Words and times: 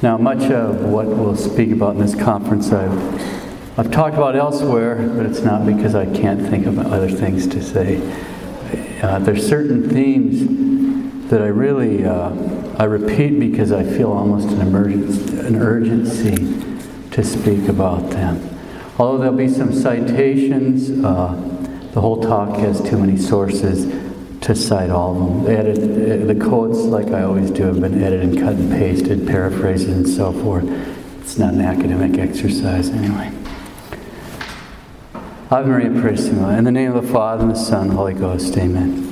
Now, 0.00 0.16
much 0.16 0.48
of 0.52 0.84
what 0.84 1.06
we'll 1.06 1.34
speak 1.34 1.72
about 1.72 1.96
in 1.96 2.00
this 2.00 2.14
conference 2.14 2.70
I've, 2.70 3.76
I've 3.76 3.90
talked 3.90 4.14
about 4.14 4.36
elsewhere, 4.36 4.94
but 5.16 5.26
it's 5.26 5.40
not 5.40 5.66
because 5.66 5.96
I 5.96 6.06
can't 6.06 6.40
think 6.40 6.66
of 6.66 6.78
other 6.78 7.10
things 7.10 7.48
to 7.48 7.60
say. 7.60 7.98
Uh, 9.02 9.18
there's 9.18 9.44
certain 9.44 9.90
themes 9.90 11.30
that 11.30 11.42
I 11.42 11.48
really 11.48 12.04
uh, 12.04 12.30
I 12.78 12.84
repeat 12.84 13.40
because 13.40 13.72
I 13.72 13.82
feel 13.82 14.12
almost 14.12 14.46
an, 14.50 14.60
emergency, 14.60 15.36
an 15.40 15.56
urgency 15.56 16.36
to 17.10 17.24
speak 17.24 17.68
about 17.68 18.10
them. 18.10 18.56
Although 18.98 19.18
there'll 19.18 19.36
be 19.36 19.48
some 19.48 19.72
citations, 19.72 21.04
uh, 21.04 21.34
the 21.92 22.00
whole 22.00 22.22
talk 22.22 22.56
has 22.58 22.80
too 22.88 22.98
many 22.98 23.16
sources 23.16 24.07
to 24.48 24.54
cite 24.54 24.88
all 24.88 25.10
of 25.10 25.44
them. 25.44 25.56
Edit, 25.58 25.78
uh, 25.78 26.24
the 26.24 26.34
quotes, 26.34 26.78
like 26.78 27.08
I 27.08 27.22
always 27.22 27.50
do, 27.50 27.64
have 27.64 27.82
been 27.82 28.02
edited 28.02 28.30
and 28.30 28.38
cut 28.38 28.54
and 28.54 28.72
pasted, 28.72 29.26
paraphrased, 29.26 29.90
and 29.90 30.08
so 30.08 30.32
forth. 30.32 30.64
It's 31.20 31.36
not 31.36 31.52
an 31.52 31.60
academic 31.60 32.18
exercise 32.18 32.88
anyway. 32.88 33.30
Ave 35.50 35.68
Maria 35.68 35.90
Purissima. 35.90 36.56
In 36.56 36.64
the 36.64 36.72
name 36.72 36.96
of 36.96 37.04
the 37.04 37.12
Father, 37.12 37.42
and 37.42 37.50
the 37.50 37.56
Son, 37.56 37.88
and 37.88 37.92
Holy 37.92 38.14
Ghost, 38.14 38.56
amen. 38.56 39.04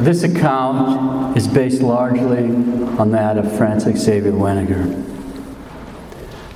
This 0.00 0.24
account 0.24 1.36
is 1.36 1.46
based 1.46 1.82
largely 1.82 2.46
on 2.98 3.12
that 3.12 3.38
of 3.38 3.56
Francis 3.56 4.00
Xavier 4.02 4.32
Weninger. 4.32 5.04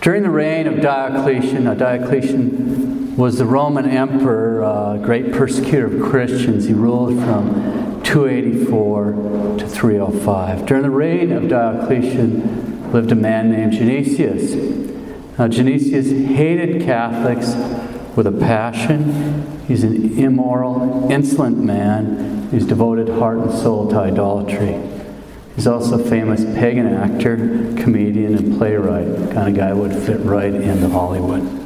During 0.01 0.25
the 0.25 0.31
reign 0.31 0.67
of 0.67 0.81
Diocletian, 0.81 1.65
now 1.65 1.75
Diocletian 1.75 2.90
was 3.21 3.37
the 3.37 3.45
Roman 3.45 3.85
emperor, 3.85 4.65
uh, 4.65 4.97
great 4.97 5.31
persecutor 5.31 5.95
of 5.95 6.11
Christians. 6.11 6.65
He 6.65 6.73
ruled 6.73 7.23
from 7.23 8.03
284 8.03 9.59
to 9.59 9.69
305. 9.69 10.65
During 10.65 10.83
the 10.83 10.91
reign 10.91 11.31
of 11.31 11.47
Diocletian 11.47 12.91
lived 12.91 13.13
a 13.13 13.15
man 13.15 13.53
named 13.53 13.75
Genesius. 13.75 14.55
Now, 15.39 15.49
Genesius 15.49 16.35
hated 16.35 16.81
Catholics 16.83 17.55
with 18.17 18.27
a 18.27 18.33
passion. 18.33 19.65
He's 19.69 19.85
an 19.85 20.19
immoral, 20.19 21.13
insolent 21.13 21.59
man 21.59 22.49
who's 22.51 22.67
devoted 22.67 23.11
heart 23.11 23.37
and 23.37 23.53
soul 23.53 23.91
to 23.91 23.99
idolatry. 23.99 24.81
He's 25.57 25.67
also 25.67 26.01
a 26.01 26.09
famous 26.09 26.43
pagan 26.59 26.87
actor, 26.87 27.37
comedian, 27.77 28.35
and 28.35 28.57
playwright. 28.57 29.15
The 29.15 29.35
kind 29.35 29.49
of 29.51 29.55
guy 29.55 29.75
would 29.75 29.93
fit 29.93 30.21
right 30.21 30.55
into 30.55 30.89
Hollywood. 30.89 31.60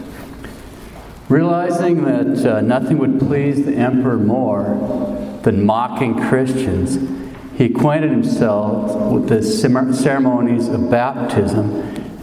Realizing 1.34 2.04
that 2.04 2.46
uh, 2.46 2.60
nothing 2.60 2.98
would 2.98 3.18
please 3.18 3.64
the 3.64 3.74
emperor 3.74 4.18
more 4.18 5.40
than 5.42 5.66
mocking 5.66 6.14
Christians, 6.14 6.96
he 7.58 7.64
acquainted 7.64 8.12
himself 8.12 9.10
with 9.12 9.28
the 9.28 9.42
ceremonies 9.42 10.68
of 10.68 10.88
baptism 10.92 11.72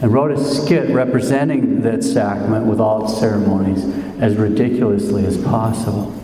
and 0.02 0.14
wrote 0.14 0.31
a 0.31 0.42
skit 0.42 0.92
representing 0.92 1.81
that 1.81 2.06
sacrament 2.06 2.68
with 2.68 2.80
all 2.80 3.03
its 3.03 3.20
ceremonies 3.20 3.84
as 4.22 4.38
ridiculously 4.38 5.25
as 5.25 5.38
possible. 5.44 6.18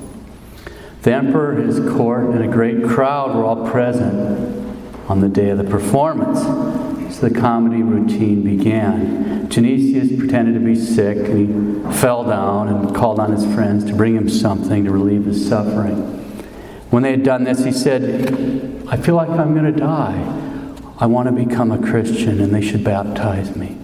The 1.02 1.14
emperor, 1.14 1.56
his 1.56 1.82
court, 1.94 2.30
and 2.30 2.42
a 2.42 2.48
great 2.48 2.86
crowd 2.86 3.36
were 3.36 3.44
all 3.44 3.70
present 3.70 4.16
on 5.10 5.20
the 5.20 5.28
day 5.28 5.50
of 5.50 5.58
the 5.58 5.66
performance. 5.66 6.40
So 7.18 7.30
the 7.30 7.40
comedy 7.40 7.82
routine 7.82 8.44
began. 8.44 9.48
Genesius 9.48 10.16
pretended 10.20 10.54
to 10.54 10.60
be 10.60 10.76
sick 10.76 11.18
and 11.18 11.88
he 11.88 11.98
fell 11.98 12.24
down 12.24 12.68
and 12.68 12.96
called 12.96 13.20
on 13.20 13.32
his 13.32 13.44
friends 13.56 13.86
to 13.86 13.96
bring 13.96 14.16
him 14.16 14.30
something 14.30 14.86
to 14.86 14.92
relieve 14.92 15.26
his 15.26 15.50
suffering. 15.50 15.96
When 16.92 17.02
they 17.02 17.10
had 17.10 17.24
done 17.24 17.44
this, 17.44 17.66
he 17.66 17.72
said, 17.72 18.86
I 18.88 18.98
feel 18.98 19.16
like 19.16 19.30
I'm 19.30 19.56
going 19.56 19.66
to 19.66 19.80
die. 19.80 20.84
I 21.00 21.08
want 21.08 21.28
to 21.28 21.32
become 21.32 21.72
a 21.72 21.80
Christian 21.80 22.40
and 22.40 22.54
they 22.54 22.62
should 22.62 22.84
baptize 22.84 23.56
me. 23.56 23.80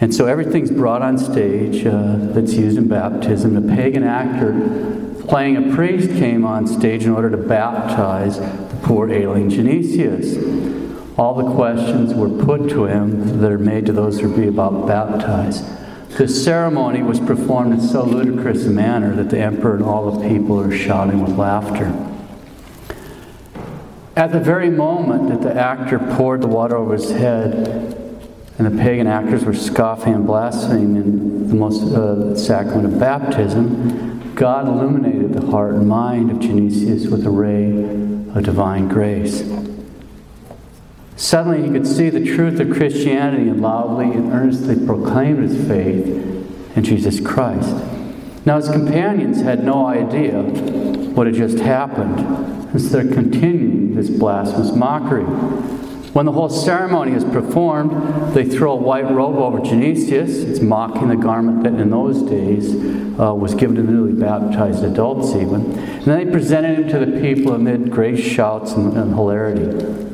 And 0.00 0.12
so 0.12 0.26
everything's 0.26 0.72
brought 0.72 1.02
on 1.02 1.18
stage 1.18 1.86
uh, 1.86 2.16
that's 2.32 2.54
used 2.54 2.78
in 2.78 2.88
baptism. 2.88 3.54
The 3.54 3.76
pagan 3.76 4.02
actor 4.02 5.14
playing 5.28 5.70
a 5.70 5.76
priest 5.76 6.08
came 6.18 6.44
on 6.44 6.66
stage 6.66 7.04
in 7.04 7.12
order 7.12 7.30
to 7.30 7.36
baptize 7.36 8.40
the 8.40 8.80
poor 8.82 9.08
ailing 9.08 9.50
Genesius. 9.50 10.75
All 11.18 11.34
the 11.34 11.54
questions 11.54 12.12
were 12.12 12.28
put 12.28 12.68
to 12.70 12.84
him 12.84 13.40
that 13.40 13.50
are 13.50 13.58
made 13.58 13.86
to 13.86 13.92
those 13.92 14.20
who 14.20 14.34
be 14.34 14.48
about 14.48 14.86
baptized. 14.86 15.64
The 16.18 16.28
ceremony 16.28 17.02
was 17.02 17.20
performed 17.20 17.72
in 17.72 17.80
so 17.80 18.02
ludicrous 18.02 18.66
a 18.66 18.70
manner 18.70 19.14
that 19.16 19.30
the 19.30 19.38
emperor 19.38 19.76
and 19.76 19.84
all 19.84 20.10
the 20.10 20.28
people 20.28 20.60
are 20.60 20.74
shouting 20.74 21.22
with 21.22 21.36
laughter. 21.36 21.92
At 24.14 24.32
the 24.32 24.40
very 24.40 24.70
moment 24.70 25.28
that 25.28 25.42
the 25.42 25.58
actor 25.58 25.98
poured 25.98 26.42
the 26.42 26.46
water 26.46 26.76
over 26.76 26.94
his 26.94 27.10
head, 27.10 27.54
and 28.58 28.66
the 28.66 28.82
pagan 28.82 29.06
actors 29.06 29.44
were 29.44 29.54
scoffing 29.54 30.14
and 30.14 30.26
blaspheming 30.26 30.96
in 30.96 31.48
the 31.48 31.54
most 31.54 31.82
uh, 31.82 32.34
sacrament 32.34 32.86
of 32.86 32.98
baptism, 32.98 34.34
God 34.34 34.68
illuminated 34.68 35.34
the 35.34 35.46
heart 35.50 35.74
and 35.74 35.86
mind 35.86 36.30
of 36.30 36.38
Genesius 36.38 37.10
with 37.10 37.26
a 37.26 37.30
ray 37.30 37.70
of 38.34 38.42
divine 38.42 38.88
grace. 38.88 39.42
Suddenly 41.16 41.62
he 41.62 41.70
could 41.70 41.86
see 41.86 42.10
the 42.10 42.24
truth 42.24 42.60
of 42.60 42.70
Christianity 42.70 43.48
and 43.48 43.62
loudly 43.62 44.12
and 44.12 44.32
earnestly 44.32 44.76
proclaimed 44.84 45.48
his 45.48 45.66
faith 45.66 46.06
in 46.76 46.84
Jesus 46.84 47.20
Christ. 47.20 47.74
Now 48.44 48.58
his 48.58 48.68
companions 48.68 49.40
had 49.40 49.64
no 49.64 49.86
idea 49.86 50.42
what 50.42 51.26
had 51.26 51.34
just 51.34 51.58
happened, 51.58 52.20
and 52.70 52.80
so 52.80 52.88
they're 52.88 53.12
continuing 53.12 53.94
this 53.94 54.10
blasphemous 54.10 54.72
mockery. 54.72 55.24
When 55.24 56.26
the 56.26 56.32
whole 56.32 56.48
ceremony 56.48 57.12
is 57.12 57.24
performed, 57.24 58.34
they 58.34 58.44
throw 58.44 58.72
a 58.72 58.76
white 58.76 59.10
robe 59.10 59.36
over 59.36 59.58
Genesius. 59.58 60.48
It's 60.48 60.60
mocking 60.60 61.08
the 61.08 61.16
garment 61.16 61.64
that 61.64 61.74
in 61.74 61.90
those 61.90 62.22
days 62.22 62.74
uh, 63.18 63.34
was 63.34 63.54
given 63.54 63.76
to 63.76 63.82
newly 63.82 64.12
baptized 64.12 64.84
adults, 64.84 65.34
even. 65.34 65.72
And 65.72 66.04
then 66.04 66.24
they 66.24 66.30
presented 66.30 66.78
him 66.78 66.88
to 66.88 67.04
the 67.04 67.20
people 67.20 67.52
amid 67.52 67.90
great 67.90 68.16
shouts 68.16 68.72
and, 68.72 68.96
and 68.96 69.14
hilarity. 69.14 70.05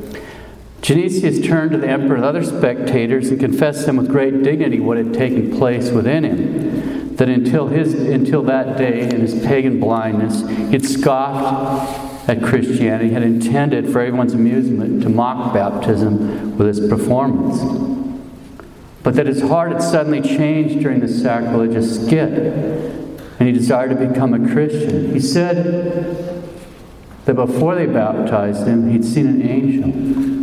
Genesius 0.83 1.47
turned 1.47 1.71
to 1.71 1.79
the 1.79 1.89
emperor 1.89 2.17
and 2.17 2.25
other 2.25 2.43
spectators 2.43 3.31
and 3.31 3.39
confessed 3.39 3.87
them 3.87 3.97
with 3.97 4.09
great 4.09 4.43
dignity 4.43 4.81
what 4.81 4.97
had 4.97 5.15
taken 5.15 5.57
place 5.57 5.91
within 5.91 6.25
him. 6.25 7.15
That 7.17 7.29
until, 7.29 7.69
his, 7.69 7.95
until 7.95 8.43
that 8.45 8.77
day, 8.77 9.03
in 9.03 9.21
his 9.21 9.47
pagan 9.47 9.79
blindness, 9.79 10.41
he 10.41 10.73
had 10.73 10.85
scoffed 10.85 12.29
at 12.29 12.43
Christianity 12.43 13.11
had 13.11 13.23
intended 13.23 13.93
for 13.93 14.01
everyone's 14.01 14.35
amusement 14.35 15.03
to 15.03 15.09
mock 15.09 15.55
baptism 15.55 16.59
with 16.59 16.67
its 16.67 16.81
performance. 16.81 17.61
But 19.05 19.15
that 19.15 19.27
his 19.27 19.41
heart 19.41 19.73
had 19.73 19.83
suddenly 19.83 20.21
changed 20.21 20.81
during 20.81 20.99
the 20.99 21.09
sacrilegious 21.09 22.05
skit, 22.05 22.33
and 22.33 23.49
he 23.49 23.53
desired 23.53 23.91
to 23.91 24.07
become 24.07 24.35
a 24.35 24.53
Christian. 24.53 25.13
He 25.13 25.21
said 25.21 26.43
that 27.25 27.35
before 27.35 27.77
they 27.77 27.87
baptized 27.87 28.67
him, 28.67 28.91
he'd 28.91 29.05
seen 29.05 29.27
an 29.29 29.43
angel. 29.43 30.42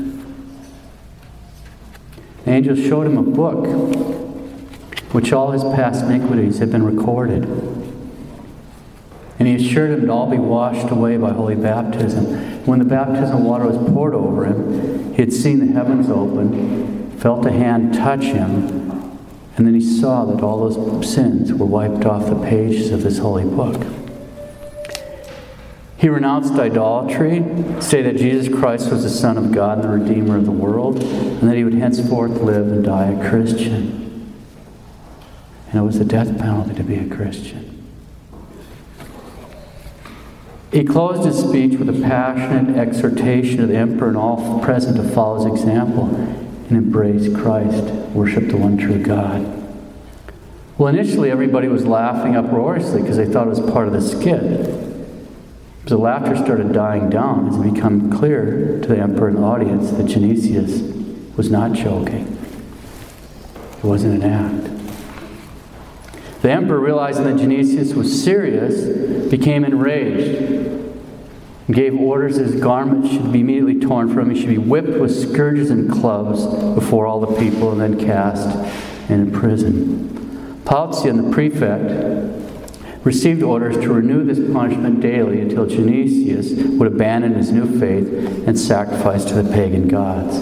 The 2.49 2.55
angel 2.55 2.75
showed 2.75 3.05
him 3.05 3.19
a 3.19 3.21
book 3.21 3.67
which 5.13 5.31
all 5.31 5.51
his 5.51 5.63
past 5.63 6.05
iniquities 6.05 6.57
had 6.57 6.71
been 6.71 6.81
recorded. 6.81 7.43
And 9.37 9.47
he 9.47 9.53
assured 9.53 9.91
him 9.91 10.07
to 10.07 10.11
all 10.11 10.27
be 10.27 10.39
washed 10.39 10.89
away 10.89 11.17
by 11.17 11.29
holy 11.29 11.53
baptism. 11.53 12.25
When 12.65 12.79
the 12.79 12.85
baptismal 12.85 13.43
water 13.43 13.67
was 13.67 13.77
poured 13.93 14.15
over 14.15 14.45
him, 14.45 15.13
he 15.13 15.21
had 15.21 15.31
seen 15.31 15.59
the 15.59 15.71
heavens 15.73 16.09
open, 16.09 17.11
felt 17.19 17.45
a 17.45 17.51
hand 17.51 17.93
touch 17.93 18.23
him, 18.23 19.11
and 19.55 19.67
then 19.67 19.75
he 19.75 19.99
saw 19.99 20.25
that 20.25 20.41
all 20.43 20.67
those 20.67 21.13
sins 21.13 21.53
were 21.53 21.67
wiped 21.67 22.03
off 22.05 22.25
the 22.25 22.47
pages 22.47 22.89
of 22.89 23.03
this 23.03 23.19
holy 23.19 23.45
book. 23.45 23.79
He 25.99 26.07
renounced 26.07 26.53
idolatry, 26.53 27.43
stated 27.81 28.15
that 28.15 28.19
Jesus 28.19 28.47
Christ 28.47 28.89
was 28.89 29.03
the 29.03 29.09
Son 29.09 29.37
of 29.37 29.51
God 29.51 29.79
and 29.79 29.83
the 29.83 29.89
Redeemer 29.89 30.37
of 30.37 30.45
the 30.45 30.51
world, 30.51 31.03
and 31.03 31.41
that 31.41 31.57
he 31.57 31.65
would 31.65 31.73
henceforth 31.73 32.39
live 32.39 32.67
and 32.67 32.85
die 32.85 33.07
a 33.07 33.29
Christian. 33.29 34.33
And 35.67 35.81
it 35.81 35.85
was 35.85 35.97
a 35.97 36.05
death 36.05 36.39
penalty 36.39 36.73
to 36.75 36.83
be 36.83 36.95
a 36.95 37.09
Christian. 37.13 37.85
He 40.71 40.85
closed 40.85 41.25
his 41.25 41.37
speech 41.37 41.77
with 41.77 41.89
a 41.89 42.01
passionate 42.01 42.77
exhortation 42.77 43.59
of 43.59 43.67
the 43.67 43.75
emperor 43.75 44.07
and 44.07 44.15
all 44.15 44.61
present 44.61 44.95
to 44.95 45.03
follow 45.03 45.43
his 45.43 45.59
example 45.59 46.05
and 46.15 46.71
embrace 46.71 47.27
Christ, 47.35 47.83
worship 48.13 48.47
the 48.47 48.55
one 48.55 48.77
true 48.77 49.03
God. 49.03 49.45
Well, 50.77 50.95
initially 50.95 51.29
everybody 51.29 51.67
was 51.67 51.85
laughing 51.85 52.37
uproariously 52.37 53.01
because 53.01 53.17
they 53.17 53.25
thought 53.25 53.47
it 53.47 53.49
was 53.49 53.59
part 53.59 53.87
of 53.87 53.93
the 53.93 54.01
skit. 54.01 54.88
The 55.89 55.97
laughter 55.97 56.35
started 56.35 56.71
dying 56.71 57.09
down 57.09 57.49
as 57.49 57.55
it 57.55 57.73
became 57.73 58.11
clear 58.11 58.79
to 58.79 58.87
the 58.87 58.99
emperor 58.99 59.29
and 59.29 59.39
audience 59.39 59.89
that 59.89 60.05
Genesius 60.05 61.35
was 61.35 61.49
not 61.49 61.73
joking. 61.73 62.37
It 63.79 63.83
wasn't 63.83 64.23
an 64.23 64.29
act. 64.29 64.69
The 66.43 66.51
emperor, 66.51 66.79
realizing 66.79 67.23
that 67.23 67.37
Genesius 67.37 67.95
was 67.95 68.23
serious, 68.23 69.29
became 69.31 69.65
enraged. 69.65 70.37
and 71.65 71.75
gave 71.75 71.95
orders 71.99 72.37
that 72.37 72.45
his 72.45 72.61
garments 72.61 73.09
should 73.11 73.31
be 73.31 73.39
immediately 73.39 73.79
torn 73.79 74.13
from 74.13 74.29
him. 74.29 74.35
He 74.35 74.41
should 74.41 74.49
be 74.49 74.59
whipped 74.59 74.99
with 74.99 75.11
scourges 75.11 75.71
and 75.71 75.91
clubs 75.91 76.45
before 76.75 77.07
all 77.07 77.19
the 77.19 77.39
people 77.39 77.71
and 77.71 77.81
then 77.81 78.05
cast 78.05 78.47
into 79.09 79.35
prison. 79.35 80.61
Paucian, 80.65 81.25
the 81.25 81.31
prefect, 81.31 82.38
received 83.03 83.41
orders 83.41 83.77
to 83.77 83.93
renew 83.93 84.23
this 84.23 84.39
punishment 84.53 84.99
daily 84.99 85.39
until 85.41 85.65
Genesius 85.65 86.77
would 86.77 86.87
abandon 86.87 87.35
his 87.35 87.51
new 87.51 87.79
faith 87.79 88.07
and 88.47 88.59
sacrifice 88.59 89.23
to 89.25 89.41
the 89.41 89.49
pagan 89.53 89.87
gods. 89.87 90.37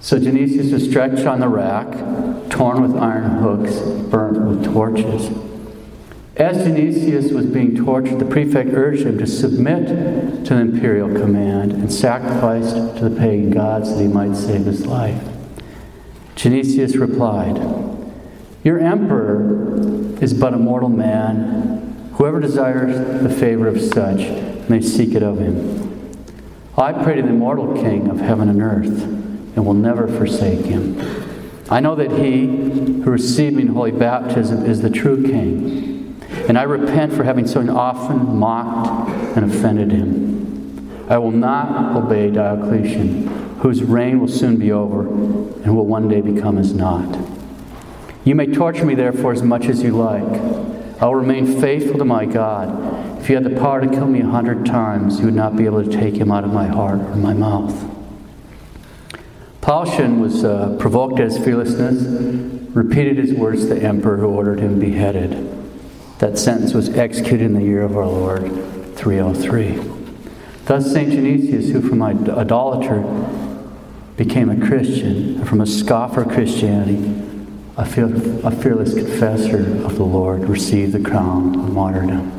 So 0.00 0.18
Genesius 0.18 0.72
was 0.72 0.88
stretched 0.88 1.26
on 1.26 1.40
the 1.40 1.48
rack, 1.48 1.90
torn 2.50 2.80
with 2.80 2.94
iron 2.96 3.42
hooks, 3.42 3.78
burnt 4.08 4.38
with 4.46 4.72
torches. 4.72 5.28
As 6.36 6.58
Genesius 6.58 7.32
was 7.32 7.46
being 7.46 7.74
tortured, 7.74 8.18
the 8.18 8.26
prefect 8.26 8.70
urged 8.72 9.06
him 9.06 9.18
to 9.18 9.26
submit 9.26 9.88
to 10.44 10.54
the 10.54 10.60
imperial 10.60 11.08
command 11.08 11.72
and 11.72 11.92
sacrifice 11.92 12.72
to 12.72 13.08
the 13.08 13.16
pagan 13.18 13.50
gods 13.50 13.90
that 13.90 14.00
he 14.00 14.06
might 14.06 14.36
save 14.36 14.66
his 14.66 14.86
life. 14.86 15.22
Genesius 16.36 17.00
replied, 17.00 17.56
Your 18.66 18.80
emperor 18.80 20.18
is 20.20 20.34
but 20.34 20.52
a 20.52 20.58
mortal 20.58 20.88
man. 20.88 22.10
Whoever 22.14 22.40
desires 22.40 23.22
the 23.22 23.30
favor 23.30 23.68
of 23.68 23.80
such 23.80 24.18
may 24.68 24.80
seek 24.80 25.14
it 25.14 25.22
of 25.22 25.38
him. 25.38 26.16
I 26.76 26.92
pray 26.92 27.14
to 27.14 27.22
the 27.22 27.28
immortal 27.28 27.74
King 27.74 28.08
of 28.08 28.18
heaven 28.18 28.48
and 28.48 28.60
earth 28.60 29.04
and 29.04 29.64
will 29.64 29.72
never 29.72 30.08
forsake 30.08 30.66
him. 30.66 31.00
I 31.70 31.78
know 31.78 31.94
that 31.94 32.10
he 32.10 32.46
who 32.46 33.08
received 33.08 33.54
me 33.54 33.62
in 33.62 33.68
holy 33.68 33.92
baptism 33.92 34.66
is 34.66 34.82
the 34.82 34.90
true 34.90 35.22
King, 35.22 36.20
and 36.48 36.58
I 36.58 36.64
repent 36.64 37.12
for 37.12 37.22
having 37.22 37.46
so 37.46 37.60
often 37.70 38.36
mocked 38.36 39.36
and 39.36 39.48
offended 39.48 39.92
him. 39.92 41.06
I 41.08 41.18
will 41.18 41.30
not 41.30 41.94
obey 41.94 42.32
Diocletian, 42.32 43.28
whose 43.60 43.84
reign 43.84 44.18
will 44.18 44.26
soon 44.26 44.56
be 44.56 44.72
over 44.72 45.02
and 45.06 45.76
will 45.76 45.86
one 45.86 46.08
day 46.08 46.20
become 46.20 46.58
as 46.58 46.74
naught. 46.74 47.35
You 48.26 48.34
may 48.34 48.48
torture 48.48 48.84
me, 48.84 48.96
therefore, 48.96 49.32
as 49.32 49.44
much 49.44 49.66
as 49.66 49.84
you 49.84 49.92
like. 49.92 50.24
I 51.00 51.06
will 51.06 51.14
remain 51.14 51.60
faithful 51.60 51.96
to 51.98 52.04
my 52.04 52.24
God. 52.24 53.20
If 53.20 53.28
you 53.28 53.36
had 53.36 53.44
the 53.44 53.54
power 53.60 53.80
to 53.80 53.86
kill 53.86 54.06
me 54.06 54.20
a 54.20 54.26
hundred 54.26 54.66
times, 54.66 55.20
you 55.20 55.26
would 55.26 55.34
not 55.34 55.54
be 55.54 55.64
able 55.64 55.84
to 55.84 55.90
take 55.90 56.16
him 56.16 56.32
out 56.32 56.42
of 56.42 56.52
my 56.52 56.66
heart 56.66 56.98
or 56.98 57.14
my 57.14 57.32
mouth. 57.32 57.72
Paucian 59.60 60.18
was 60.18 60.42
uh, 60.42 60.76
provoked 60.80 61.20
at 61.20 61.26
his 61.26 61.38
fearlessness, 61.38 62.02
repeated 62.74 63.16
his 63.16 63.32
words 63.32 63.68
to 63.68 63.74
the 63.74 63.82
emperor 63.82 64.16
who 64.16 64.26
ordered 64.26 64.58
him 64.58 64.80
beheaded. 64.80 65.52
That 66.18 66.36
sentence 66.36 66.74
was 66.74 66.88
executed 66.88 67.42
in 67.42 67.54
the 67.54 67.62
year 67.62 67.84
of 67.84 67.96
our 67.96 68.06
Lord, 68.06 68.96
303. 68.96 69.78
Thus, 70.64 70.92
St. 70.92 71.12
Genesius, 71.12 71.70
who 71.70 71.80
from 71.80 72.02
idolater 72.02 73.02
became 74.16 74.50
a 74.50 74.66
Christian, 74.66 75.44
from 75.44 75.60
a 75.60 75.66
scoffer 75.66 76.22
of 76.22 76.32
Christianity, 76.32 77.25
a, 77.76 77.82
a 77.82 78.50
fearless 78.50 78.94
confessor 78.94 79.60
of 79.84 79.96
the 79.96 80.04
Lord 80.04 80.48
received 80.48 80.92
the 80.92 81.00
crown 81.00 81.58
of 81.58 81.72
martyrdom. 81.72 82.32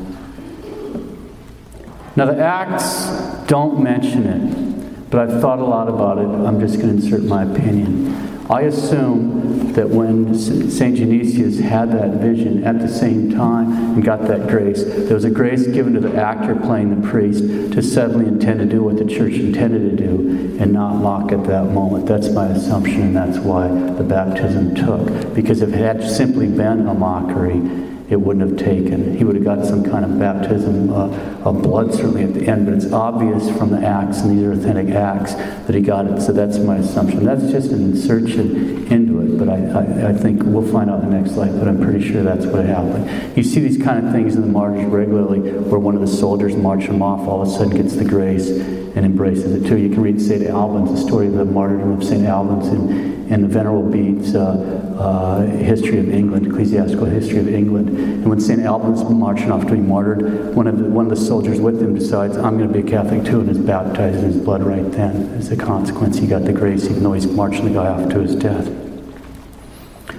Now, 2.16 2.24
the 2.24 2.38
Acts 2.38 3.06
don't 3.46 3.80
mention 3.82 4.26
it, 4.26 5.10
but 5.10 5.20
I've 5.20 5.40
thought 5.40 5.60
a 5.60 5.64
lot 5.64 5.88
about 5.88 6.18
it. 6.18 6.26
I'm 6.26 6.58
just 6.58 6.80
going 6.80 6.88
to 6.88 7.04
insert 7.04 7.22
my 7.22 7.44
opinion. 7.44 8.46
I 8.50 8.62
assume 8.62 9.47
that 9.78 9.88
when 9.88 10.34
St. 10.34 10.96
Genesius 10.96 11.60
had 11.60 11.92
that 11.92 12.20
vision 12.20 12.64
at 12.64 12.80
the 12.80 12.88
same 12.88 13.30
time 13.30 13.94
and 13.94 14.04
got 14.04 14.26
that 14.26 14.48
grace, 14.48 14.82
there 14.82 15.14
was 15.14 15.22
a 15.22 15.30
grace 15.30 15.68
given 15.68 15.94
to 15.94 16.00
the 16.00 16.16
actor 16.16 16.56
playing 16.56 17.00
the 17.00 17.08
priest 17.08 17.44
to 17.44 17.80
suddenly 17.80 18.26
intend 18.26 18.58
to 18.58 18.66
do 18.66 18.82
what 18.82 18.96
the 18.96 19.04
church 19.04 19.34
intended 19.34 19.88
to 19.88 19.96
do 19.96 20.58
and 20.60 20.72
not 20.72 20.96
mock 20.96 21.30
at 21.30 21.44
that 21.44 21.66
moment. 21.66 22.06
That's 22.06 22.28
my 22.30 22.48
assumption, 22.48 23.02
and 23.02 23.16
that's 23.16 23.38
why 23.38 23.68
the 23.68 24.02
baptism 24.02 24.74
took. 24.74 25.32
Because 25.32 25.62
if 25.62 25.68
it 25.68 25.76
had 25.76 26.02
simply 26.02 26.48
been 26.48 26.88
a 26.88 26.94
mockery, 26.94 27.60
it 28.08 28.16
wouldn't 28.16 28.48
have 28.48 28.58
taken. 28.58 29.16
He 29.16 29.24
would 29.24 29.34
have 29.34 29.44
got 29.44 29.66
some 29.66 29.84
kind 29.84 30.04
of 30.04 30.18
baptism 30.18 30.90
uh, 30.90 31.08
of 31.44 31.62
blood, 31.62 31.92
certainly 31.92 32.24
at 32.24 32.32
the 32.32 32.46
end, 32.46 32.64
but 32.64 32.74
it's 32.74 32.90
obvious 32.90 33.50
from 33.58 33.70
the 33.70 33.86
Acts, 33.86 34.20
and 34.20 34.36
these 34.36 34.44
are 34.44 34.52
authentic 34.52 34.94
Acts, 34.94 35.34
that 35.34 35.74
he 35.74 35.82
got 35.82 36.06
it. 36.06 36.22
So 36.22 36.32
that's 36.32 36.58
my 36.58 36.76
assumption. 36.76 37.24
That's 37.24 37.50
just 37.50 37.70
an 37.70 37.82
insertion 37.82 38.90
into 38.90 39.20
it, 39.20 39.38
but 39.38 39.50
I, 39.50 39.56
I, 39.56 40.08
I 40.08 40.12
think 40.14 40.42
we'll 40.42 40.70
find 40.72 40.88
out 40.88 41.02
in 41.02 41.10
the 41.10 41.18
next 41.18 41.34
slide, 41.34 41.58
but 41.58 41.68
I'm 41.68 41.82
pretty 41.82 42.06
sure 42.10 42.22
that's 42.22 42.46
what 42.46 42.64
happened. 42.64 43.36
You 43.36 43.42
see 43.42 43.60
these 43.60 43.82
kind 43.82 44.06
of 44.06 44.12
things 44.12 44.36
in 44.36 44.40
the 44.40 44.48
martyrs 44.48 44.86
regularly, 44.86 45.40
where 45.40 45.80
one 45.80 45.94
of 45.94 46.00
the 46.00 46.06
soldiers 46.06 46.56
marching 46.56 46.94
him 46.94 47.02
off 47.02 47.28
all 47.28 47.42
of 47.42 47.48
a 47.48 47.50
sudden 47.50 47.76
gets 47.76 47.94
the 47.94 48.04
grace 48.04 48.48
and 48.48 49.04
embraces 49.04 49.52
it 49.52 49.68
too. 49.68 49.76
You 49.76 49.90
can 49.90 50.02
read 50.02 50.20
St. 50.20 50.46
Albans, 50.46 50.90
the 50.90 51.06
story 51.06 51.26
of 51.26 51.34
the 51.34 51.44
martyrdom 51.44 51.92
of 51.92 52.02
St. 52.02 52.24
Albans 52.24 52.68
in, 52.68 53.17
in 53.30 53.42
the 53.42 53.48
Venerable 53.48 53.82
Bede's 53.82 54.34
uh, 54.34 54.96
uh, 54.98 55.42
history 55.42 55.98
of 55.98 56.08
England, 56.08 56.46
ecclesiastical 56.46 57.06
history 57.06 57.38
of 57.38 57.48
England. 57.48 57.90
And 57.90 58.26
when 58.26 58.40
St. 58.40 58.60
Albans 58.60 59.04
marching 59.04 59.52
off 59.52 59.66
to 59.66 59.72
be 59.72 59.80
martyred, 59.80 60.54
one 60.54 60.66
of, 60.66 60.78
the, 60.78 60.84
one 60.84 61.10
of 61.10 61.10
the 61.10 61.24
soldiers 61.24 61.60
with 61.60 61.80
him 61.80 61.94
decides, 61.94 62.36
I'm 62.36 62.56
going 62.56 62.72
to 62.72 62.82
be 62.82 62.86
a 62.86 62.90
Catholic 62.90 63.24
too, 63.24 63.40
and 63.40 63.50
is 63.50 63.58
baptized 63.58 64.18
in 64.18 64.32
his 64.32 64.36
blood 64.36 64.62
right 64.62 64.90
then. 64.92 65.34
As 65.34 65.50
a 65.52 65.56
consequence, 65.56 66.18
he 66.18 66.26
got 66.26 66.44
the 66.44 66.52
grace, 66.52 66.86
even 66.86 67.02
though 67.02 67.12
he's 67.12 67.26
marching 67.26 67.66
the 67.66 67.72
guy 67.72 67.88
off 67.88 68.08
to 68.10 68.20
his 68.20 68.34
death. 68.34 68.87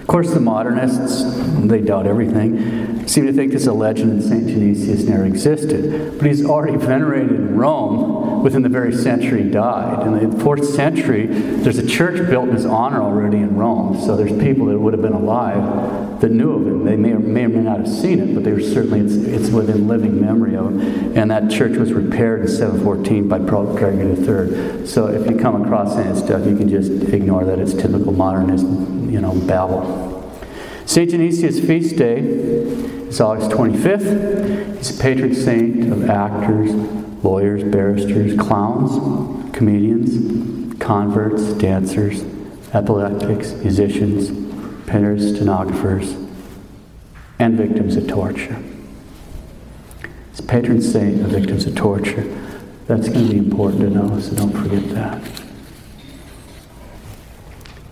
Of 0.09 0.13
course, 0.13 0.33
the 0.33 0.39
modernists, 0.39 1.21
they 1.67 1.81
doubt 1.81 2.07
everything, 2.07 3.07
seem 3.07 3.27
to 3.27 3.31
think 3.31 3.51
this 3.51 3.67
a 3.67 3.73
legend 3.73 4.19
that 4.19 4.27
St. 4.27 4.47
Genesius 4.47 5.07
never 5.07 5.23
existed. 5.23 6.17
But 6.17 6.25
he's 6.25 6.43
already 6.43 6.77
venerated 6.77 7.29
in 7.29 7.55
Rome 7.55 8.41
within 8.41 8.63
the 8.63 8.69
very 8.69 8.91
century 8.91 9.43
he 9.43 9.51
died. 9.51 10.07
In 10.07 10.31
the 10.31 10.43
fourth 10.43 10.65
century, 10.65 11.27
there's 11.27 11.77
a 11.77 11.85
church 11.85 12.27
built 12.27 12.49
in 12.49 12.55
his 12.55 12.65
honor 12.65 13.03
already 13.03 13.37
in 13.37 13.55
Rome. 13.55 14.01
So 14.01 14.17
there's 14.17 14.31
people 14.41 14.65
that 14.65 14.79
would 14.79 14.93
have 14.93 15.01
been 15.03 15.13
alive 15.13 16.21
that 16.21 16.31
knew 16.31 16.53
of 16.53 16.65
him. 16.65 16.85
They 16.85 16.95
may 16.95 17.11
or 17.11 17.19
may, 17.19 17.43
or 17.43 17.49
may 17.49 17.61
not 17.61 17.77
have 17.77 17.87
seen 17.87 18.19
it, 18.19 18.33
but 18.33 18.43
they 18.43 18.51
were 18.51 18.61
certainly, 18.61 19.01
it's, 19.01 19.13
it's 19.13 19.51
within 19.51 19.87
living 19.87 20.19
memory 20.19 20.55
of 20.55 20.71
him. 20.71 21.15
And 21.15 21.29
that 21.29 21.51
church 21.51 21.77
was 21.77 21.93
repaired 21.93 22.41
in 22.41 22.47
714 22.47 23.27
by 23.27 23.37
Pope 23.37 23.77
Gregory 23.77 24.15
III. 24.17 24.87
So 24.87 25.05
if 25.05 25.29
you 25.29 25.37
come 25.37 25.61
across 25.61 25.95
any 25.97 26.17
stuff, 26.17 26.47
you 26.47 26.57
can 26.57 26.67
just 26.67 26.91
ignore 27.13 27.45
that. 27.45 27.59
It's 27.59 27.75
typical 27.75 28.11
modernist, 28.11 28.65
you 29.09 29.21
know, 29.21 29.33
babble. 29.47 30.15
St. 30.85 31.11
Genesius' 31.11 31.65
feast 31.65 31.97
day 31.97 32.17
is 32.19 33.19
August 33.21 33.51
25th. 33.51 34.77
He's 34.77 34.97
a 34.97 35.01
patron 35.01 35.35
saint 35.35 35.91
of 35.91 36.09
actors, 36.09 36.71
lawyers, 37.23 37.63
barristers, 37.63 38.39
clowns, 38.39 39.55
comedians, 39.55 40.75
converts, 40.79 41.53
dancers, 41.53 42.23
epileptics, 42.73 43.51
musicians, 43.53 44.29
printers, 44.87 45.35
stenographers, 45.35 46.15
and 47.39 47.57
victims 47.57 47.95
of 47.95 48.07
torture. 48.07 48.61
He's 50.31 50.39
a 50.39 50.43
patron 50.43 50.81
saint 50.81 51.21
of 51.21 51.27
victims 51.27 51.65
of 51.65 51.75
torture. 51.75 52.23
That's 52.87 53.07
going 53.09 53.27
to 53.27 53.31
be 53.33 53.37
important 53.37 53.81
to 53.81 53.89
know, 53.89 54.19
so 54.19 54.35
don't 54.35 54.51
forget 54.51 54.89
that. 54.95 55.48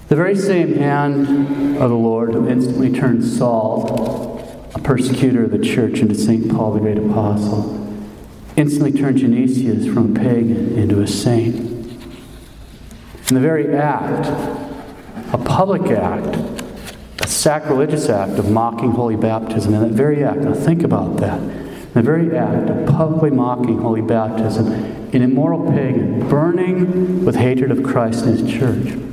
The 0.07 0.15
very 0.15 0.37
same 0.37 0.75
hand 0.75 1.77
of 1.79 1.89
the 1.89 1.97
Lord 1.97 2.33
who 2.33 2.47
instantly 2.47 2.93
turned 2.93 3.25
Saul, 3.25 4.69
a 4.73 4.79
persecutor 4.79 5.43
of 5.43 5.51
the 5.51 5.59
church, 5.59 5.99
into 5.99 6.15
St. 6.15 6.49
Paul 6.49 6.75
the 6.75 6.79
great 6.79 6.97
apostle, 6.97 7.93
instantly 8.55 8.93
turned 8.93 9.17
Genesius 9.17 9.93
from 9.93 10.15
a 10.15 10.19
pagan 10.19 10.77
into 10.77 11.01
a 11.01 11.07
saint. 11.07 11.55
In 11.55 13.33
the 13.33 13.41
very 13.41 13.75
act, 13.75 14.27
a 15.33 15.37
public 15.37 15.91
act, 15.91 16.37
a 17.21 17.27
sacrilegious 17.27 18.07
act 18.07 18.39
of 18.39 18.49
mocking 18.49 18.91
holy 18.91 19.17
baptism, 19.17 19.73
in 19.73 19.81
that 19.81 19.91
very 19.91 20.23
act, 20.23 20.37
now 20.37 20.53
think 20.53 20.83
about 20.83 21.17
that. 21.17 21.41
In 21.41 21.93
the 21.93 22.01
very 22.01 22.33
act 22.37 22.69
of 22.69 22.85
publicly 22.87 23.31
mocking 23.31 23.79
holy 23.79 24.01
baptism, 24.01 24.71
an 24.71 25.21
immoral 25.21 25.69
pagan 25.69 26.29
burning 26.29 27.25
with 27.25 27.35
hatred 27.35 27.71
of 27.71 27.83
Christ 27.83 28.23
and 28.23 28.39
his 28.39 28.49
church 28.49 29.06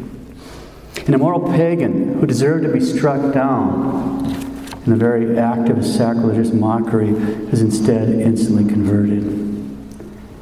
an 1.07 1.15
immoral 1.15 1.41
pagan 1.41 2.19
who 2.19 2.27
deserved 2.27 2.65
to 2.65 2.73
be 2.73 2.81
struck 2.81 3.35
down 3.35 4.25
in 4.85 4.91
the 4.91 4.97
very 4.97 5.39
act 5.39 5.69
of 5.69 5.85
sacrilegious 5.85 6.53
mockery 6.53 7.09
is 7.09 7.61
instead 7.61 8.09
instantly 8.09 8.65
converted. 8.65 9.23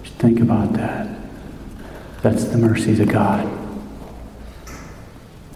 Just 0.02 0.16
think 0.16 0.40
about 0.40 0.72
that. 0.74 1.08
That's 2.22 2.44
the 2.44 2.58
mercies 2.58 3.00
of 3.00 3.08
God. 3.08 3.46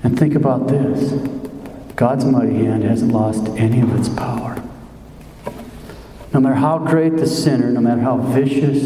And 0.03 0.19
think 0.19 0.35
about 0.35 0.69
this 0.69 1.13
God's 1.97 2.25
mighty 2.25 2.65
hand 2.65 2.85
hasn't 2.85 3.13
lost 3.13 3.47
any 3.57 3.81
of 3.81 3.95
its 3.99 4.09
power. 4.09 4.63
No 6.33 6.41
matter 6.41 6.57
how 6.57 6.79
great 6.79 7.17
the 7.17 7.27
sinner, 7.27 7.71
no 7.71 7.81
matter 7.81 8.03
how 8.03 8.19
vicious 8.19 8.83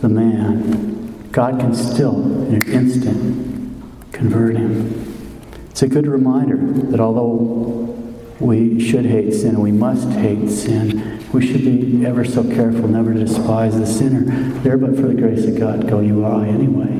the 0.00 0.08
man, 0.08 1.30
God 1.30 1.60
can 1.60 1.74
still, 1.74 2.22
in 2.46 2.54
an 2.54 2.72
instant, 2.72 4.12
convert 4.12 4.56
him. 4.56 5.11
It's 5.72 5.80
a 5.80 5.88
good 5.88 6.06
reminder 6.06 6.58
that 6.90 7.00
although 7.00 7.98
we 8.38 8.78
should 8.78 9.06
hate 9.06 9.32
sin, 9.32 9.58
we 9.58 9.72
must 9.72 10.06
hate 10.10 10.50
sin. 10.50 11.18
We 11.32 11.46
should 11.46 11.64
be 11.64 12.04
ever 12.04 12.26
so 12.26 12.44
careful 12.44 12.88
never 12.88 13.14
to 13.14 13.20
despise 13.20 13.78
the 13.78 13.86
sinner. 13.86 14.20
There, 14.60 14.76
but 14.76 14.94
for 14.96 15.08
the 15.08 15.14
grace 15.14 15.46
of 15.46 15.58
God, 15.58 15.88
go 15.88 16.00
you 16.00 16.26
or 16.26 16.30
I 16.30 16.46
anyway. 16.46 16.90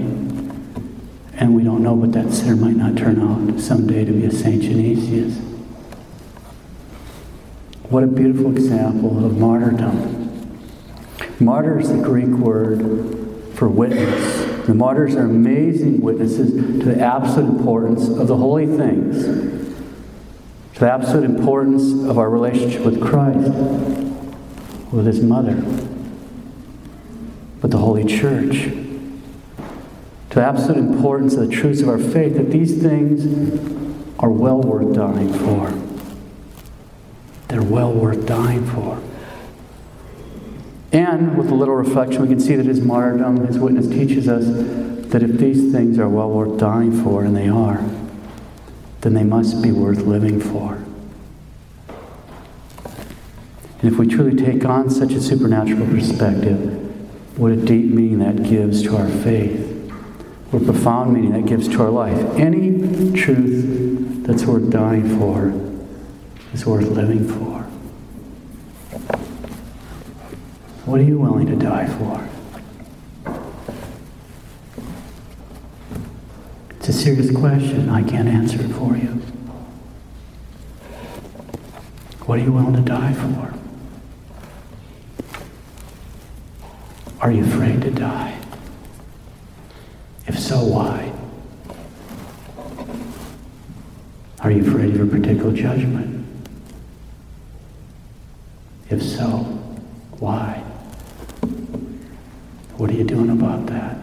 And 1.35 1.55
we 1.55 1.63
don't 1.63 1.83
know, 1.83 1.95
but 1.95 2.13
that 2.13 2.33
sinner 2.33 2.57
might 2.57 2.77
not 2.77 2.97
turn 2.97 3.21
out 3.21 3.61
someday 3.61 4.07
to 4.07 4.13
be 4.13 4.25
a 4.25 4.33
St. 4.33 4.63
Genesius. 4.63 5.37
What 7.91 8.05
a 8.05 8.07
beautiful 8.07 8.53
example 8.53 9.23
of 9.23 9.37
martyrdom. 9.37 10.57
Martyr 11.39 11.79
is 11.79 11.91
the 11.91 12.03
Greek 12.03 12.29
word 12.29 12.81
for 13.55 13.69
witness. 13.69 14.42
The 14.73 14.79
martyrs 14.79 15.15
are 15.17 15.27
amazing 15.27 16.01
witnesses 16.01 16.51
to 16.51 16.87
the 16.87 16.99
absolute 16.99 17.47
importance 17.47 18.09
of 18.09 18.27
the 18.27 18.39
holy 18.39 18.67
things, 18.67 19.23
to 20.73 20.81
the 20.81 20.91
absolute 20.91 21.25
importance 21.25 21.93
of 22.09 22.17
our 22.17 22.31
relationship 22.31 22.81
with 22.81 22.99
Christ, 22.99 23.53
with 24.91 25.05
His 25.05 25.21
mother, 25.21 25.57
with 27.61 27.71
the 27.71 27.77
Holy 27.77 28.07
Church, 28.07 28.63
to 30.31 30.35
the 30.37 30.43
absolute 30.43 30.79
importance 30.79 31.35
of 31.35 31.51
the 31.51 31.55
truths 31.55 31.83
of 31.83 31.91
our 31.91 31.99
faith, 31.99 32.39
that 32.39 32.51
these 32.51 32.81
things 32.81 33.27
are 34.21 34.31
well 34.31 34.63
worth 34.63 34.95
dying 34.95 35.31
for 35.35 35.71
they're 37.49 37.63
well 37.63 37.93
worth 37.93 38.25
dying 38.25 38.65
for. 38.65 39.03
And 40.93 41.39
with 41.39 41.51
a 41.51 41.55
little 41.55 41.75
reflection, 41.75 42.23
we 42.23 42.29
can 42.29 42.41
see 42.41 42.55
that 42.55 42.67
his 42.67 42.81
martyrdom, 42.81 43.47
his 43.47 43.59
witness 43.59 43.89
teaches 43.89 44.29
us 44.29 44.45
that 45.11 45.23
if 45.23 45.33
these 45.39 45.73
things 45.73 45.99
are 45.99 46.09
well 46.09 46.31
worth 46.31 46.59
dying 46.59 47.03
for, 47.03 47.25
and 47.25 47.35
they 47.35 47.49
are, 47.49 47.83
then 49.01 49.15
they 49.15 49.25
must 49.25 49.63
be 49.63 49.73
worth 49.73 50.01
living 50.01 50.39
for. 50.39 50.83
And 53.81 53.93
if 53.93 53.99
we 53.99 54.07
truly 54.07 54.37
take 54.37 54.65
on 54.65 54.91
such 54.91 55.13
a 55.13 55.21
supernatural 55.21 55.87
perspective, 55.87 56.79
what 57.39 57.53
a 57.53 57.57
deep 57.57 57.87
meaning 57.87 58.19
that 58.21 58.43
gives 58.43 58.83
to 58.83 58.97
our 58.97 59.09
faith. 59.09 59.69
What 60.51 60.63
a 60.63 60.65
profound 60.67 61.15
meaning 61.15 61.33
that 61.33 61.47
gives 61.47 61.67
to 61.69 61.83
our 61.83 61.91
life. 61.91 62.19
Any 62.39 63.13
truth 63.13 64.25
that's 64.25 64.45
worth 64.45 64.71
dying 64.71 65.19
for 65.19 65.53
is 66.53 66.67
worth 66.67 66.89
living 66.89 67.27
for. 67.27 67.62
What 70.85 71.01
are 71.01 71.05
you 71.05 71.17
willing 71.17 71.47
to 71.47 71.55
die 71.55 71.87
for? 71.87 72.29
It's 76.71 76.89
a 76.89 76.93
serious 76.93 77.31
question. 77.31 77.89
I 77.89 78.03
can't 78.03 78.29
answer 78.29 78.61
it 78.61 78.73
for 78.73 78.97
you. 78.97 79.23
What 82.27 82.41
are 82.41 82.43
you 82.43 82.51
willing 82.51 82.75
to 82.75 82.81
die 82.81 83.13
for? 83.13 83.55
Are 87.21 87.31
you 87.31 87.45
afraid 87.45 87.81
to 87.83 87.91
die? 87.93 88.37
If 90.27 90.37
so, 90.37 90.65
why? 90.65 91.13
Are 94.41 94.51
you 94.51 94.67
afraid 94.67 94.97
of 94.97 95.01
a 95.03 95.07
particular 95.07 95.53
judgment? 95.53 96.27
If 98.91 99.01
so, 99.01 99.29
why? 100.19 100.62
What 102.83 102.91
are 102.91 102.95
you 102.95 103.05
doing 103.05 103.31
about 103.31 103.67
that? 103.67 103.97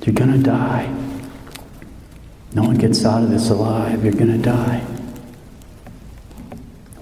You're 0.00 0.14
going 0.14 0.32
to 0.32 0.38
die. 0.38 0.90
No 2.54 2.62
one 2.62 2.78
gets 2.78 3.04
out 3.04 3.22
of 3.22 3.28
this 3.28 3.50
alive. 3.50 4.02
You're 4.02 4.14
going 4.14 4.32
to 4.32 4.38
die. 4.38 4.78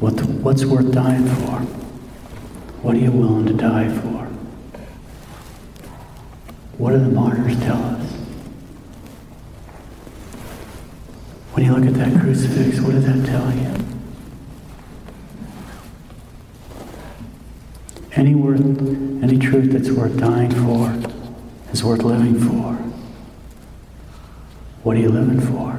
What 0.01 0.17
the, 0.17 0.25
what's 0.25 0.65
worth 0.65 0.91
dying 0.91 1.25
for? 1.27 1.61
What 2.83 2.97
are 2.97 2.99
you 2.99 3.13
willing 3.13 3.47
to 3.47 3.53
die 3.53 3.89
for? 3.89 4.27
What 6.77 6.91
do 6.91 6.99
the 6.99 7.11
martyrs 7.11 7.57
tell 7.61 7.81
us? 7.85 8.11
When 11.53 11.65
you 11.65 11.73
look 11.73 11.87
at 11.87 11.95
that 11.95 12.21
crucifix, 12.21 12.81
what 12.81 12.95
does 12.95 13.07
that 13.07 13.25
tell 13.27 13.55
you? 13.55 13.84
Any 18.17 18.37
worth, 18.37 18.61
any 18.61 19.39
truth 19.39 19.73
that's 19.73 19.91
worth 19.91 20.17
dying 20.19 20.51
for 20.53 20.97
is 21.73 21.83
worth 21.83 22.03
living 22.03 22.39
for. 22.39 22.75
What 24.85 24.97
are 24.97 25.01
you 25.01 25.09
living 25.09 25.41
for? 25.41 25.73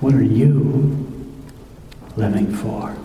What 0.00 0.14
are 0.14 0.22
you 0.22 1.06
living 2.16 2.52
for? 2.52 2.96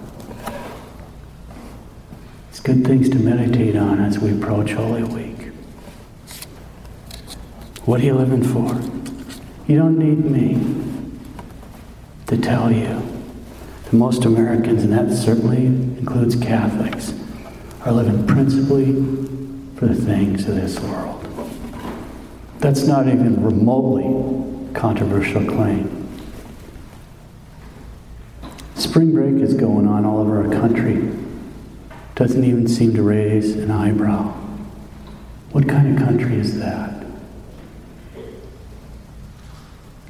It's 2.50 2.60
good 2.60 2.84
things 2.84 3.08
to 3.12 3.19
meditate 3.19 3.75
on 3.75 4.00
as 4.00 4.17
we 4.17 4.31
approach 4.31 4.72
Holy 4.72 5.03
Week. 5.03 5.51
What 7.86 8.01
are 8.01 8.05
you 8.05 8.15
living 8.15 8.43
for? 8.43 8.74
You 9.72 9.77
don't 9.77 10.00
need 10.00 10.25
me 10.25 10.58
to 12.25 12.38
tell 12.38 12.72
you 12.72 13.19
to 13.89 13.96
most 13.96 14.25
Americans, 14.25 14.84
and 14.84 14.93
that 14.93 15.12
certainly 15.15 15.65
includes 15.65 16.36
Catholics, 16.36 17.13
are 17.81 17.91
living 17.91 18.27
principally 18.27 18.93
for 19.75 19.88
the 19.88 19.96
things 19.96 20.48
of 20.48 20.55
this 20.55 20.79
world. 20.79 21.25
That's 22.60 22.84
not 22.84 23.08
even 23.08 23.43
remotely 23.43 24.74
controversial 24.74 25.46
claim. 25.46 25.96
Spring 28.75 29.12
break 29.13 29.41
is 29.41 29.53
going 29.53 29.88
on 29.88 30.05
all 30.05 30.19
over 30.19 30.46
our 30.46 30.51
country. 30.51 31.12
Doesn't 32.15 32.43
even 32.43 32.67
seem 32.67 32.93
to 32.96 33.01
raise 33.01 33.55
an 33.55 33.72
eyebrow. 33.72 34.34
What 35.51 35.67
kind 35.67 35.98
of 35.98 36.05
country 36.05 36.36
is 36.36 36.60
that? 36.60 37.05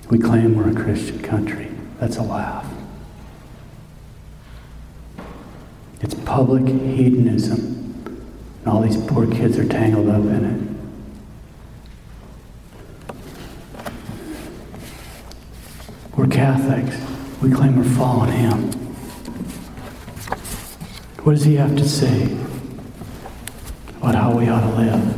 We 0.10 0.20
claim 0.20 0.56
we're 0.56 0.72
a 0.72 0.76
Christian 0.76 1.22
country. 1.22 1.70
That's 2.00 2.18
a 2.18 2.24
laugh. 2.24 2.69
It's 6.02 6.14
public 6.14 6.68
hedonism. 6.68 7.76
And 8.60 8.68
all 8.68 8.82
these 8.82 8.98
poor 8.98 9.28
kids 9.28 9.58
are 9.58 9.68
tangled 9.68 10.10
up 10.10 10.22
in 10.22 10.46
it. 10.46 10.70
We're 16.16 16.28
Catholics. 16.28 16.98
We 17.42 17.52
claim 17.52 17.78
we're 17.78 17.84
following 17.96 18.32
Him. 18.32 18.72
What 21.24 21.34
does 21.34 21.46
He 21.46 21.56
have 21.56 21.76
to 21.78 21.88
say 21.88 22.38
about 23.98 24.16
how 24.16 24.38
we 24.38 24.50
ought 24.50 24.62
to 24.62 24.76
live? 24.76 25.16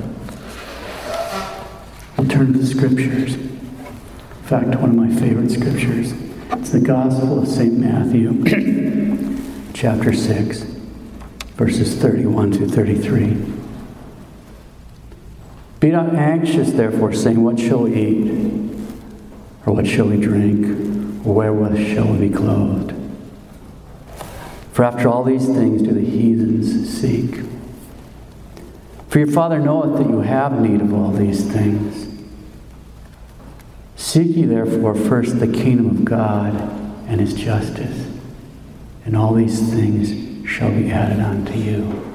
We'll 2.17 2.27
turn 2.27 2.53
to 2.53 2.59
the 2.59 2.65
Scriptures. 2.67 3.33
In 3.33 4.43
fact, 4.43 4.67
one 4.79 4.91
of 4.91 4.95
my 4.95 5.09
favorite 5.19 5.49
Scriptures. 5.49 6.13
It's 6.51 6.71
the 6.71 6.81
Gospel 6.81 7.41
of 7.41 7.47
St. 7.47 7.73
Matthew, 7.73 8.31
chapter 9.81 10.13
6 10.13 10.59
verses 11.55 11.95
31 11.95 12.51
to 12.51 12.67
33. 12.67 13.35
Be 15.79 15.89
not 15.89 16.13
anxious, 16.13 16.73
therefore, 16.73 17.13
saying, 17.13 17.43
What 17.43 17.57
shall 17.57 17.79
we 17.79 17.95
eat? 17.95 18.31
Or 19.65 19.73
what 19.73 19.87
shall 19.87 20.05
we 20.05 20.17
drink? 20.17 21.25
Or 21.25 21.33
wherewith 21.33 21.79
shall 21.79 22.13
we 22.13 22.29
be 22.29 22.35
clothed? 22.35 22.93
For 24.71 24.85
after 24.85 25.09
all 25.09 25.23
these 25.23 25.47
things 25.47 25.81
do 25.81 25.93
the 25.93 26.05
heathens 26.05 26.87
seek. 26.87 27.43
For 29.09 29.17
your 29.17 29.31
Father 29.31 29.57
knoweth 29.57 29.97
that 29.97 30.07
you 30.07 30.19
have 30.19 30.61
need 30.61 30.81
of 30.81 30.93
all 30.93 31.11
these 31.11 31.43
things. 31.51 32.07
Seek 33.95 34.37
ye 34.37 34.45
therefore 34.45 34.93
first 34.93 35.39
the 35.39 35.47
kingdom 35.47 35.87
of 35.89 36.05
God 36.05 36.53
and 37.07 37.19
his 37.19 37.33
justice, 37.33 38.10
and 39.05 39.15
all 39.15 39.33
these 39.33 39.59
things 39.71 40.49
shall 40.49 40.71
be 40.71 40.91
added 40.91 41.19
unto 41.19 41.53
you. 41.53 42.07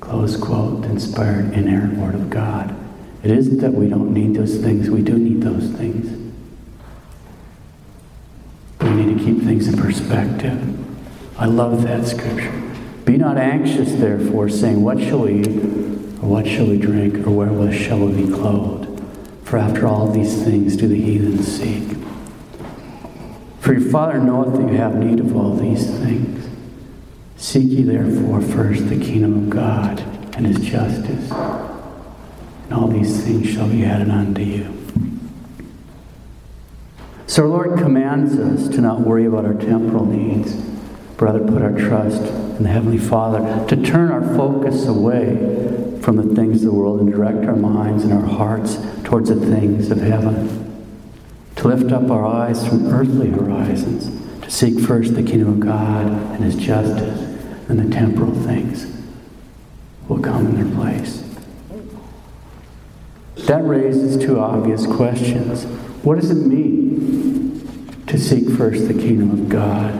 Close 0.00 0.36
quote, 0.36 0.84
inspired, 0.86 1.52
inerrant 1.52 1.96
word 1.98 2.14
of 2.14 2.30
God. 2.30 2.74
It 3.22 3.30
isn't 3.30 3.58
that 3.58 3.72
we 3.72 3.88
don't 3.88 4.12
need 4.14 4.34
those 4.34 4.56
things, 4.58 4.88
we 4.88 5.02
do 5.02 5.18
need 5.18 5.42
those 5.42 5.70
things. 5.70 6.16
We 8.80 8.90
need 8.90 9.18
to 9.18 9.24
keep 9.24 9.42
things 9.42 9.68
in 9.68 9.76
perspective. 9.76 10.76
I 11.38 11.46
love 11.46 11.82
that 11.82 12.06
scripture. 12.06 12.52
Be 13.04 13.16
not 13.16 13.36
anxious, 13.36 13.92
therefore, 13.92 14.48
saying, 14.48 14.82
What 14.82 14.98
shall 14.98 15.20
we 15.20 15.40
eat, 15.40 15.48
or 15.48 16.28
what 16.28 16.46
shall 16.46 16.66
we 16.66 16.78
drink, 16.78 17.26
or 17.26 17.30
wherewith 17.30 17.74
shall 17.74 17.98
we 17.98 18.24
be 18.24 18.32
clothed? 18.32 19.02
For 19.44 19.58
after 19.58 19.86
all 19.86 20.10
these 20.10 20.42
things 20.44 20.76
do 20.76 20.86
the 20.86 21.00
heathen 21.00 21.42
seek. 21.42 21.49
For 23.60 23.74
your 23.74 23.90
Father 23.90 24.18
knoweth 24.18 24.54
that 24.54 24.62
you 24.62 24.78
have 24.78 24.96
need 24.96 25.20
of 25.20 25.36
all 25.36 25.54
these 25.54 25.86
things. 25.86 26.48
Seek 27.36 27.70
ye 27.70 27.82
therefore 27.82 28.40
first 28.40 28.88
the 28.88 28.98
kingdom 28.98 29.44
of 29.44 29.50
God 29.50 30.00
and 30.34 30.46
his 30.46 30.58
justice, 30.58 31.30
and 31.30 32.72
all 32.72 32.88
these 32.88 33.22
things 33.22 33.48
shall 33.48 33.68
be 33.68 33.84
added 33.84 34.10
unto 34.10 34.42
you. 34.42 34.76
So 37.26 37.42
our 37.42 37.48
Lord 37.48 37.78
commands 37.78 38.38
us 38.38 38.68
to 38.74 38.80
not 38.80 39.00
worry 39.00 39.26
about 39.26 39.44
our 39.44 39.54
temporal 39.54 40.06
needs, 40.06 40.54
but 41.16 41.26
rather 41.26 41.40
put 41.40 41.62
our 41.62 41.72
trust 41.72 42.22
in 42.22 42.62
the 42.62 42.70
Heavenly 42.70 42.98
Father, 42.98 43.66
to 43.68 43.76
turn 43.82 44.10
our 44.10 44.22
focus 44.36 44.86
away 44.86 45.98
from 46.00 46.16
the 46.16 46.34
things 46.34 46.64
of 46.64 46.72
the 46.72 46.76
world 46.76 47.00
and 47.00 47.12
direct 47.12 47.44
our 47.44 47.56
minds 47.56 48.04
and 48.04 48.12
our 48.12 48.26
hearts 48.26 48.78
towards 49.04 49.28
the 49.28 49.36
things 49.36 49.90
of 49.90 50.00
heaven. 50.00 50.69
To 51.60 51.68
lift 51.68 51.92
up 51.92 52.10
our 52.10 52.24
eyes 52.24 52.66
from 52.66 52.86
earthly 52.86 53.28
horizons, 53.28 54.08
to 54.40 54.50
seek 54.50 54.80
first 54.80 55.14
the 55.14 55.22
kingdom 55.22 55.48
of 55.48 55.60
God 55.60 56.06
and 56.06 56.42
His 56.42 56.56
justice, 56.56 57.20
and 57.68 57.78
the 57.78 57.94
temporal 57.94 58.32
things 58.32 58.86
will 60.08 60.20
come 60.20 60.46
in 60.46 60.54
their 60.54 60.74
place. 60.74 61.22
That 63.46 63.62
raises 63.62 64.16
two 64.16 64.40
obvious 64.40 64.86
questions. 64.86 65.64
What 66.02 66.18
does 66.18 66.30
it 66.30 66.46
mean 66.46 68.00
to 68.06 68.18
seek 68.18 68.48
first 68.56 68.88
the 68.88 68.94
kingdom 68.94 69.30
of 69.30 69.50
God? 69.50 69.92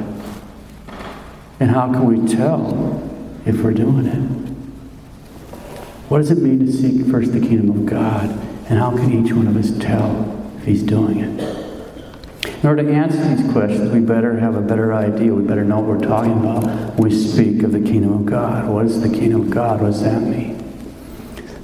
And 1.61 1.71
how 1.71 1.93
can 1.93 2.07
we 2.07 2.27
tell 2.27 3.07
if 3.45 3.61
we're 3.61 3.75
doing 3.75 4.07
it? 4.07 4.19
What 6.09 6.21
does 6.21 6.31
it 6.31 6.39
mean 6.39 6.65
to 6.65 6.73
seek 6.73 7.07
first 7.11 7.35
the 7.35 7.41
kingdom 7.41 7.69
of 7.69 7.85
God? 7.85 8.31
And 8.71 8.79
how 8.79 8.93
can 8.93 9.13
each 9.13 9.35
one 9.35 9.47
of 9.47 9.59
us 9.59 9.77
tell 9.79 10.30
if 10.61 10.67
he's 10.67 10.83
doing 10.83 11.19
it? 11.19 11.61
In 12.63 12.69
order 12.69 12.83
to 12.83 12.93
answer 12.93 13.17
these 13.35 13.51
questions, 13.53 13.91
we 13.91 14.01
better 14.01 14.39
have 14.39 14.55
a 14.55 14.61
better 14.61 14.93
idea. 14.93 15.33
We 15.33 15.43
better 15.43 15.65
know 15.65 15.81
what 15.81 15.99
we're 15.99 16.07
talking 16.07 16.33
about 16.33 16.65
when 16.99 17.09
we 17.09 17.11
speak 17.11 17.63
of 17.63 17.73
the 17.73 17.81
kingdom 17.81 18.13
of 18.13 18.27
God. 18.27 18.69
What 18.69 18.85
is 18.85 19.01
the 19.01 19.09
kingdom 19.09 19.43
of 19.43 19.51
God? 19.51 19.81
What 19.81 19.93
does 19.93 20.03
that 20.03 20.21
mean? 20.21 20.59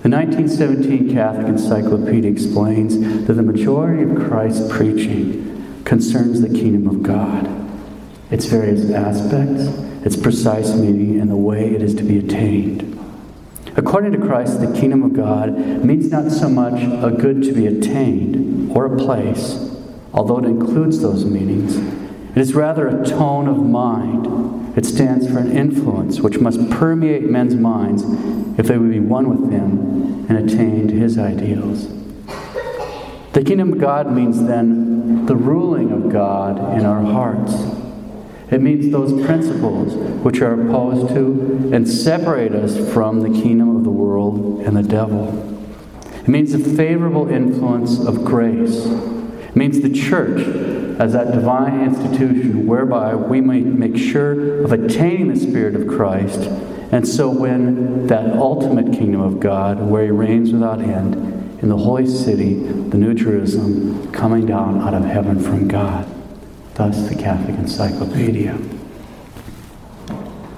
The 0.03 0.09
1917 0.09 1.13
Catholic 1.13 1.49
Encyclopedia 1.49 2.31
explains 2.31 2.99
that 3.27 3.35
the 3.35 3.43
majority 3.43 4.05
of 4.05 4.17
Christ's 4.17 4.73
preaching 4.73 5.83
concerns 5.85 6.41
the 6.41 6.49
kingdom 6.49 6.87
of 6.87 7.03
God, 7.03 7.47
its 8.31 8.47
various 8.47 8.91
aspects, 8.91 9.65
its 10.07 10.17
precise 10.17 10.75
meaning, 10.75 11.21
and 11.21 11.31
the 11.31 11.37
way 11.37 11.75
it 11.75 11.83
is 11.83 11.95
to 11.97 12.05
be 12.05 12.19
attained. 12.19 12.93
According 13.77 14.13
to 14.13 14.19
Christ, 14.19 14.61
the 14.61 14.73
kingdom 14.81 15.03
of 15.03 15.13
God 15.13 15.53
means 15.85 16.11
not 16.11 16.31
so 16.33 16.49
much 16.49 16.81
a 17.05 17.11
good 17.15 17.43
to 17.43 17.53
be 17.53 17.67
attained 17.67 18.46
or 18.77 18.85
a 18.85 18.97
place, 18.99 19.59
although 20.13 20.37
it 20.37 20.45
includes 20.45 21.01
those 21.01 21.25
meanings. 21.25 21.77
It 22.37 22.43
is 22.43 22.55
rather 22.55 22.89
a 22.89 23.07
tone 23.07 23.49
of 23.49 23.57
mind. 23.57 24.77
It 24.77 24.85
stands 24.85 25.27
for 25.27 25.39
an 25.39 25.57
influence 25.57 26.21
which 26.21 26.41
must 26.41 26.69
permeate 26.69 27.23
men's 27.23 27.55
minds 27.55 28.03
if 28.59 28.67
they 28.67 28.77
would 28.77 28.91
be 28.91 29.01
one 29.01 29.31
with 29.31 29.51
Him 29.51 30.27
and 30.29 30.33
attain 30.33 30.89
to 30.89 30.95
His 30.95 31.17
ideals. 31.17 31.89
The 33.33 33.43
kingdom 33.43 33.73
of 33.73 33.79
God 33.79 34.13
means 34.13 34.45
then 34.45 35.25
the 35.25 35.37
ruling 35.37 35.91
of 35.91 36.13
God 36.13 36.79
in 36.79 36.85
our 36.85 37.01
hearts. 37.03 37.55
It 38.51 38.61
means 38.61 38.93
those 38.93 39.25
principles 39.25 39.95
which 40.23 40.43
are 40.43 40.53
opposed 40.53 41.15
to 41.15 41.71
and 41.73 41.89
separate 41.89 42.55
us 42.55 42.77
from 42.93 43.21
the 43.21 43.31
kingdom 43.31 43.75
of 43.75 43.85
the 43.85 43.91
world 43.91 44.61
and 44.61 44.77
the 44.77 44.83
devil. 44.83 45.56
It 46.27 46.31
means 46.31 46.51
the 46.51 46.59
favorable 46.59 47.29
influence 47.29 48.01
of 48.01 48.25
grace. 48.25 48.85
It 48.85 49.55
means 49.55 49.81
the 49.81 49.91
church 49.91 50.41
as 50.99 51.13
that 51.13 51.31
divine 51.31 51.85
institution 51.85 52.67
whereby 52.67 53.15
we 53.15 53.41
may 53.41 53.61
make 53.61 53.97
sure 53.97 54.65
of 54.65 54.73
attaining 54.73 55.29
the 55.29 55.39
Spirit 55.39 55.77
of 55.77 55.87
Christ 55.87 56.41
and 56.91 57.07
so 57.07 57.31
win 57.31 58.09
that 58.09 58.33
ultimate 58.33 58.93
kingdom 58.93 59.21
of 59.21 59.39
God 59.39 59.81
where 59.81 60.07
He 60.07 60.11
reigns 60.11 60.53
without 60.53 60.81
end 60.81 61.15
in 61.63 61.69
the 61.69 61.77
holy 61.77 62.09
city, 62.09 62.55
the 62.55 62.99
New 62.99 63.15
Jerusalem, 63.15 64.11
coming 64.11 64.47
down 64.47 64.81
out 64.81 64.95
of 64.95 65.05
heaven 65.05 65.39
from 65.39 65.69
God. 65.69 66.13
Thus, 66.75 67.09
the 67.09 67.15
Catholic 67.15 67.57
Encyclopedia. 67.57 68.59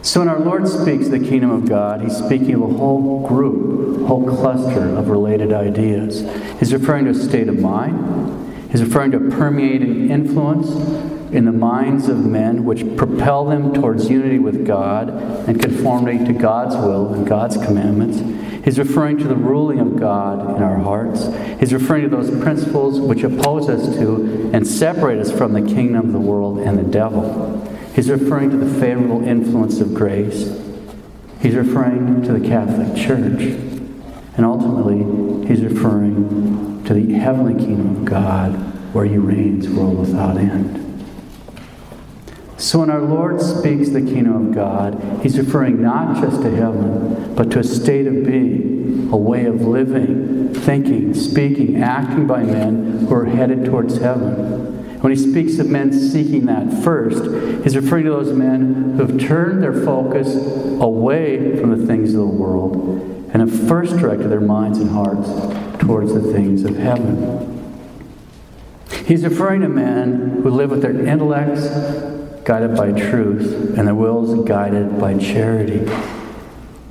So, 0.00 0.20
when 0.20 0.28
our 0.28 0.38
Lord 0.38 0.68
speaks 0.68 1.08
the 1.08 1.18
kingdom 1.18 1.50
of 1.50 1.68
God, 1.68 2.02
He's 2.02 2.16
speaking 2.16 2.54
of 2.54 2.62
a 2.62 2.66
whole 2.66 3.26
group, 3.26 4.06
whole 4.06 4.24
cluster 4.24 4.96
of 4.96 5.08
related 5.08 5.52
ideas. 5.52 6.20
He's 6.60 6.72
referring 6.72 7.06
to 7.06 7.10
a 7.10 7.14
state 7.14 7.48
of 7.48 7.58
mind, 7.58 8.70
He's 8.70 8.82
referring 8.82 9.10
to 9.10 9.16
a 9.16 9.30
permeating 9.30 10.10
influence 10.10 10.70
in 11.32 11.44
the 11.44 11.52
minds 11.52 12.08
of 12.08 12.24
men 12.24 12.64
which 12.64 12.96
propel 12.96 13.44
them 13.44 13.74
towards 13.74 14.08
unity 14.08 14.38
with 14.38 14.66
God 14.66 15.10
and 15.10 15.60
conformity 15.60 16.24
to 16.24 16.32
God's 16.32 16.76
will 16.76 17.12
and 17.12 17.26
God's 17.26 17.56
commandments. 17.56 18.18
He's 18.64 18.78
referring 18.78 19.18
to 19.18 19.24
the 19.24 19.36
ruling 19.36 19.78
of 19.78 19.96
God 19.96 20.56
in 20.56 20.62
our 20.62 20.76
hearts. 20.76 21.26
He's 21.58 21.72
referring 21.72 22.02
to 22.02 22.08
those 22.08 22.30
principles 22.42 23.00
which 23.00 23.24
oppose 23.24 23.68
us 23.68 23.96
to 23.96 24.50
and 24.52 24.66
separate 24.66 25.18
us 25.18 25.32
from 25.32 25.54
the 25.54 25.62
kingdom 25.62 26.06
of 26.06 26.12
the 26.12 26.20
world 26.20 26.58
and 26.58 26.78
the 26.78 26.82
devil. 26.82 27.67
He's 27.98 28.08
referring 28.08 28.50
to 28.50 28.56
the 28.56 28.78
favorable 28.78 29.24
influence 29.24 29.80
of 29.80 29.92
grace. 29.92 30.56
He's 31.40 31.56
referring 31.56 32.22
to 32.22 32.32
the 32.32 32.48
Catholic 32.48 32.94
Church. 32.94 33.40
And 34.36 34.46
ultimately, 34.46 35.48
he's 35.48 35.64
referring 35.64 36.84
to 36.84 36.94
the 36.94 37.14
heavenly 37.14 37.54
kingdom 37.54 37.96
of 37.96 38.04
God 38.04 38.52
where 38.94 39.04
he 39.04 39.18
reigns 39.18 39.68
world 39.68 39.98
without 39.98 40.36
end. 40.36 40.76
So 42.56 42.78
when 42.78 42.90
our 42.90 43.02
Lord 43.02 43.40
speaks 43.40 43.88
the 43.88 44.02
kingdom 44.02 44.46
of 44.46 44.54
God, 44.54 45.20
he's 45.24 45.36
referring 45.36 45.82
not 45.82 46.22
just 46.22 46.40
to 46.42 46.54
heaven, 46.54 47.34
but 47.34 47.50
to 47.50 47.58
a 47.58 47.64
state 47.64 48.06
of 48.06 48.24
being, 48.24 49.10
a 49.12 49.16
way 49.16 49.44
of 49.46 49.62
living, 49.62 50.54
thinking, 50.54 51.14
speaking, 51.14 51.82
acting 51.82 52.28
by 52.28 52.44
men 52.44 53.08
who 53.08 53.12
are 53.12 53.24
headed 53.24 53.64
towards 53.64 53.98
heaven. 53.98 54.68
When 55.00 55.12
he 55.12 55.18
speaks 55.18 55.58
of 55.58 55.68
men 55.68 55.92
seeking 55.92 56.46
that 56.46 56.82
first, 56.82 57.22
he's 57.62 57.76
referring 57.76 58.04
to 58.06 58.10
those 58.10 58.32
men 58.32 58.94
who 58.96 59.06
have 59.06 59.18
turned 59.20 59.62
their 59.62 59.72
focus 59.72 60.34
away 60.80 61.56
from 61.60 61.78
the 61.78 61.86
things 61.86 62.14
of 62.14 62.20
the 62.20 62.26
world 62.26 62.74
and 63.32 63.40
have 63.40 63.68
first 63.68 63.96
directed 63.96 64.28
their 64.28 64.40
minds 64.40 64.78
and 64.78 64.90
hearts 64.90 65.28
towards 65.78 66.14
the 66.14 66.32
things 66.32 66.64
of 66.64 66.76
heaven. 66.76 67.54
He's 69.06 69.22
referring 69.22 69.60
to 69.60 69.68
men 69.68 70.40
who 70.42 70.50
live 70.50 70.70
with 70.70 70.82
their 70.82 70.98
intellects 71.06 71.68
guided 72.44 72.76
by 72.76 72.92
truth 72.92 73.78
and 73.78 73.86
their 73.86 73.94
wills 73.94 74.46
guided 74.48 74.98
by 74.98 75.16
charity. 75.16 75.88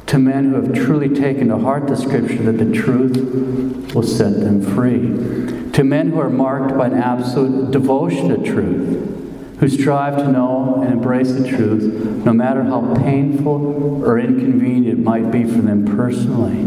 To 0.08 0.17
men 0.17 0.46
who 0.46 0.62
have 0.62 0.74
truly 0.74 1.10
taken 1.10 1.50
to 1.50 1.58
heart 1.58 1.88
the 1.88 1.98
scripture 1.98 2.52
that 2.52 2.63
the 2.63 2.72
truth 2.72 3.93
will 3.93 4.04
set 4.04 4.39
them 4.39 4.62
free. 4.62 5.57
To 5.78 5.84
men 5.84 6.10
who 6.10 6.20
are 6.20 6.30
marked 6.32 6.76
by 6.76 6.88
an 6.88 6.96
absolute 6.96 7.70
devotion 7.70 8.30
to 8.30 8.52
truth 8.52 9.60
who 9.60 9.70
strive 9.70 10.18
to 10.18 10.28
know 10.28 10.82
and 10.82 10.92
embrace 10.92 11.32
the 11.34 11.48
truth, 11.48 11.84
no 12.26 12.34
matter 12.34 12.63
how 12.63 12.96
painful 12.96 14.04
or 14.04 14.18
inconvenient 14.18 14.88
it 14.88 14.98
might 14.98 15.30
be 15.30 15.44
for 15.44 15.62
them 15.62 15.86
personally. 15.86 16.66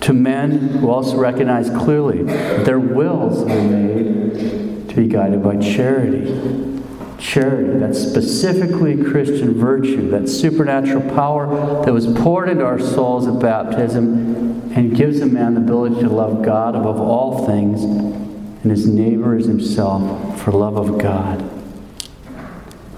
To 0.00 0.12
men 0.12 0.50
who 0.80 0.90
also 0.90 1.16
recognize 1.16 1.70
clearly 1.70 2.24
that 2.24 2.64
their 2.64 2.80
wills 2.80 3.42
are 3.42 3.62
made 3.62 4.88
to 4.88 4.96
be 4.96 5.06
guided 5.06 5.40
by 5.40 5.56
charity. 5.58 6.73
Charity, 7.18 7.78
that 7.78 7.94
specifically 7.94 9.02
Christian 9.02 9.54
virtue, 9.54 10.10
that 10.10 10.28
supernatural 10.28 11.02
power 11.14 11.84
that 11.84 11.92
was 11.92 12.06
poured 12.06 12.48
into 12.48 12.64
our 12.64 12.78
souls 12.78 13.26
at 13.26 13.38
baptism 13.38 14.72
and 14.74 14.96
gives 14.96 15.20
a 15.20 15.26
man 15.26 15.54
the 15.54 15.60
ability 15.60 16.00
to 16.00 16.08
love 16.08 16.44
God 16.44 16.74
above 16.74 17.00
all 17.00 17.46
things 17.46 17.82
and 17.84 18.70
his 18.70 18.86
neighbor 18.86 19.36
as 19.36 19.46
himself 19.46 20.40
for 20.40 20.50
love 20.50 20.76
of 20.76 20.98
God. 20.98 21.50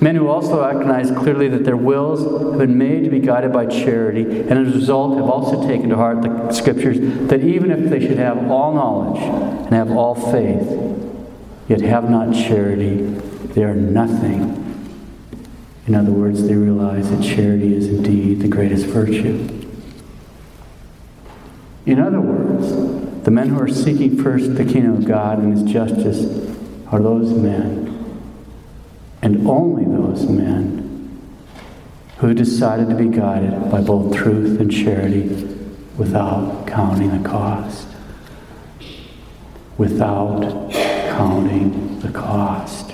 Men 0.01 0.15
who 0.15 0.29
also 0.29 0.63
recognize 0.63 1.11
clearly 1.11 1.49
that 1.49 1.65
their 1.65 1.77
wills 1.77 2.51
have 2.51 2.59
been 2.59 2.77
made 2.77 3.05
to 3.05 3.11
be 3.11 3.19
guided 3.19 3.53
by 3.53 3.67
charity, 3.67 4.23
and 4.23 4.53
as 4.53 4.75
a 4.75 4.79
result 4.79 5.17
have 5.17 5.29
also 5.29 5.67
taken 5.67 5.89
to 5.89 5.97
heart 5.97 6.23
the 6.23 6.53
scriptures 6.53 6.99
that 7.29 7.43
even 7.43 7.71
if 7.71 7.91
they 7.91 8.01
should 8.01 8.19
have 8.19 8.51
all 8.51 8.75
knowledge 8.75 9.23
and 9.23 9.75
have 9.75 9.91
all 9.91 10.15
faith, 10.15 10.69
yet 11.69 11.81
have 11.81 12.11
not 12.11 12.35
charity, 12.35 13.21
they 13.57 13.65
are 13.65 13.75
nothing. 13.75 14.63
In 15.87 15.95
other 15.95 16.11
words, 16.11 16.47
they 16.47 16.55
realize 16.55 17.11
that 17.11 17.23
charity 17.23 17.75
is 17.75 17.89
indeed 17.89 18.41
the 18.41 18.49
greatest 18.49 18.85
virtue. 18.85 19.49
In 21.87 21.99
other 21.99 22.21
words, 22.21 23.25
the 23.25 23.31
men 23.31 23.49
who 23.49 23.59
are 23.59 23.67
seeking 23.67 24.23
first 24.23 24.57
the 24.57 24.65
kingdom 24.65 24.97
of 24.97 25.07
God 25.07 25.39
and 25.39 25.57
his 25.57 25.63
justice 25.63 26.27
are 26.89 27.01
those 27.01 27.33
men, 27.33 28.29
and 29.23 29.49
only 29.49 29.85
those 29.85 30.27
men, 30.27 31.19
who 32.19 32.35
decided 32.35 32.91
to 32.91 32.95
be 32.95 33.09
guided 33.09 33.71
by 33.71 33.81
both 33.81 34.15
truth 34.15 34.61
and 34.61 34.71
charity 34.71 35.23
without 35.97 36.67
counting 36.67 37.23
the 37.23 37.27
cost. 37.27 37.89
Without 39.79 40.71
counting 40.71 42.01
the 42.01 42.11
cost. 42.11 42.86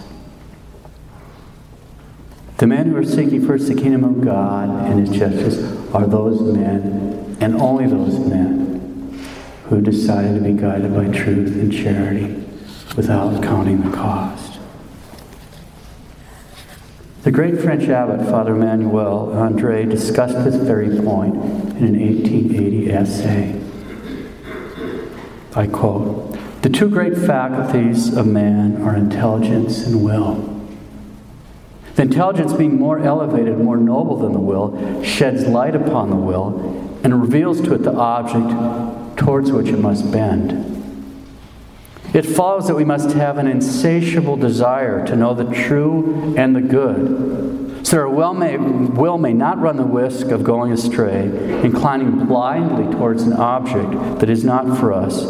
The 2.63 2.69
men 2.69 2.87
who 2.87 2.97
are 2.97 3.05
seeking 3.05 3.45
first 3.45 3.67
the 3.67 3.75
kingdom 3.75 4.05
of 4.05 4.21
God 4.21 4.69
and 4.89 5.05
his 5.05 5.19
justice 5.19 5.59
are 5.93 6.07
those 6.07 6.41
men, 6.41 7.37
and 7.41 7.61
only 7.61 7.89
those 7.89 8.17
men, 8.21 9.19
who 9.65 9.81
decided 9.81 10.37
to 10.37 10.41
be 10.41 10.53
guided 10.53 10.95
by 10.95 11.09
truth 11.09 11.57
and 11.57 11.73
charity 11.73 12.27
without 12.95 13.43
counting 13.43 13.83
the 13.83 13.91
cost. 13.91 14.61
The 17.25 17.33
great 17.33 17.59
French 17.59 17.89
abbot, 17.89 18.31
Father 18.31 18.55
Emmanuel 18.55 19.37
Andre, 19.37 19.85
discussed 19.85 20.45
this 20.45 20.55
very 20.55 21.03
point 21.03 21.35
in 21.35 21.85
an 21.85 21.99
1880 21.99 22.93
essay. 22.93 23.61
I 25.57 25.67
quote 25.67 26.39
The 26.63 26.71
two 26.71 26.89
great 26.89 27.19
faculties 27.19 28.17
of 28.17 28.29
man 28.29 28.81
are 28.83 28.95
intelligence 28.95 29.85
and 29.85 30.05
will. 30.05 30.52
The 31.95 32.03
intelligence, 32.03 32.53
being 32.53 32.79
more 32.79 32.99
elevated, 32.99 33.59
more 33.59 33.77
noble 33.77 34.17
than 34.17 34.33
the 34.33 34.39
will, 34.39 35.03
sheds 35.03 35.47
light 35.47 35.75
upon 35.75 36.11
the 36.11 36.17
will 36.17 37.01
and 37.05 37.21
reveals 37.21 37.61
to 37.63 37.75
it 37.75 37.83
the 37.83 37.93
object 37.93 39.19
towards 39.19 39.53
which 39.53 39.69
it 39.69 39.79
must 39.79 40.11
bend. 40.11 40.69
It 42.15 42.27
follows 42.27 42.67
that 42.67 42.75
we 42.75 42.85
must 42.85 43.13
have 43.13 43.39
an 43.39 43.47
insatiable 43.47 44.37
desire 44.37 45.07
to 45.07 45.17
know 45.17 45.35
the 45.35 45.53
true 45.55 46.35
and 46.37 46.55
the 46.55 46.61
good, 46.61 47.87
so 47.87 47.99
our 47.99 48.09
will 48.09 48.35
may, 48.35 48.57
will 48.57 49.19
may 49.19 49.33
not 49.33 49.59
run 49.59 49.77
the 49.77 49.85
risk 49.85 50.29
of 50.29 50.45
going 50.45 50.73
astray, 50.73 51.25
inclining 51.65 52.27
blindly 52.27 52.91
towards 52.95 53.23
an 53.23 53.33
object 53.33 54.21
that 54.21 54.31
is 54.31 54.45
not 54.45 54.79
for 54.79 54.93
us, 54.93 55.23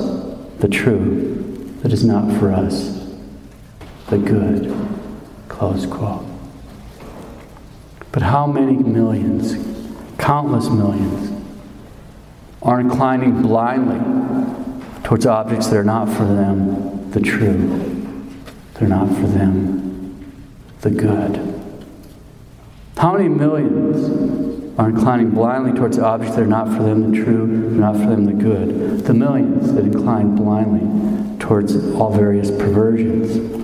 the 0.58 0.68
true, 0.68 1.76
that 1.82 1.92
is 1.92 2.04
not 2.04 2.38
for 2.38 2.52
us, 2.52 3.08
the 4.10 4.18
good. 4.18 4.74
Close 5.48 5.86
quote. 5.86 6.31
But 8.12 8.22
how 8.22 8.46
many 8.46 8.76
millions, 8.76 9.56
countless 10.18 10.68
millions, 10.68 11.30
are 12.62 12.78
inclining 12.78 13.42
blindly 13.42 13.98
towards 15.02 15.26
objects 15.26 15.68
that 15.68 15.76
are 15.76 15.84
not 15.84 16.08
for 16.08 16.24
them 16.24 17.10
the 17.10 17.20
true. 17.20 18.28
They're 18.74 18.88
not 18.88 19.08
for 19.08 19.26
them 19.26 20.34
the 20.82 20.90
good. 20.90 21.36
How 22.96 23.16
many 23.16 23.28
millions 23.28 24.78
are 24.78 24.90
inclining 24.90 25.30
blindly 25.30 25.72
towards 25.72 25.98
objects 25.98 26.36
that 26.36 26.42
are 26.42 26.46
not 26.46 26.68
for 26.68 26.82
them 26.82 27.10
the 27.10 27.24
true, 27.24 27.46
not 27.46 27.94
for 27.94 28.06
them 28.06 28.26
the 28.26 28.32
good? 28.32 29.04
The 29.04 29.14
millions 29.14 29.72
that 29.72 29.84
incline 29.84 30.36
blindly 30.36 31.38
towards 31.38 31.76
all 31.94 32.12
various 32.12 32.50
perversions. 32.50 33.60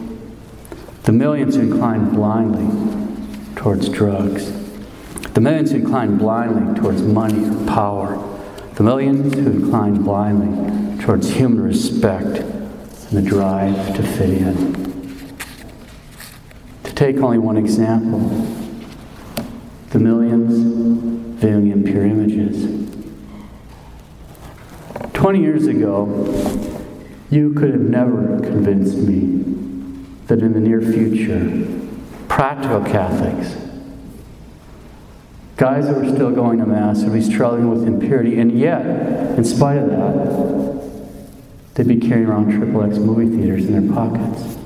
The 1.05 1.13
millions 1.13 1.55
who 1.55 1.63
incline 1.63 2.11
blindly 2.11 3.08
towards 3.59 3.89
drugs. 3.89 4.53
The 5.33 5.41
millions 5.41 5.73
who 5.73 5.79
incline 5.79 6.17
blindly 6.17 6.81
towards 6.81 7.03
money 7.03 7.45
or 7.45 7.67
power. 7.67 8.17
The 8.75 8.85
millions 8.85 9.35
who 9.35 9.51
incline 9.51 10.05
blindly 10.05 11.05
towards 11.05 11.29
human 11.29 11.61
respect 11.61 12.39
and 12.39 13.11
the 13.11 13.21
drive 13.21 13.97
to 13.97 14.03
fit 14.05 14.31
in. 14.31 15.37
To 16.85 16.93
take 16.95 17.17
only 17.17 17.39
one 17.39 17.57
example, 17.57 18.21
the 19.91 19.99
millions 19.99 21.41
viewing 21.41 21.73
impure 21.73 22.07
images. 22.07 22.89
20 25.15 25.41
years 25.41 25.67
ago, 25.67 26.07
you 27.29 27.53
could 27.55 27.73
have 27.73 27.81
never 27.81 28.39
convinced 28.39 28.99
me 28.99 29.43
that 30.29 30.43
in 30.43 30.53
the 30.53 30.61
near 30.61 30.81
future, 30.81 31.88
practical 32.29 32.83
Catholics, 32.85 33.57
guys 35.57 35.87
that 35.87 35.97
were 35.97 36.09
still 36.09 36.31
going 36.31 36.59
to 36.59 36.67
Mass, 36.67 37.03
would 37.03 37.13
be 37.13 37.23
struggling 37.23 37.69
with 37.71 37.87
impurity, 37.87 38.39
and 38.39 38.59
yet, 38.59 38.85
in 39.37 39.45
spite 39.45 39.79
of 39.79 39.89
that, 39.91 40.69
They'd 41.79 41.87
be 41.87 42.01
carrying 42.01 42.27
around 42.27 42.51
triple 42.51 42.83
X 42.83 42.99
movie 42.99 43.37
theaters 43.37 43.67
in 43.67 43.73
their 43.87 43.95
pockets. 43.95 44.57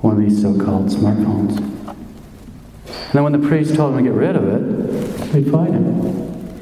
One 0.00 0.16
of 0.16 0.18
these 0.18 0.40
so 0.40 0.58
called 0.58 0.88
smartphones. 0.88 1.58
And 1.58 3.12
then 3.12 3.22
when 3.22 3.32
the 3.32 3.46
priest 3.46 3.74
told 3.74 3.94
them 3.94 4.02
to 4.02 4.10
get 4.10 4.16
rid 4.16 4.34
of 4.34 4.48
it, 4.48 5.30
they'd 5.30 5.50
fight 5.50 5.72
him. 5.72 6.56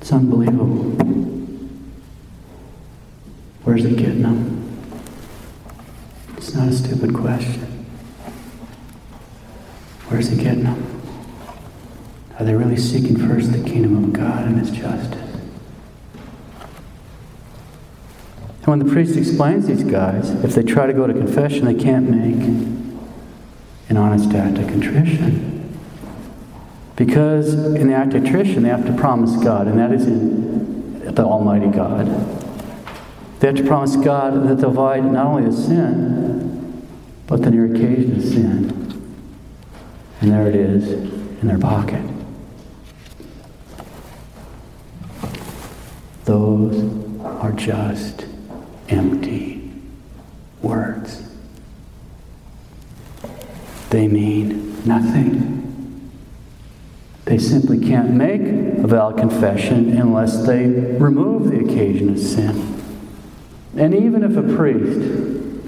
It's 0.00 0.12
unbelievable. 0.12 0.90
Where's 3.62 3.84
it 3.84 3.96
getting 3.96 4.22
them? 4.22 4.49
It's 6.50 6.58
not 6.58 6.66
a 6.66 6.72
stupid 6.72 7.14
question. 7.14 7.86
Where's 10.08 10.32
it 10.32 10.40
getting 10.40 10.64
them? 10.64 11.00
Are 12.36 12.44
they 12.44 12.56
really 12.56 12.76
seeking 12.76 13.16
first 13.16 13.52
the 13.52 13.62
kingdom 13.62 14.02
of 14.02 14.12
God 14.12 14.48
and 14.48 14.58
His 14.58 14.72
justice? 14.72 15.14
And 18.62 18.66
when 18.66 18.80
the 18.80 18.84
priest 18.84 19.16
explains 19.16 19.68
these 19.68 19.84
guys, 19.84 20.30
if 20.42 20.56
they 20.56 20.64
try 20.64 20.88
to 20.88 20.92
go 20.92 21.06
to 21.06 21.12
confession, 21.12 21.66
they 21.66 21.80
can't 21.80 22.10
make 22.10 22.44
an 23.88 23.96
honest 23.96 24.34
act 24.34 24.58
of 24.58 24.66
contrition. 24.66 25.78
Because 26.96 27.54
in 27.54 27.86
the 27.86 27.94
act 27.94 28.12
of 28.14 28.24
contrition, 28.24 28.64
they 28.64 28.70
have 28.70 28.86
to 28.86 28.92
promise 28.94 29.36
God, 29.36 29.68
and 29.68 29.78
that 29.78 29.92
is 29.92 30.04
in 30.04 31.14
the 31.14 31.22
Almighty 31.22 31.68
God. 31.68 32.39
They 33.40 33.46
have 33.46 33.56
to 33.56 33.64
promise 33.64 33.96
God 33.96 34.46
that 34.48 34.58
they'll 34.58 34.68
avoid 34.68 35.02
not 35.02 35.26
only 35.26 35.44
the 35.50 35.56
sin, 35.56 36.86
but 37.26 37.40
the 37.40 37.50
near 37.50 37.64
occasion 37.64 38.16
of 38.16 38.22
sin. 38.22 39.12
And 40.20 40.30
there 40.30 40.46
it 40.46 40.54
is 40.54 40.92
in 40.92 41.48
their 41.48 41.58
pocket. 41.58 42.04
Those 46.26 46.84
are 47.24 47.52
just 47.52 48.26
empty 48.90 49.72
words. 50.60 51.22
They 53.88 54.06
mean 54.06 54.86
nothing. 54.86 56.12
They 57.24 57.38
simply 57.38 57.80
can't 57.80 58.10
make 58.10 58.42
a 58.42 58.86
valid 58.86 59.16
confession 59.16 59.96
unless 59.96 60.46
they 60.46 60.66
remove 60.66 61.50
the 61.50 61.60
occasion 61.60 62.10
of 62.10 62.18
sin. 62.18 62.79
And 63.76 63.94
even 63.94 64.24
if 64.24 64.36
a 64.36 64.56
priest 64.56 64.98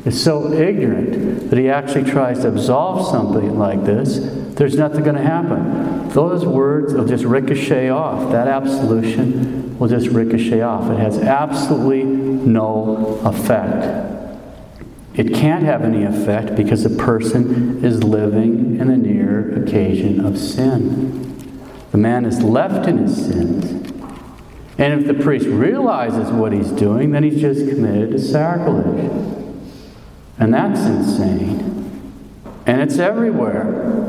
is 0.07 0.23
so 0.23 0.53
ignorant 0.53 1.51
that 1.51 1.59
he 1.59 1.69
actually 1.69 2.11
tries 2.11 2.41
to 2.41 2.49
absolve 2.49 3.07
something 3.09 3.59
like 3.59 3.85
this, 3.85 4.19
there's 4.55 4.77
nothing 4.77 5.05
going 5.05 5.17
to 5.17 5.23
happen. 5.23 6.09
Those 6.09 6.45
words 6.45 6.93
will 6.93 7.07
just 7.07 7.25
ricochet 7.25 7.89
off. 7.89 8.33
That 8.33 8.49
absolution 8.49 9.79
will 9.79 9.89
just 9.89 10.09
ricochet 10.09 10.61
off. 10.61 10.91
It 10.91 10.99
has 10.99 11.19
absolutely 11.19 12.03
no 12.05 13.21
effect. 13.25 14.11
It 15.15 15.35
can't 15.35 15.63
have 15.65 15.83
any 15.83 16.05
effect 16.05 16.57
because 16.57 16.83
the 16.85 16.97
person 17.03 17.85
is 17.85 18.03
living 18.03 18.79
in 18.81 18.89
the 18.89 18.97
near 18.97 19.63
occasion 19.63 20.25
of 20.25 20.39
sin. 20.39 21.39
The 21.91 21.99
man 21.99 22.25
is 22.25 22.43
left 22.43 22.89
in 22.89 22.99
his 22.99 23.27
sins. 23.27 23.82
And 24.79 25.01
if 25.01 25.07
the 25.07 25.23
priest 25.23 25.47
realizes 25.47 26.31
what 26.33 26.53
he's 26.53 26.71
doing, 26.71 27.11
then 27.13 27.23
he's 27.23 27.41
just 27.41 27.69
committed 27.69 28.11
to 28.13 28.19
sacrilege. 28.19 29.11
And 30.39 30.55
that's 30.55 30.81
insane. 30.81 31.73
And 32.67 32.81
it's 32.81 32.99
everywhere. 32.99 34.01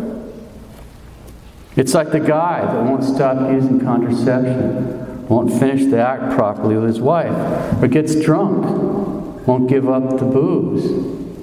It's 1.76 1.94
like 1.94 2.12
the 2.12 2.20
guy 2.20 2.62
that 2.62 2.84
won't 2.84 3.04
stop 3.04 3.52
using 3.52 3.80
contraception, 3.80 5.28
won't 5.28 5.52
finish 5.60 5.86
the 5.86 6.00
act 6.00 6.36
properly 6.36 6.76
with 6.76 6.86
his 6.86 7.02
wife, 7.02 7.82
or 7.82 7.88
gets 7.88 8.16
drunk, 8.16 9.48
won't 9.48 9.68
give 9.68 9.90
up 9.90 10.20
the 10.20 10.26
booze, 10.26 10.92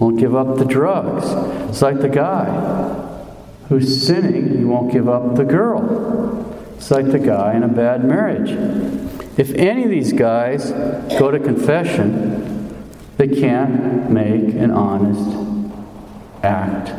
won't 0.01 0.19
give 0.19 0.37
up 0.37 0.57
the 0.57 0.65
drugs. 0.65 1.25
It's 1.69 1.83
like 1.83 2.01
the 2.01 2.09
guy 2.09 2.47
who's 3.69 4.07
sinning, 4.07 4.57
he 4.57 4.65
won't 4.65 4.93
give 4.93 5.09
up 5.09 5.35
the 5.35 5.45
girl. 5.45 6.47
It's 6.77 6.91
like 6.91 7.11
the 7.11 7.19
guy 7.19 7.55
in 7.55 7.63
a 7.63 7.69
bad 7.69 8.05
marriage. 8.05 8.51
If 9.41 9.55
any 9.55 9.85
of 9.85 9.91
these 9.91 10.13
guys 10.13 10.71
go 11.19 11.31
to 11.31 11.39
confession, 11.39 12.77
they 13.17 13.27
can't 13.27 14.11
make 14.11 14.55
an 14.55 14.71
honest 14.71 15.65
act 16.43 16.93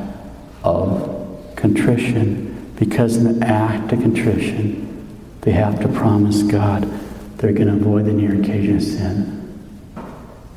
of 0.63 1.53
contrition 1.55 2.73
because 2.79 3.15
in 3.15 3.37
the 3.37 3.45
act 3.45 3.93
of 3.93 4.01
contrition, 4.01 5.07
they 5.41 5.51
have 5.51 5.79
to 5.81 5.87
promise 5.89 6.41
God 6.41 6.89
they're 7.37 7.53
going 7.53 7.67
to 7.67 7.75
avoid 7.75 8.05
the 8.05 8.13
near 8.13 8.41
occasion 8.41 8.77
of 8.77 8.81
sin. 8.81 9.93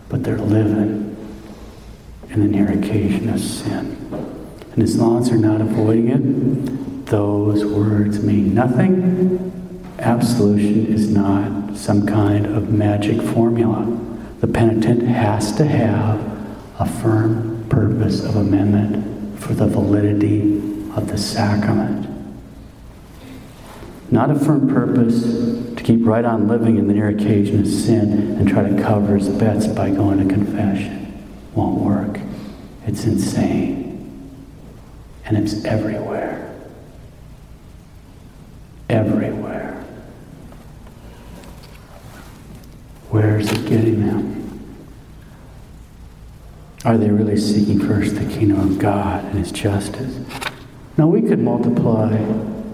But 0.09 0.25
they're 0.25 0.39
living 0.39 1.15
in 2.31 2.41
the 2.41 2.49
near 2.49 2.73
occasion 2.73 3.29
of 3.29 3.41
sin. 3.41 4.09
And 4.73 4.83
as 4.83 4.97
long 4.97 5.21
as 5.21 5.29
they're 5.29 5.39
not 5.39 5.61
avoiding 5.61 6.09
it, 6.09 7.07
those 7.11 7.63
words 7.63 8.23
mean 8.23 8.55
nothing. 8.55 9.53
Absolution 9.99 10.87
is 10.87 11.11
not 11.11 11.64
some 11.75 12.07
kind 12.07 12.47
of 12.47 12.71
magic 12.71 13.21
formula. 13.21 13.85
The 14.41 14.47
penitent 14.47 15.03
has 15.03 15.53
to 15.57 15.65
have 15.65 16.21
a 16.79 16.87
firm 16.87 17.67
purpose 17.69 18.25
of 18.25 18.37
amendment 18.37 19.39
for 19.41 19.55
the 19.55 19.67
validity 19.67 20.59
of 20.97 21.09
the 21.09 21.19
sacrament 21.19 22.05
not 24.15 24.31
a 24.31 24.39
firm 24.39 24.69
purpose 24.69 25.25
to 25.75 25.83
keep 25.83 26.07
right 26.07 26.25
on 26.25 26.47
living 26.47 26.77
in 26.77 26.87
the 26.87 26.95
near 26.95 27.09
occasion 27.09 27.61
of 27.61 27.67
sin 27.67 28.37
and 28.39 28.49
try 28.49 28.63
to 28.69 28.81
cover 28.81 29.17
his 29.17 29.29
bets 29.29 29.67
by 29.67 29.91
going 29.91 30.27
to 30.27 30.33
confession. 30.33 31.27
Won't 31.53 31.81
work. 31.81 32.21
It's 32.87 33.05
insane. 33.07 34.31
And 35.25 35.37
it's 35.37 35.65
everywhere. 35.65 36.55
Everywhere. 38.89 39.64
Is 43.39 43.51
it 43.51 43.67
getting 43.67 44.07
them? 44.07 44.41
Are 46.85 46.99
they 46.99 47.11
really 47.11 47.37
seeking 47.39 47.81
first 47.81 48.15
the 48.15 48.25
kingdom 48.27 48.61
of 48.61 48.79
God 48.79 49.25
and 49.25 49.39
His 49.39 49.51
justice? 49.51 50.21
Now, 50.97 51.09
we 51.09 51.23
could 51.23 51.41
multiply 51.41 52.17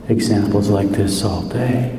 examples 0.09 0.69
like 0.69 0.89
this 0.89 1.23
all 1.25 1.43
day. 1.43 1.97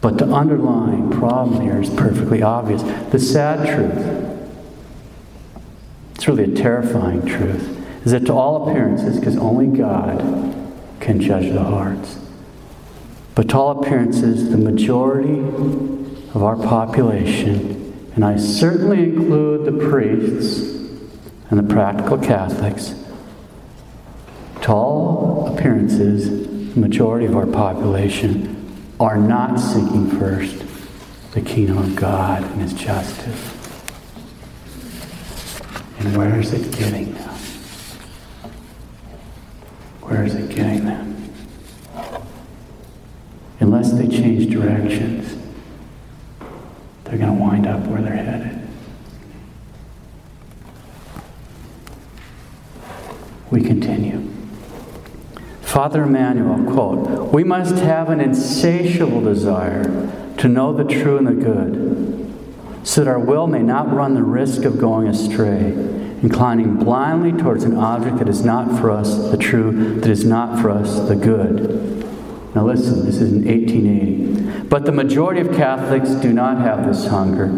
But 0.00 0.18
the 0.18 0.26
underlying 0.26 1.10
problem 1.10 1.60
here 1.60 1.80
is 1.80 1.90
perfectly 1.90 2.42
obvious. 2.42 2.82
The 3.10 3.18
sad 3.18 3.66
truth, 3.66 4.50
it's 6.14 6.26
really 6.26 6.52
a 6.52 6.56
terrifying 6.56 7.24
truth, 7.26 8.06
is 8.06 8.12
that 8.12 8.26
to 8.26 8.32
all 8.32 8.68
appearances, 8.68 9.18
because 9.18 9.36
only 9.36 9.66
God 9.66 10.18
can 11.00 11.20
judge 11.20 11.52
the 11.52 11.62
hearts, 11.62 12.18
but 13.34 13.48
to 13.48 13.56
all 13.56 13.82
appearances, 13.82 14.50
the 14.50 14.58
majority 14.58 15.40
of 15.40 16.42
our 16.42 16.56
population 16.56 17.74
and 18.14 18.24
I 18.24 18.36
certainly 18.36 19.02
include 19.02 19.64
the 19.64 19.88
priests 19.88 20.60
and 21.50 21.58
the 21.58 21.74
practical 21.74 22.16
Catholics. 22.16 22.94
To 24.62 24.72
all 24.72 25.52
appearances, 25.52 26.74
the 26.74 26.80
majority 26.80 27.26
of 27.26 27.36
our 27.36 27.46
population 27.46 28.78
are 29.00 29.16
not 29.16 29.58
seeking 29.58 30.10
first 30.18 30.64
the 31.32 31.40
kingdom 31.40 31.78
of 31.78 31.96
God 31.96 32.44
and 32.44 32.62
His 32.62 32.72
justice. 32.72 33.50
And 35.98 36.16
where 36.16 36.38
is 36.38 36.52
it 36.52 36.70
getting 36.78 37.14
them? 37.14 37.34
Where 40.02 40.24
is 40.24 40.34
it 40.36 40.54
getting 40.54 40.84
them? 40.84 41.13
Unless 43.64 43.92
they 43.92 44.06
change 44.06 44.52
directions 44.52 45.38
they're 47.04 47.16
going 47.16 47.34
to 47.34 47.42
wind 47.42 47.66
up 47.66 47.80
where 47.86 48.02
they're 48.02 48.14
headed. 48.14 48.60
We 53.50 53.62
continue. 53.62 54.28
Father 55.62 56.02
Emmanuel, 56.02 56.70
quote, 56.74 57.32
We 57.32 57.42
must 57.42 57.76
have 57.76 58.10
an 58.10 58.20
insatiable 58.20 59.22
desire 59.22 59.84
to 60.36 60.46
know 60.46 60.74
the 60.74 60.84
true 60.84 61.16
and 61.16 61.26
the 61.26 61.32
good, 61.32 62.86
so 62.86 63.02
that 63.02 63.10
our 63.10 63.18
will 63.18 63.46
may 63.46 63.62
not 63.62 63.90
run 63.90 64.12
the 64.12 64.22
risk 64.22 64.64
of 64.64 64.78
going 64.78 65.08
astray, 65.08 65.68
inclining 66.22 66.76
blindly 66.76 67.32
towards 67.32 67.64
an 67.64 67.78
object 67.78 68.18
that 68.18 68.28
is 68.28 68.44
not 68.44 68.78
for 68.78 68.90
us 68.90 69.30
the 69.30 69.38
true, 69.38 70.00
that 70.00 70.10
is 70.10 70.26
not 70.26 70.60
for 70.60 70.68
us 70.68 71.08
the 71.08 71.16
good. 71.16 72.03
Now 72.54 72.66
listen, 72.66 73.04
this 73.04 73.16
is 73.16 73.32
in 73.32 73.44
1880. 73.44 74.68
But 74.68 74.84
the 74.84 74.92
majority 74.92 75.40
of 75.40 75.56
Catholics 75.56 76.10
do 76.10 76.32
not 76.32 76.58
have 76.58 76.86
this 76.86 77.06
hunger, 77.06 77.48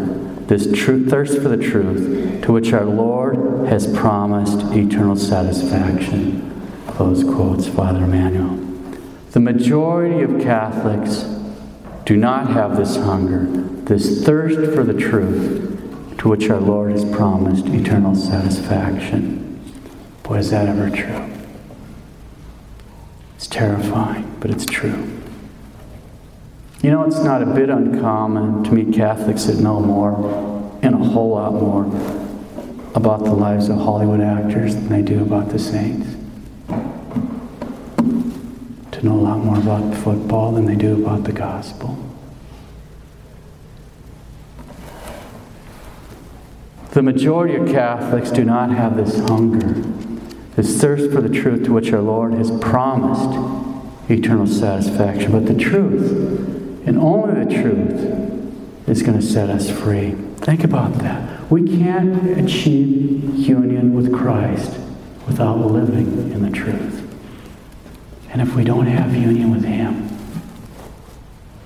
this 0.47 0.67
true, 0.73 1.05
thirst 1.07 1.41
for 1.41 1.49
the 1.49 1.57
truth, 1.57 2.43
to 2.43 2.51
which 2.51 2.73
our 2.73 2.85
Lord 2.85 3.67
has 3.67 3.85
promised 3.95 4.59
eternal 4.73 5.15
satisfaction. 5.15 6.43
Close 6.87 7.23
quotes, 7.23 7.67
Father 7.67 8.03
Emmanuel. 8.05 8.55
The 9.31 9.39
majority 9.39 10.23
of 10.23 10.41
Catholics 10.41 11.25
do 12.05 12.17
not 12.17 12.49
have 12.49 12.75
this 12.77 12.95
hunger, 12.95 13.45
this 13.83 14.25
thirst 14.25 14.73
for 14.73 14.83
the 14.83 14.99
truth, 14.99 16.17
to 16.17 16.29
which 16.29 16.49
our 16.49 16.59
Lord 16.59 16.91
has 16.91 17.05
promised 17.05 17.67
eternal 17.67 18.15
satisfaction. 18.15 19.61
Boy, 20.23 20.37
is 20.37 20.49
that 20.49 20.67
ever 20.67 20.89
true. 20.89 21.29
It's 23.35 23.47
terrifying, 23.47 24.26
but 24.39 24.51
it's 24.51 24.65
true. 24.65 25.21
You 26.81 26.91
know, 26.91 27.03
it's 27.03 27.19
not 27.19 27.41
a 27.41 27.45
bit 27.45 27.69
uncommon 27.69 28.63
to 28.63 28.71
meet 28.71 28.93
Catholics 28.93 29.45
that 29.45 29.59
know 29.59 29.79
more, 29.79 30.13
and 30.81 30.93
a 30.93 30.97
whole 30.97 31.31
lot 31.31 31.53
more, 31.53 31.85
about 32.95 33.23
the 33.23 33.33
lives 33.33 33.69
of 33.69 33.77
Hollywood 33.77 34.21
actors 34.21 34.75
than 34.75 34.89
they 34.89 35.01
do 35.01 35.21
about 35.21 35.49
the 35.49 35.59
saints. 35.59 36.15
To 38.91 39.05
know 39.05 39.13
a 39.13 39.21
lot 39.21 39.39
more 39.39 39.57
about 39.57 39.95
football 39.95 40.51
than 40.51 40.65
they 40.65 40.75
do 40.75 41.03
about 41.03 41.23
the 41.23 41.31
gospel. 41.31 42.03
The 46.91 47.03
majority 47.03 47.55
of 47.55 47.67
Catholics 47.67 48.31
do 48.31 48.43
not 48.43 48.71
have 48.71 48.97
this 48.97 49.19
hunger 49.29 49.83
this 50.57 50.81
thirst 50.81 51.11
for 51.11 51.21
the 51.21 51.29
truth 51.29 51.65
to 51.65 51.71
which 51.71 51.93
our 51.93 52.01
Lord 52.01 52.33
has 52.33 52.49
promised 52.59 53.29
eternal 54.09 54.47
satisfaction. 54.47 55.31
But 55.31 55.45
the 55.45 55.53
truth, 55.53 56.11
and 56.87 56.97
only 56.97 57.43
the 57.43 57.61
truth, 57.61 58.87
is 58.87 59.01
going 59.01 59.19
to 59.19 59.25
set 59.25 59.49
us 59.49 59.69
free. 59.69 60.11
Think 60.37 60.63
about 60.63 60.93
that. 60.99 61.51
We 61.51 61.67
can't 61.77 62.39
achieve 62.39 63.35
union 63.35 63.93
with 63.93 64.13
Christ 64.13 64.77
without 65.25 65.57
living 65.57 66.31
in 66.31 66.41
the 66.41 66.49
truth. 66.49 67.03
And 68.29 68.41
if 68.41 68.55
we 68.55 68.63
don't 68.63 68.85
have 68.85 69.13
union 69.15 69.51
with 69.51 69.65
Him, 69.65 70.09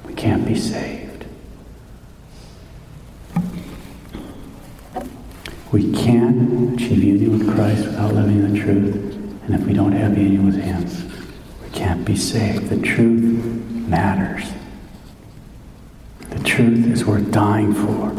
we 0.05 0.13
can't 0.13 0.45
be 0.45 0.55
saved. 0.55 1.25
We 5.71 5.91
can't 5.93 6.73
achieve 6.73 7.03
union 7.03 7.37
with 7.37 7.53
Christ 7.53 7.85
without 7.85 8.13
living 8.13 8.39
in 8.39 8.53
the 8.53 8.59
truth. 8.59 9.43
And 9.45 9.55
if 9.55 9.65
we 9.65 9.73
don't 9.73 9.93
have 9.93 10.17
union 10.17 10.45
with 10.45 10.61
Him, 10.61 11.10
can't 11.73 12.05
be 12.05 12.15
saved. 12.15 12.69
The 12.69 12.81
truth 12.81 13.43
matters. 13.87 14.51
The 16.29 16.39
truth 16.43 16.87
is 16.87 17.05
worth 17.05 17.31
dying 17.31 17.73
for. 17.73 18.15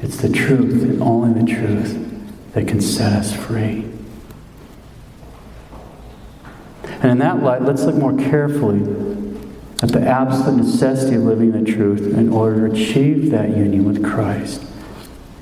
It's 0.00 0.16
the 0.18 0.28
truth 0.28 0.82
and 0.82 1.02
only 1.02 1.40
the 1.40 1.50
truth 1.50 1.98
that 2.52 2.68
can 2.68 2.80
set 2.80 3.12
us 3.12 3.34
free. 3.34 3.90
And 6.84 7.10
in 7.10 7.18
that 7.18 7.42
light, 7.42 7.62
let's 7.62 7.84
look 7.84 7.96
more 7.96 8.16
carefully 8.16 8.80
at 9.82 9.90
the 9.90 10.00
absolute 10.00 10.64
necessity 10.64 11.16
of 11.16 11.22
living 11.22 11.52
the 11.52 11.70
truth 11.70 12.16
in 12.16 12.30
order 12.30 12.68
to 12.68 12.74
achieve 12.74 13.30
that 13.30 13.50
union 13.50 13.84
with 13.84 14.02
Christ. 14.02 14.62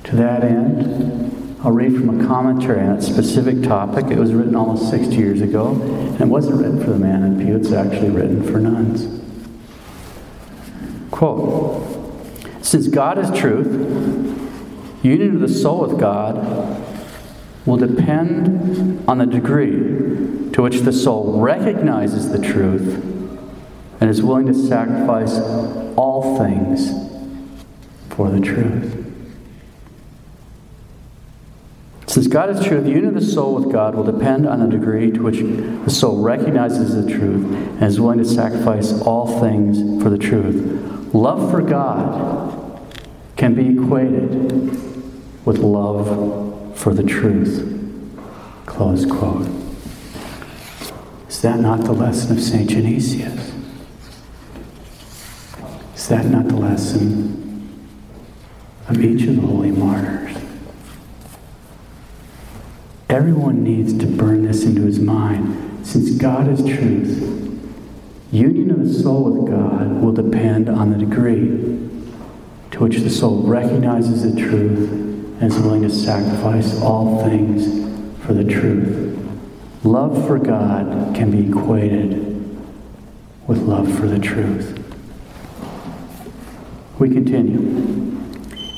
To 0.05 0.15
that 0.17 0.43
end, 0.43 1.42
I'll 1.63 1.71
read 1.71 1.95
from 1.95 2.19
a 2.19 2.27
commentary 2.27 2.81
on 2.81 2.97
that 2.97 3.03
specific 3.03 3.63
topic. 3.63 4.07
It 4.07 4.19
was 4.19 4.33
written 4.33 4.53
almost 4.53 4.89
60 4.89 5.15
years 5.15 5.39
ago, 5.39 5.69
and 5.69 6.19
it 6.19 6.27
wasn't 6.27 6.57
written 6.57 6.83
for 6.83 6.89
the 6.89 6.99
man 6.99 7.23
in 7.23 7.39
pew, 7.39 7.55
it's 7.55 7.71
actually 7.71 8.09
written 8.09 8.43
for 8.43 8.59
nuns. 8.59 9.21
Quote 11.09 11.87
Since 12.61 12.89
God 12.89 13.17
is 13.17 13.39
truth, 13.39 13.67
union 15.05 15.35
of 15.35 15.39
the 15.39 15.47
soul 15.47 15.87
with 15.87 15.97
God 15.97 16.35
will 17.65 17.77
depend 17.77 19.07
on 19.07 19.19
the 19.19 19.25
degree 19.25 20.51
to 20.51 20.61
which 20.61 20.81
the 20.81 20.91
soul 20.91 21.39
recognizes 21.39 22.29
the 22.29 22.45
truth 22.45 23.01
and 24.01 24.09
is 24.09 24.21
willing 24.21 24.47
to 24.47 24.53
sacrifice 24.53 25.39
all 25.95 26.37
things 26.37 26.91
for 28.09 28.29
the 28.29 28.41
truth. 28.41 29.02
Since 32.13 32.27
God 32.27 32.51
is 32.51 32.63
truth, 32.63 32.83
the 32.83 32.91
union 32.91 33.07
of 33.07 33.15
the 33.15 33.25
soul 33.25 33.55
with 33.55 33.71
God 33.73 33.95
will 33.95 34.03
depend 34.03 34.47
on 34.47 34.59
the 34.59 34.67
degree 34.67 35.09
to 35.09 35.23
which 35.23 35.39
the 35.39 35.89
soul 35.89 36.21
recognizes 36.21 36.93
the 36.93 37.11
truth 37.11 37.43
and 37.43 37.81
is 37.81 37.99
willing 37.99 38.19
to 38.19 38.25
sacrifice 38.25 38.93
all 39.01 39.39
things 39.39 40.03
for 40.03 40.11
the 40.11 40.17
truth. 40.19 41.11
Love 41.15 41.49
for 41.49 41.63
God 41.63 42.79
can 43.35 43.55
be 43.55 43.69
equated 43.69 44.51
with 45.43 45.57
love 45.57 46.77
for 46.77 46.93
the 46.93 47.01
truth. 47.01 47.81
Close 48.67 49.07
quote. 49.07 49.47
Is 51.27 51.41
that 51.41 51.59
not 51.59 51.83
the 51.83 51.93
lesson 51.93 52.37
of 52.37 52.43
St. 52.43 52.69
Genesius? 52.69 53.55
Is 55.95 56.07
that 56.09 56.27
not 56.27 56.47
the 56.47 56.57
lesson 56.57 57.89
of 58.87 59.03
each 59.03 59.27
of 59.27 59.37
the 59.37 59.41
holy 59.41 59.71
martyrs? 59.71 60.22
Everyone 63.13 63.63
needs 63.63 63.95
to 63.99 64.07
burn 64.07 64.41
this 64.41 64.63
into 64.63 64.81
his 64.81 64.99
mind. 64.99 65.85
Since 65.85 66.17
God 66.17 66.47
is 66.47 66.65
truth, 66.65 67.21
union 68.31 68.71
of 68.71 68.87
the 68.87 68.91
soul 68.91 69.25
with 69.25 69.51
God 69.51 70.01
will 70.01 70.13
depend 70.13 70.67
on 70.67 70.89
the 70.89 70.97
degree 70.97 71.45
to 72.71 72.79
which 72.79 72.97
the 72.97 73.11
soul 73.11 73.43
recognizes 73.43 74.23
the 74.23 74.41
truth 74.41 74.89
and 75.39 75.43
is 75.43 75.59
willing 75.59 75.83
to 75.83 75.91
sacrifice 75.91 76.81
all 76.81 77.23
things 77.23 77.67
for 78.25 78.33
the 78.33 78.43
truth. 78.43 79.15
Love 79.83 80.25
for 80.25 80.39
God 80.39 81.15
can 81.15 81.29
be 81.29 81.47
equated 81.51 82.17
with 83.45 83.59
love 83.59 83.95
for 83.95 84.07
the 84.07 84.17
truth. 84.17 84.83
We 86.97 87.11
continue. 87.11 87.59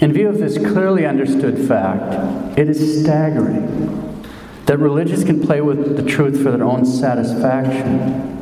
In 0.01 0.11
view 0.11 0.27
of 0.27 0.39
this 0.39 0.57
clearly 0.57 1.05
understood 1.05 1.57
fact, 1.69 2.59
it 2.59 2.67
is 2.67 3.01
staggering 3.01 4.04
that 4.65 4.77
religious 4.79 5.23
can 5.23 5.41
play 5.41 5.61
with 5.61 5.95
the 5.95 6.03
truth 6.03 6.41
for 6.41 6.51
their 6.51 6.63
own 6.63 6.85
satisfaction 6.85 8.33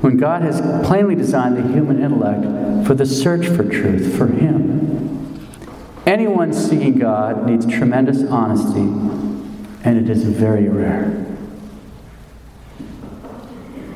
when 0.00 0.16
God 0.16 0.42
has 0.42 0.60
plainly 0.86 1.14
designed 1.14 1.56
the 1.56 1.62
human 1.62 2.02
intellect 2.02 2.86
for 2.86 2.94
the 2.94 3.06
search 3.06 3.46
for 3.46 3.62
truth, 3.62 4.16
for 4.16 4.26
Him. 4.26 5.48
Anyone 6.06 6.52
seeking 6.52 6.98
God 6.98 7.46
needs 7.46 7.64
tremendous 7.66 8.24
honesty, 8.24 8.80
and 8.80 9.96
it 9.96 10.10
is 10.10 10.24
very 10.24 10.68
rare. 10.68 11.26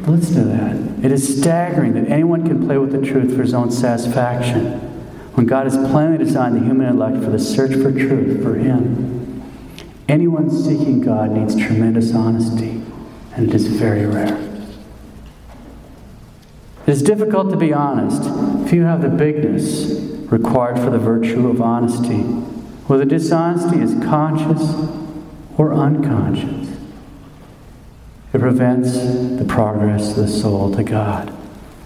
Listen 0.06 0.36
to 0.36 0.44
that. 0.44 1.04
It 1.04 1.10
is 1.10 1.38
staggering 1.38 1.94
that 1.94 2.08
anyone 2.08 2.46
can 2.46 2.64
play 2.64 2.78
with 2.78 2.92
the 2.92 3.04
truth 3.04 3.34
for 3.34 3.42
his 3.42 3.54
own 3.54 3.72
satisfaction 3.72 4.78
when 5.34 5.46
God 5.46 5.66
has 5.66 5.76
plainly 5.90 6.16
designed 6.16 6.56
the 6.56 6.60
human 6.60 6.86
intellect 6.86 7.22
for 7.22 7.30
the 7.30 7.38
search 7.38 7.72
for 7.72 7.90
truth 7.90 8.42
for 8.42 8.54
Him. 8.54 9.15
Anyone 10.08 10.50
seeking 10.50 11.00
God 11.00 11.32
needs 11.32 11.56
tremendous 11.56 12.14
honesty, 12.14 12.82
and 13.34 13.48
it 13.48 13.54
is 13.54 13.66
very 13.66 14.06
rare. 14.06 14.36
It 16.86 16.92
is 16.92 17.02
difficult 17.02 17.50
to 17.50 17.56
be 17.56 17.72
honest 17.72 18.22
you 18.72 18.82
have 18.82 19.00
the 19.00 19.08
bigness 19.08 19.90
required 20.30 20.78
for 20.78 20.90
the 20.90 20.98
virtue 20.98 21.48
of 21.48 21.60
honesty, 21.60 22.20
whether 22.88 23.04
dishonesty 23.04 23.80
is 23.80 23.94
conscious 24.04 24.74
or 25.56 25.72
unconscious. 25.72 26.76
It 28.32 28.40
prevents 28.40 28.92
the 28.92 29.46
progress 29.48 30.10
of 30.10 30.16
the 30.16 30.28
soul 30.28 30.74
to 30.74 30.84
God. 30.84 31.32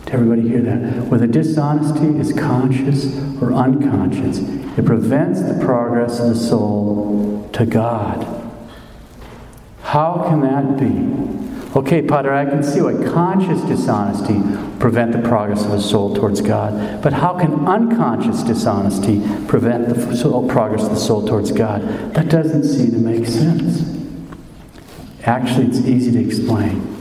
Did 0.05 0.15
everybody 0.15 0.49
hear 0.49 0.63
that? 0.63 1.07
Whether 1.07 1.27
dishonesty 1.27 2.19
is 2.19 2.33
conscious 2.33 3.17
or 3.41 3.53
unconscious, 3.53 4.39
it 4.77 4.85
prevents 4.85 5.43
the 5.43 5.63
progress 5.65 6.19
of 6.19 6.31
the 6.31 6.35
soul 6.35 7.40
to 7.61 7.67
God. 7.67 8.27
How 9.83 10.25
can 10.29 10.41
that 10.41 10.79
be? 10.79 11.79
Okay, 11.79 12.01
Padre, 12.01 12.41
I 12.41 12.47
can 12.47 12.63
see 12.63 12.81
why 12.81 12.95
conscious 13.13 13.61
dishonesty 13.63 14.41
prevent 14.79 15.13
the 15.13 15.21
progress 15.21 15.65
of 15.67 15.73
a 15.73 15.81
soul 15.81 16.15
towards 16.15 16.41
God. 16.41 17.03
But 17.03 17.13
how 17.13 17.39
can 17.39 17.67
unconscious 17.67 18.43
dishonesty 18.43 19.23
prevent 19.47 19.91
the 19.91 20.17
soul, 20.17 20.49
progress 20.49 20.85
of 20.85 20.91
the 20.91 20.97
soul 20.97 21.27
towards 21.27 21.53
God? 21.53 21.83
That 22.15 22.31
doesn't 22.31 22.65
seem 22.65 22.93
to 22.93 22.99
make 22.99 23.27
sense. 23.27 23.85
Actually, 25.25 25.67
it's 25.67 25.81
easy 25.81 26.13
to 26.13 26.27
explain. 26.27 26.97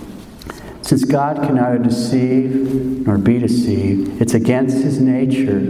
Since 0.82 1.06
God 1.06 1.38
can 1.38 1.56
neither 1.56 1.82
deceive 1.82 3.08
nor 3.08 3.18
be 3.18 3.40
deceived, 3.40 4.22
it's 4.22 4.34
against 4.34 4.84
his 4.84 5.00
nature 5.00 5.62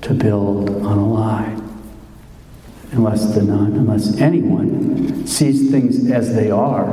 to 0.00 0.14
build 0.14 0.70
on 0.70 0.98
a 0.98 1.06
lie. 1.06 1.63
Unless 2.94 3.34
the 3.34 3.42
none, 3.42 3.72
unless 3.72 4.16
anyone 4.18 5.26
sees 5.26 5.70
things 5.70 6.10
as 6.10 6.34
they 6.34 6.50
are 6.50 6.84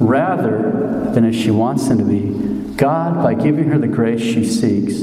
rather 0.00 1.10
than 1.14 1.24
as 1.24 1.36
she 1.36 1.50
wants 1.50 1.86
them 1.86 1.98
to 1.98 2.04
be, 2.04 2.74
God, 2.74 3.22
by 3.22 3.34
giving 3.34 3.64
her 3.68 3.78
the 3.78 3.86
grace 3.86 4.20
she 4.20 4.44
seeks, 4.44 5.02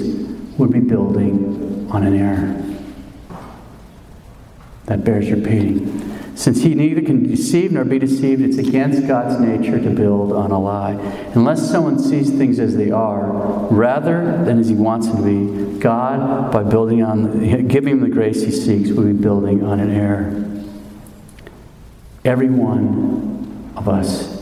would 0.57 0.71
be 0.71 0.79
building 0.79 1.87
on 1.89 2.03
an 2.03 2.15
error. 2.15 2.61
That 4.87 5.05
bears 5.05 5.31
repeating. 5.31 6.16
Since 6.37 6.61
he 6.61 6.75
neither 6.75 7.01
can 7.01 7.27
deceive 7.27 7.71
nor 7.71 7.83
be 7.83 7.97
deceived, 7.97 8.43
it's 8.43 8.59
against 8.59 9.07
God's 9.07 9.39
nature 9.39 9.79
to 9.81 9.89
build 9.89 10.31
on 10.31 10.51
a 10.51 10.59
lie. 10.59 10.93
Unless 11.33 11.67
someone 11.67 11.97
sees 11.97 12.29
things 12.29 12.59
as 12.59 12.77
they 12.77 12.91
are, 12.91 13.67
rather 13.71 14.43
than 14.45 14.59
as 14.59 14.69
he 14.69 14.75
wants 14.75 15.07
them 15.07 15.17
to 15.17 15.23
be, 15.23 15.79
God, 15.79 16.51
by 16.51 16.61
building 16.61 17.01
on, 17.01 17.67
giving 17.67 17.93
him 17.93 18.01
the 18.01 18.09
grace 18.09 18.43
he 18.43 18.51
seeks, 18.51 18.91
will 18.91 19.05
be 19.05 19.13
building 19.13 19.63
on 19.63 19.79
an 19.79 19.89
error. 19.89 20.61
Every 22.23 22.51
one 22.51 23.73
of 23.75 23.89
us 23.89 24.37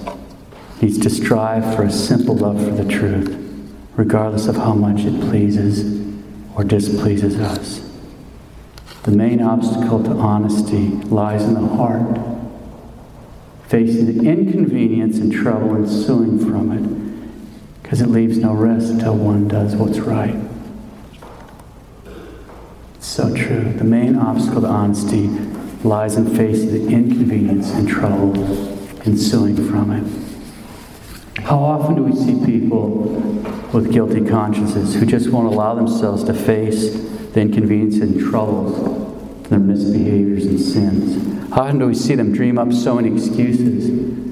needs 0.81 0.97
to 0.99 1.10
strive 1.10 1.77
for 1.77 1.84
a 1.84 1.91
simple 1.91 2.36
love 2.36 2.62
for 2.62 2.71
the 2.71 2.91
truth, 2.91 3.34
regardless 3.95 4.47
of 4.47 4.58
how 4.58 4.73
much 4.73 5.05
it 5.05 5.17
pleases 5.29 6.05
or 6.58 6.65
displeases 6.65 7.39
us. 7.39 7.85
The 9.06 9.12
main 9.12 9.39
obstacle 9.39 10.04
to 10.04 10.13
honesty 10.13 10.88
lies 10.88 11.44
in 11.44 11.54
the 11.54 11.60
heart, 11.60 12.18
facing 13.68 14.08
the 14.08 14.28
inconvenience 14.28 15.20
and 15.20 15.32
trouble 15.32 15.76
ensuing 15.76 16.44
from 16.44 16.72
it, 16.72 17.84
because 17.84 18.02
it 18.02 18.08
leaves 18.08 18.39
no 18.39 18.54
rest 18.54 18.89
until 18.89 19.15
one 19.15 19.48
does 19.48 19.76
what's 19.76 20.00
right. 20.00 20.36
It's 22.96 23.06
so 23.06 23.32
true. 23.36 23.74
The 23.74 23.84
main 23.84 24.15
obstacle 24.15 24.62
to 24.62 24.68
honesty 24.68 25.28
lies 25.84 26.15
in 26.15 26.36
facing 26.36 26.72
the 26.72 26.91
inconvenience 26.91 27.70
and 27.74 27.88
trouble 27.88 28.36
ensuing 29.06 29.70
from 29.70 29.91
it. 29.91 31.44
How 31.44 31.60
often 31.60 31.96
do 31.96 32.02
we 32.02 32.15
see 32.15 32.44
people 32.44 33.04
with 33.72 33.94
guilty 33.94 34.26
consciences 34.26 34.96
who 34.96 35.06
just 35.06 35.30
won't 35.30 35.54
allow 35.54 35.76
themselves 35.76 36.24
to 36.24 36.34
face 36.34 37.13
the 37.36 37.41
inconvenience 37.41 37.98
and 37.98 38.17
troubles, 38.17 38.78
their 39.50 39.60
misbehaviors 39.60 40.45
and 40.45 40.58
sins? 40.60 41.50
How 41.54 41.63
often 41.63 41.80
do 41.80 41.88
we 41.88 41.93
see 41.93 42.15
them 42.15 42.32
dream 42.32 42.58
up 42.58 42.71
so 42.71 42.95
many 42.95 43.13
excuses, 43.13 43.89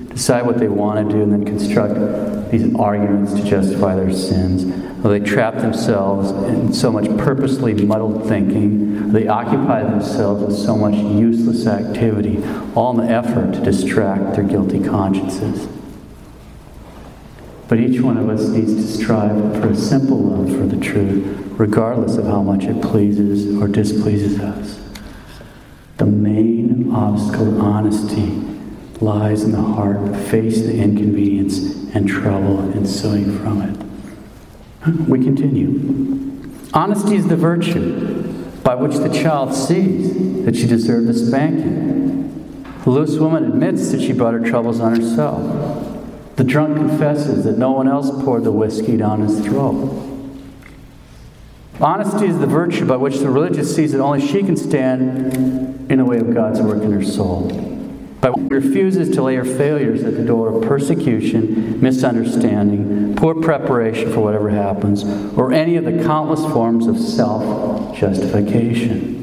decide 0.08 0.46
what 0.46 0.58
they 0.58 0.70
want 0.70 1.10
to 1.10 1.14
do, 1.14 1.22
and 1.22 1.34
then 1.34 1.44
construct 1.44 2.50
these 2.50 2.74
arguments 2.76 3.34
to 3.34 3.44
justify 3.44 3.94
their 3.96 4.14
sins? 4.14 4.64
Or 5.04 5.10
they 5.10 5.20
trap 5.20 5.56
themselves 5.56 6.32
in 6.48 6.72
so 6.72 6.94
much 6.94 7.06
purposely 7.18 7.74
muddled 7.74 8.26
thinking, 8.30 9.12
they 9.12 9.28
occupy 9.28 9.84
themselves 9.84 10.42
with 10.42 10.56
so 10.56 10.78
much 10.78 10.96
useless 10.96 11.68
activity, 11.68 12.42
all 12.74 12.98
in 12.98 13.06
the 13.06 13.14
effort 13.14 13.54
to 13.56 13.60
distract 13.60 14.36
their 14.36 14.46
guilty 14.46 14.82
consciences. 14.82 15.68
But 17.68 17.82
each 17.82 18.00
one 18.00 18.16
of 18.16 18.30
us 18.30 18.48
needs 18.48 18.76
to 18.76 19.04
strive 19.04 19.36
for 19.60 19.72
a 19.72 19.76
simple 19.76 20.20
love 20.20 20.50
for 20.58 20.66
the 20.66 20.80
truth, 20.82 21.43
regardless 21.58 22.18
of 22.18 22.26
how 22.26 22.42
much 22.42 22.64
it 22.64 22.82
pleases 22.82 23.56
or 23.62 23.68
displeases 23.68 24.40
us. 24.40 24.80
The 25.98 26.06
main 26.06 26.92
obstacle 26.92 27.46
to 27.46 27.60
honesty 27.60 28.44
lies 29.00 29.44
in 29.44 29.52
the 29.52 29.62
heart 29.62 30.06
to 30.06 30.18
face 30.18 30.62
the 30.62 30.76
inconvenience 30.76 31.60
and 31.94 32.08
trouble 32.08 32.60
ensuing 32.74 33.38
from 33.40 33.62
it. 33.62 35.08
We 35.08 35.24
continue. 35.24 36.60
Honesty 36.74 37.16
is 37.16 37.28
the 37.28 37.36
virtue 37.36 38.24
by 38.64 38.76
which 38.76 38.96
the 38.96 39.10
child 39.10 39.54
sees 39.54 40.44
that 40.46 40.56
she 40.56 40.66
deserved 40.66 41.08
a 41.10 41.14
spanking. 41.14 42.64
The 42.84 42.90
loose 42.90 43.18
woman 43.18 43.46
admits 43.46 43.92
that 43.92 44.02
she 44.02 44.12
brought 44.12 44.34
her 44.34 44.40
troubles 44.40 44.80
on 44.80 45.00
herself. 45.00 46.36
The 46.36 46.44
drunk 46.44 46.78
confesses 46.78 47.44
that 47.44 47.58
no 47.58 47.72
one 47.72 47.88
else 47.88 48.10
poured 48.24 48.44
the 48.44 48.52
whiskey 48.52 48.98
down 48.98 49.22
his 49.22 49.40
throat. 49.46 50.13
Honesty 51.82 52.28
is 52.28 52.38
the 52.38 52.46
virtue 52.46 52.86
by 52.86 52.98
which 52.98 53.18
the 53.18 53.30
religious 53.30 53.76
sees 53.76 53.94
that 53.94 54.00
only 54.00 54.26
she 54.26 54.44
can 54.44 54.56
stand 54.56 55.92
in 55.92 55.98
the 55.98 56.06
way 56.06 56.20
of 56.20 56.34
God's 56.34 56.62
work 56.62 56.84
in 56.84 56.92
her 56.92 57.04
soul. 57.04 57.50
By 58.22 58.30
which 58.30 58.48
she 58.48 58.68
refuses 58.68 59.10
to 59.16 59.24
lay 59.24 59.36
her 59.36 59.44
failures 59.44 60.04
at 60.04 60.16
the 60.16 60.24
door 60.24 60.56
of 60.56 60.64
persecution, 60.68 61.82
misunderstanding, 61.82 63.16
poor 63.16 63.34
preparation 63.36 64.14
for 64.14 64.22
whatever 64.22 64.50
happens, 64.50 65.04
or 65.36 65.52
any 65.52 65.76
of 65.76 65.86
the 65.86 66.04
countless 66.04 66.42
forms 66.54 66.86
of 66.86 66.98
self 67.00 67.98
justification. 67.98 69.20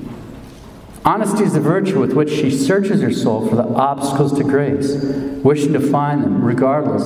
Honesty 1.04 1.44
is 1.44 1.54
the 1.54 1.60
virtue 1.60 1.98
with 1.98 2.12
which 2.12 2.30
she 2.30 2.50
searches 2.50 3.00
her 3.00 3.12
soul 3.12 3.48
for 3.48 3.56
the 3.56 3.62
obstacles 3.62 4.36
to 4.36 4.44
grace, 4.44 4.96
wishing 5.42 5.72
to 5.72 5.80
find 5.80 6.22
them 6.24 6.44
regardless 6.44 7.04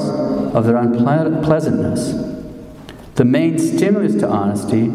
of 0.54 0.64
their 0.64 0.76
unpleasantness. 0.76 2.34
The 3.14 3.24
main 3.24 3.60
stimulus 3.60 4.16
to 4.16 4.28
honesty 4.28 4.90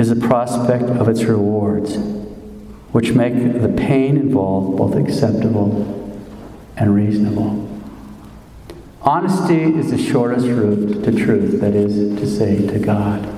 is 0.00 0.08
the 0.08 0.16
prospect 0.16 0.84
of 0.84 1.08
its 1.08 1.22
rewards, 1.24 1.98
which 2.92 3.12
make 3.12 3.34
the 3.34 3.68
pain 3.68 4.16
involved 4.16 4.78
both 4.78 4.96
acceptable 4.96 6.18
and 6.76 6.94
reasonable. 6.94 7.68
Honesty 9.02 9.62
is 9.62 9.90
the 9.90 9.98
shortest 9.98 10.46
route 10.46 11.04
to 11.04 11.12
truth, 11.12 11.60
that 11.60 11.74
is 11.74 12.18
to 12.18 12.26
say, 12.26 12.66
to 12.66 12.78
God. 12.78 13.28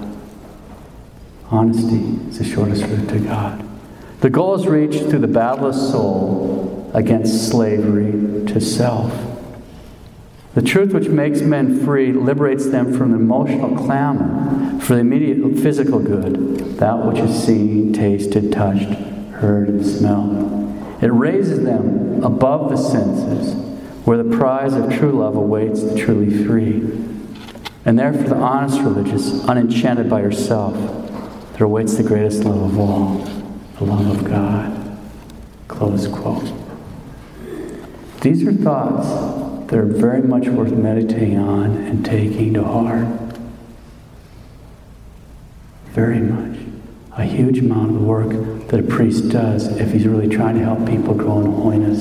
Honesty 1.51 2.29
is 2.29 2.39
the 2.39 2.45
shortest 2.45 2.85
route 2.85 3.09
to 3.09 3.19
God. 3.19 3.69
The 4.21 4.31
goal 4.31 4.55
is 4.55 4.69
reached 4.69 5.11
through 5.11 5.19
the 5.19 5.27
battle 5.27 5.67
of 5.67 5.75
soul 5.75 6.91
against 6.95 7.49
slavery 7.49 8.47
to 8.47 8.61
self. 8.61 9.32
The 10.55 10.63
truth 10.63 10.93
which 10.93 11.09
makes 11.09 11.41
men 11.41 11.83
free 11.83 12.13
liberates 12.13 12.69
them 12.69 12.93
from 12.97 13.13
the 13.13 13.17
emotional 13.17 13.75
clamor 13.75 14.79
for 14.81 14.95
the 14.95 15.01
immediate 15.01 15.59
physical 15.59 15.99
good, 15.99 16.77
that 16.77 17.07
which 17.07 17.19
is 17.19 17.43
seen, 17.43 17.95
tasted, 17.95 18.53
touched, 18.53 18.91
heard, 19.33 19.69
and 19.69 19.87
smelled. 19.87 21.03
It 21.03 21.09
raises 21.09 21.65
them 21.65 22.23
above 22.23 22.71
the 22.71 22.77
senses, 22.77 23.55
where 24.05 24.23
the 24.23 24.37
prize 24.37 24.75
of 24.75 24.93
true 24.93 25.13
love 25.13 25.37
awaits 25.37 25.83
the 25.83 25.99
truly 25.99 26.45
free. 26.45 26.83
And 27.87 27.99
therefore, 27.99 28.25
the 28.25 28.37
honest 28.37 28.79
religious, 28.81 29.43
unenchanted 29.45 30.11
by 30.11 30.21
herself, 30.21 30.75
there 31.55 31.65
awaits 31.65 31.95
the 31.95 32.03
greatest 32.03 32.45
love 32.45 32.61
of 32.61 32.79
all, 32.79 33.17
the 33.79 33.85
love 33.85 34.19
of 34.19 34.25
God. 34.25 34.99
Close 35.67 36.07
quote. 36.09 36.53
These 38.21 38.47
are 38.47 38.53
thoughts 38.53 39.52
that 39.73 39.79
are 39.79 39.87
very 39.87 40.21
much 40.21 40.49
worth 40.49 40.73
meditating 40.73 41.39
on 41.39 41.75
and 41.79 42.05
taking 42.05 42.53
to 42.53 42.63
heart. 42.63 43.07
Very 45.93 46.19
much. 46.19 46.59
A 47.17 47.25
huge 47.25 47.59
amount 47.59 47.89
of 47.89 47.95
the 47.95 48.03
work 48.03 48.69
that 48.69 48.81
a 48.81 48.83
priest 48.83 49.31
does 49.31 49.69
if 49.79 49.93
he's 49.93 50.07
really 50.07 50.29
trying 50.29 50.59
to 50.59 50.61
help 50.63 50.87
people 50.87 51.15
grow 51.15 51.41
in 51.41 51.51
holiness 51.51 52.01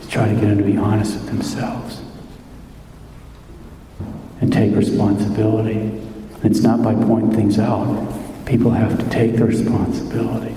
is 0.00 0.08
trying 0.08 0.34
to 0.34 0.40
get 0.40 0.48
them 0.48 0.58
to 0.58 0.64
be 0.64 0.76
honest 0.76 1.14
with 1.14 1.26
themselves 1.26 2.02
and 4.40 4.52
take 4.52 4.74
responsibility. 4.74 6.02
It's 6.42 6.62
not 6.62 6.82
by 6.82 6.94
pointing 6.94 7.32
things 7.32 7.60
out. 7.60 8.12
People 8.44 8.72
have 8.72 8.98
to 8.98 9.08
take 9.08 9.36
the 9.36 9.44
responsibility. 9.44 10.56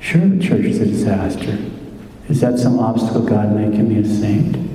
Sure, 0.00 0.26
the 0.26 0.44
church 0.44 0.64
is 0.64 0.80
a 0.80 0.86
disaster. 0.86 1.56
Is 2.28 2.40
that 2.40 2.58
some 2.58 2.80
obstacle 2.80 3.22
God 3.22 3.54
making 3.54 3.88
me 3.88 4.00
a 4.00 4.04
saint? 4.04 4.67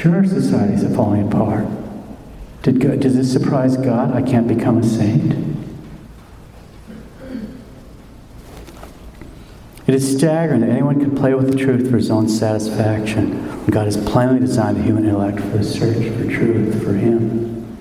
Sure, 0.00 0.24
societies 0.24 0.82
are 0.82 0.94
falling 0.94 1.28
apart. 1.28 1.66
Did 2.62 2.80
God, 2.80 3.00
does 3.00 3.16
this 3.16 3.30
surprise 3.30 3.76
God? 3.76 4.12
I 4.12 4.22
can't 4.22 4.48
become 4.48 4.78
a 4.78 4.82
saint. 4.82 5.34
It 9.86 9.94
is 9.94 10.16
staggering 10.16 10.62
that 10.62 10.70
anyone 10.70 11.00
can 11.00 11.14
play 11.14 11.34
with 11.34 11.50
the 11.50 11.58
truth 11.58 11.90
for 11.90 11.96
his 11.96 12.10
own 12.10 12.28
satisfaction 12.28 13.50
God 13.70 13.84
has 13.84 13.96
plainly 13.96 14.40
designed 14.40 14.78
the 14.78 14.82
human 14.82 15.04
intellect 15.04 15.38
for 15.38 15.58
the 15.58 15.64
search 15.64 16.08
for 16.16 16.28
truth 16.28 16.82
for 16.82 16.94
Him. 16.94 17.78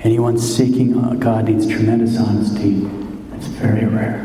Anyone 0.00 0.38
seeking 0.38 0.98
uh, 0.98 1.14
God 1.14 1.46
needs 1.46 1.66
tremendous 1.66 2.18
honesty. 2.18 2.86
It's 3.34 3.46
very 3.46 3.86
rare. 3.86 4.24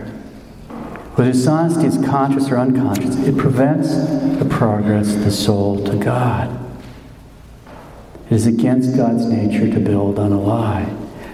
Whether 1.15 1.31
dishonesty 1.31 1.85
is 1.85 1.97
conscious 2.05 2.49
or 2.49 2.57
unconscious, 2.57 3.15
it 3.17 3.37
prevents 3.37 3.95
the 4.39 4.47
progress 4.49 5.13
of 5.13 5.23
the 5.23 5.31
soul 5.31 5.85
to 5.85 5.95
God. 5.95 6.64
It 8.26 8.32
is 8.32 8.47
against 8.47 8.95
God's 8.95 9.26
nature 9.26 9.71
to 9.71 9.80
build 9.80 10.17
on 10.17 10.32
a 10.32 10.39
lie. 10.39 10.91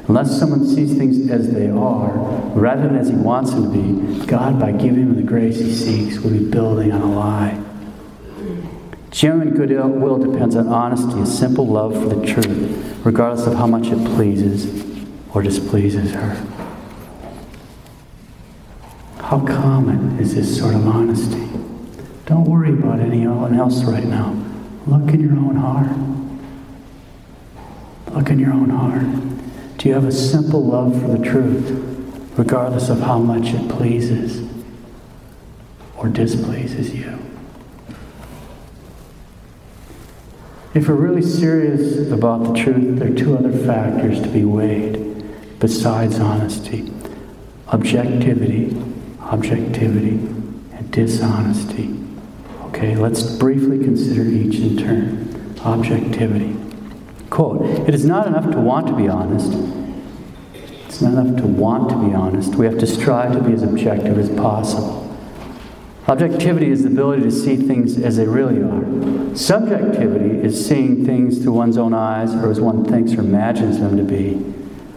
Unless 0.07 0.37
someone 0.37 0.67
sees 0.67 0.97
things 0.97 1.29
as 1.29 1.51
they 1.51 1.69
are, 1.69 2.11
rather 2.53 2.81
than 2.81 2.97
as 2.97 3.07
he 3.07 3.15
wants 3.15 3.51
them 3.51 3.71
to 3.71 4.15
be, 4.17 4.25
God, 4.25 4.59
by 4.59 4.73
giving 4.73 5.03
him 5.03 5.15
the 5.15 5.21
grace 5.21 5.59
he 5.59 5.73
seeks, 5.73 6.19
will 6.19 6.31
be 6.31 6.43
building 6.43 6.91
on 6.91 7.01
a 7.01 7.11
lie. 7.11 7.63
Genuine 9.09 9.53
goodwill 9.53 10.17
depends 10.17 10.55
on 10.55 10.67
honesty, 10.67 11.21
a 11.21 11.25
simple 11.25 11.65
love 11.65 11.93
for 11.93 12.13
the 12.13 12.25
truth, 12.25 12.99
regardless 13.05 13.47
of 13.47 13.53
how 13.53 13.67
much 13.67 13.87
it 13.87 14.05
pleases 14.15 15.05
or 15.33 15.41
displeases 15.41 16.11
her. 16.11 16.45
How 19.19 19.39
common 19.45 20.19
is 20.19 20.35
this 20.35 20.59
sort 20.59 20.75
of 20.75 20.85
honesty? 20.85 21.47
Don't 22.25 22.43
worry 22.45 22.73
about 22.73 22.99
anyone 22.99 23.55
else 23.57 23.83
right 23.83 24.03
now. 24.03 24.35
Look 24.87 25.13
in 25.13 25.21
your 25.21 25.33
own 25.33 25.55
heart. 25.55 26.10
Look 28.13 28.29
in 28.29 28.39
your 28.39 28.53
own 28.53 28.69
heart. 28.69 29.77
Do 29.77 29.87
you 29.87 29.95
have 29.95 30.05
a 30.05 30.11
simple 30.11 30.65
love 30.65 30.99
for 31.01 31.07
the 31.07 31.23
truth, 31.23 31.69
regardless 32.37 32.89
of 32.89 32.99
how 32.99 33.19
much 33.19 33.53
it 33.53 33.69
pleases 33.69 34.47
or 35.97 36.07
displeases 36.07 36.93
you? 36.93 37.17
If 40.73 40.87
we're 40.87 40.95
really 40.95 41.21
serious 41.21 42.09
about 42.11 42.43
the 42.43 42.53
truth, 42.61 42.99
there 42.99 43.11
are 43.11 43.15
two 43.15 43.37
other 43.37 43.51
factors 43.65 44.21
to 44.21 44.29
be 44.29 44.45
weighed 44.45 45.59
besides 45.59 46.19
honesty 46.19 46.91
objectivity 47.67 48.75
objectivity, 49.31 50.17
and 50.73 50.91
dishonesty. 50.91 51.97
Okay, 52.65 52.95
let's 52.95 53.21
briefly 53.37 53.79
consider 53.79 54.23
each 54.23 54.55
in 54.55 54.77
turn. 54.77 55.55
Objectivity. 55.63 56.55
Quote 57.31 57.61
It 57.87 57.95
is 57.95 58.05
not 58.05 58.27
enough 58.27 58.51
to 58.51 58.59
want 58.59 58.85
to 58.87 58.93
be 58.95 59.07
honest. 59.07 59.53
It's 60.85 61.01
not 61.01 61.13
enough 61.13 61.37
to 61.37 61.47
want 61.47 61.89
to 61.89 61.95
be 61.95 62.13
honest. 62.13 62.55
We 62.55 62.65
have 62.65 62.77
to 62.79 62.85
strive 62.85 63.31
to 63.33 63.41
be 63.41 63.53
as 63.53 63.63
objective 63.63 64.19
as 64.19 64.29
possible. 64.29 64.99
Objectivity 66.07 66.69
is 66.69 66.83
the 66.83 66.89
ability 66.89 67.23
to 67.23 67.31
see 67.31 67.55
things 67.55 67.97
as 67.97 68.17
they 68.17 68.27
really 68.27 68.61
are. 68.61 69.35
Subjectivity 69.35 70.41
is 70.45 70.67
seeing 70.67 71.05
things 71.05 71.41
through 71.41 71.53
one's 71.53 71.77
own 71.77 71.93
eyes 71.93 72.33
or 72.35 72.51
as 72.51 72.59
one 72.59 72.83
thinks 72.83 73.13
or 73.13 73.21
imagines 73.21 73.79
them 73.79 73.95
to 73.95 74.03
be. 74.03 74.53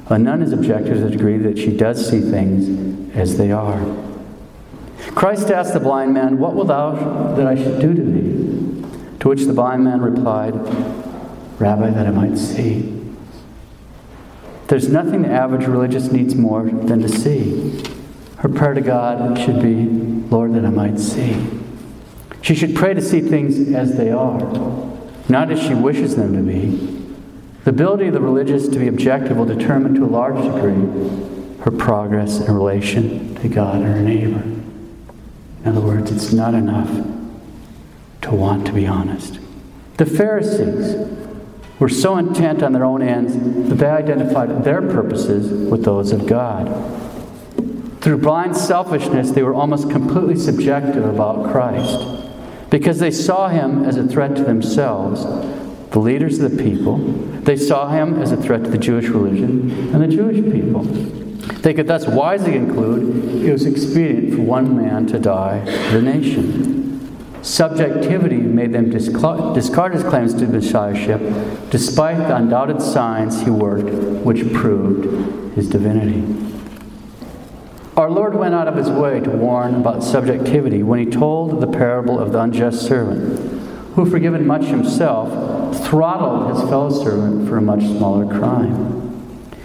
A 0.09 0.19
nun 0.19 0.43
is 0.43 0.53
objective 0.53 0.95
to 0.95 1.05
the 1.05 1.11
degree 1.11 1.39
that 1.39 1.57
she 1.57 1.75
does 1.77 2.11
see 2.11 2.21
things 2.21 3.15
as 3.15 3.39
they 3.39 3.53
are. 3.53 3.81
Christ 5.15 5.51
asked 5.51 5.73
the 5.73 5.81
blind 5.81 6.13
man, 6.15 6.39
What 6.39 6.55
wilt 6.55 6.67
thou 6.67 7.35
that 7.37 7.47
I 7.47 7.55
should 7.55 7.81
do 7.81 7.95
to 7.95 8.03
thee? 8.03 9.19
To 9.21 9.29
which 9.29 9.45
the 9.45 9.53
blind 9.53 9.85
man 9.85 10.01
replied, 10.01 10.55
Rabbi, 11.59 11.91
that 11.91 12.07
I 12.07 12.11
might 12.11 12.37
see. 12.37 12.91
There's 14.69 14.89
nothing 14.89 15.23
the 15.23 15.31
average 15.31 15.67
religious 15.67 16.11
needs 16.11 16.35
more 16.35 16.65
than 16.65 17.03
to 17.03 17.09
see. 17.09 17.83
Her 18.39 18.49
prayer 18.49 18.75
to 18.75 18.81
God 18.81 19.39
should 19.39 19.63
be, 19.63 19.85
Lord, 20.31 20.55
that 20.55 20.65
I 20.65 20.71
might 20.71 20.99
see. 20.99 21.37
She 22.43 22.55
should 22.55 22.75
pray 22.75 22.93
to 22.95 23.01
see 23.01 23.21
things 23.21 23.73
as 23.73 23.97
they 23.97 24.11
are, 24.11 24.41
not 25.29 25.51
as 25.51 25.63
she 25.63 25.75
wishes 25.75 26.17
them 26.17 26.35
to 26.35 26.43
be. 26.43 26.95
The 27.65 27.71
ability 27.71 28.09
of 28.09 28.15
the 28.15 28.21
religious 28.21 28.69
to 28.69 28.79
be 28.79 28.89
objective 28.89 29.37
will 29.37 29.47
determine 29.47 29.95
to 29.95 30.05
a 30.05 30.07
large 30.07 30.37
degree 30.37 30.75
her 31.63 31.71
progress 31.71 32.41
in 32.41 32.55
relation 32.55 33.35
to 33.37 33.49
God 33.49 33.77
and 33.77 33.87
her 33.87 34.01
neighbor. 34.01 34.43
In 34.43 35.69
other 35.69 35.81
words, 35.81 36.11
it's 36.13 36.33
not 36.33 36.53
enough 36.53 36.91
to 38.23 38.35
want 38.35 38.67
to 38.67 38.73
be 38.73 38.87
honest. 38.87 39.39
The 39.97 40.05
Pharisees 40.05 41.24
were 41.79 41.89
so 41.89 42.17
intent 42.17 42.63
on 42.63 42.73
their 42.73 42.85
own 42.85 43.03
ends 43.03 43.35
that 43.69 43.77
they 43.77 43.87
identified 43.87 44.65
their 44.65 44.81
purposes 44.81 45.71
with 45.71 45.85
those 45.85 46.13
of 46.13 46.27
God. 46.27 46.69
Through 48.01 48.19
blind 48.19 48.57
selfishness, 48.57 49.31
they 49.31 49.43
were 49.43 49.55
almost 49.55 49.91
completely 49.91 50.37
subjective 50.37 51.05
about 51.05 51.51
Christ 51.51 52.25
because 52.71 52.99
they 52.99 53.11
saw 53.11 53.49
him 53.49 53.85
as 53.85 53.97
a 53.97 54.07
threat 54.07 54.37
to 54.37 54.45
themselves, 54.45 55.25
the 55.91 55.99
leaders 55.99 56.39
of 56.39 56.51
the 56.51 56.63
people. 56.63 56.99
They 56.99 57.57
saw 57.57 57.89
him 57.89 58.21
as 58.21 58.31
a 58.31 58.37
threat 58.37 58.65
to 58.65 58.71
the 58.71 58.79
Jewish 58.79 59.07
religion 59.07 59.71
and 59.95 60.03
the 60.03 60.09
Jewish 60.09 60.43
people. 60.53 60.83
They 61.63 61.73
could 61.73 61.87
thus 61.87 62.07
wisely 62.07 62.53
conclude 62.53 63.43
it 63.45 63.53
was 63.53 63.65
expedient 63.65 64.35
for 64.35 64.43
one 64.43 64.77
man 64.77 65.07
to 65.07 65.19
die 65.19 65.65
for 65.65 65.93
the 65.95 66.03
nation. 66.03 66.84
Subjectivity 67.45 68.39
made 68.39 68.73
them 68.73 68.89
discard 68.89 69.55
his 69.55 69.69
claims 70.03 70.33
to 70.33 70.47
messiahship, 70.47 71.21
despite 71.69 72.17
the 72.17 72.35
undoubted 72.35 72.81
signs 72.81 73.43
he 73.43 73.51
worked, 73.51 73.91
which 74.25 74.51
proved 74.55 75.55
his 75.55 75.69
divinity. 75.69 76.25
Our 77.99 78.11
Lord 78.11 78.35
went 78.35 78.55
out 78.55 78.67
of 78.67 78.77
his 78.77 78.89
way 78.89 79.21
to 79.21 79.29
warn 79.29 79.75
about 79.75 80.03
subjectivity 80.03 80.83
when 80.83 81.01
he 81.01 81.05
told 81.05 81.61
the 81.61 81.67
parable 81.67 82.19
of 82.19 82.33
the 82.33 82.41
unjust 82.41 82.81
servant, 82.81 83.39
who, 83.95 84.09
forgiven 84.09 84.47
much 84.47 84.65
himself, 84.65 85.29
throttled 85.85 86.57
his 86.57 86.67
fellow 86.71 86.91
servant 86.91 87.47
for 87.47 87.59
a 87.59 87.63
much 87.63 87.83
smaller 87.83 88.27
crime. 88.27 89.23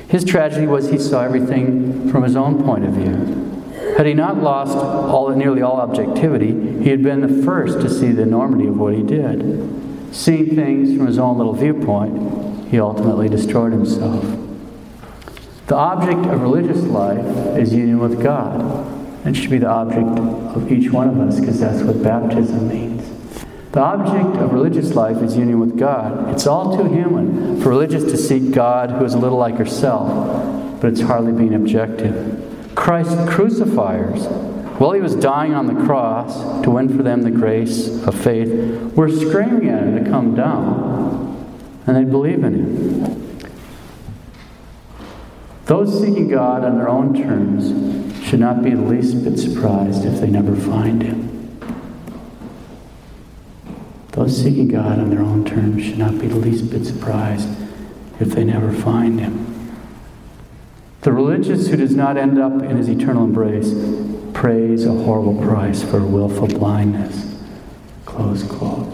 His 0.10 0.26
tragedy 0.26 0.68
was 0.68 0.90
he 0.90 1.00
saw 1.00 1.22
everything 1.24 2.12
from 2.12 2.24
his 2.24 2.36
own 2.36 2.62
point 2.62 2.84
of 2.84 2.92
view. 2.92 3.49
Had 3.98 4.06
he 4.06 4.14
not 4.14 4.38
lost 4.38 4.78
all, 4.78 5.30
nearly 5.36 5.62
all 5.62 5.82
objectivity, 5.82 6.82
he 6.82 6.90
had 6.90 7.04
been 7.04 7.22
the 7.22 7.44
first 7.44 7.82
to 7.82 7.90
see 7.90 8.12
the 8.12 8.22
enormity 8.24 8.68
of 8.68 8.78
what 8.78 8.94
he 8.94 9.04
did. 9.04 10.14
Seeing 10.14 10.56
things 10.56 10.96
from 10.96 11.08
his 11.08 11.20
own 11.20 11.38
little 11.38 11.54
viewpoint, 11.54 12.70
he 12.70 12.80
ultimately 12.80 13.30
destroyed 13.30 13.72
himself. 13.74 14.24
The 15.68 15.76
object 15.76 16.26
of 16.28 16.42
religious 16.42 16.82
life 16.84 17.26
is 17.58 17.74
union 17.74 18.00
with 18.00 18.22
God. 18.24 18.96
and 19.26 19.36
should 19.36 19.50
be 19.52 19.58
the 19.58 19.68
object 19.68 20.18
of 20.56 20.72
each 20.72 20.92
one 20.92 21.10
of 21.10 21.20
us 21.20 21.40
because 21.40 21.60
that's 21.60 21.84
what 21.84 22.02
baptism 22.02 22.70
means. 22.70 23.06
The 23.74 23.82
object 23.82 24.42
of 24.42 24.54
religious 24.54 24.96
life 24.96 25.18
is 25.18 25.38
union 25.38 25.60
with 25.60 25.78
God. 25.78 26.34
It's 26.34 26.48
all 26.48 26.78
too 26.78 26.92
human 26.92 27.62
for 27.62 27.70
religious 27.70 28.04
to 28.06 28.18
seek 28.18 28.52
God 28.52 28.90
who 28.92 29.04
is 29.06 29.14
a 29.14 29.20
little 29.20 29.38
like 29.38 29.58
herself, 29.58 30.82
but 30.82 30.92
it's 30.92 31.02
hardly 31.02 31.34
being 31.34 31.54
objective. 31.54 32.49
Christ's 32.90 33.30
crucifiers, 33.30 34.26
while 34.80 34.94
he 34.94 35.00
was 35.00 35.14
dying 35.14 35.54
on 35.54 35.68
the 35.68 35.86
cross 35.86 36.64
to 36.64 36.72
win 36.72 36.90
for 36.90 37.04
them 37.04 37.22
the 37.22 37.30
grace 37.30 38.04
of 38.08 38.16
faith, 38.16 38.50
were 38.96 39.08
screaming 39.08 39.70
at 39.70 39.84
him 39.84 40.04
to 40.04 40.10
come 40.10 40.34
down, 40.34 41.80
and 41.86 41.96
they'd 41.96 42.10
believe 42.10 42.44
in 42.44 42.56
him. 42.56 43.40
Those 45.66 46.02
seeking 46.02 46.30
God 46.30 46.66
on 46.66 46.80
their 46.80 46.90
own 46.90 47.14
terms 47.14 48.28
should 48.28 48.40
not 48.40 48.64
be 48.64 48.72
the 48.72 48.82
least 48.82 49.24
bit 49.24 49.38
surprised 49.38 50.04
if 50.04 50.20
they 50.20 50.32
never 50.32 50.56
find 50.56 51.04
him. 51.04 51.60
Those 54.14 54.36
seeking 54.36 54.68
God 54.68 54.98
on 54.98 55.12
their 55.12 55.22
own 55.22 55.46
terms 55.46 55.84
should 55.84 56.00
not 56.00 56.18
be 56.18 56.26
the 56.26 56.38
least 56.38 56.72
bit 56.72 56.88
surprised 56.88 57.50
if 58.20 58.30
they 58.30 58.44
never 58.44 58.74
find 58.74 59.20
him. 59.20 59.49
The 61.02 61.14
religious 61.14 61.68
who 61.70 61.78
does 61.78 61.96
not 61.96 62.18
end 62.18 62.38
up 62.38 62.62
in 62.62 62.76
his 62.76 62.90
eternal 62.90 63.24
embrace 63.24 63.74
pays 64.34 64.86
a 64.86 64.92
horrible 64.92 65.42
price 65.42 65.82
for 65.82 66.06
willful 66.06 66.48
blindness. 66.48 67.42
Close 68.04 68.44
quote. 68.44 68.92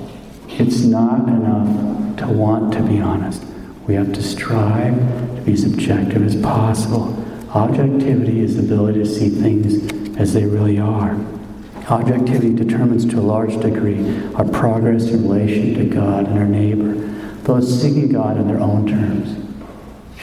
It's 0.48 0.82
not 0.82 1.28
enough 1.28 2.18
to 2.18 2.28
want 2.28 2.74
to 2.74 2.84
be 2.84 3.00
honest. 3.00 3.44
We 3.88 3.96
have 3.96 4.14
to 4.14 4.22
strive 4.22 4.96
to 5.36 5.42
be 5.42 5.54
as 5.54 5.64
objective 5.64 6.24
as 6.24 6.36
possible. 6.36 7.24
Objectivity 7.50 8.40
is 8.40 8.58
the 8.58 8.64
ability 8.64 9.00
to 9.00 9.06
see 9.08 9.30
things 9.30 9.92
as 10.18 10.34
they 10.34 10.46
really 10.46 10.78
are. 10.78 11.20
Objectivity 11.90 12.54
determines 12.54 13.06
to 13.06 13.18
a 13.18 13.22
large 13.22 13.60
degree 13.62 14.00
our 14.36 14.48
progress 14.48 15.06
in 15.06 15.28
relation 15.28 15.74
to 15.74 15.86
God 15.86 16.28
and 16.28 16.38
our 16.38 16.46
neighbor. 16.46 16.94
Those 17.46 17.82
seeking 17.82 18.10
God 18.12 18.38
in 18.38 18.48
their 18.48 18.60
own 18.60 18.86
terms 18.88 19.45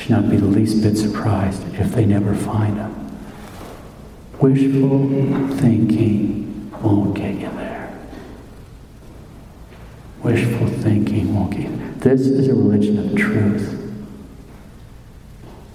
should 0.03 0.11
not 0.11 0.29
be 0.29 0.37
the 0.37 0.47
least 0.47 0.83
bit 0.83 0.97
surprised 0.97 1.63
if 1.77 1.93
they 1.93 2.05
never 2.05 2.35
find 2.35 2.77
them. 2.77 3.17
Wishful 4.41 5.09
thinking 5.59 6.73
won't 6.83 7.15
get 7.15 7.35
you 7.37 7.49
there. 7.51 7.97
Wishful 10.25 10.67
thinking 10.67 11.33
won't 11.33 11.53
get 11.53 11.71
you 11.71 11.77
there. 11.77 11.93
This 12.17 12.23
is 12.23 12.49
a 12.49 12.53
religion 12.53 12.99
of 12.99 13.17
truth. 13.17 13.79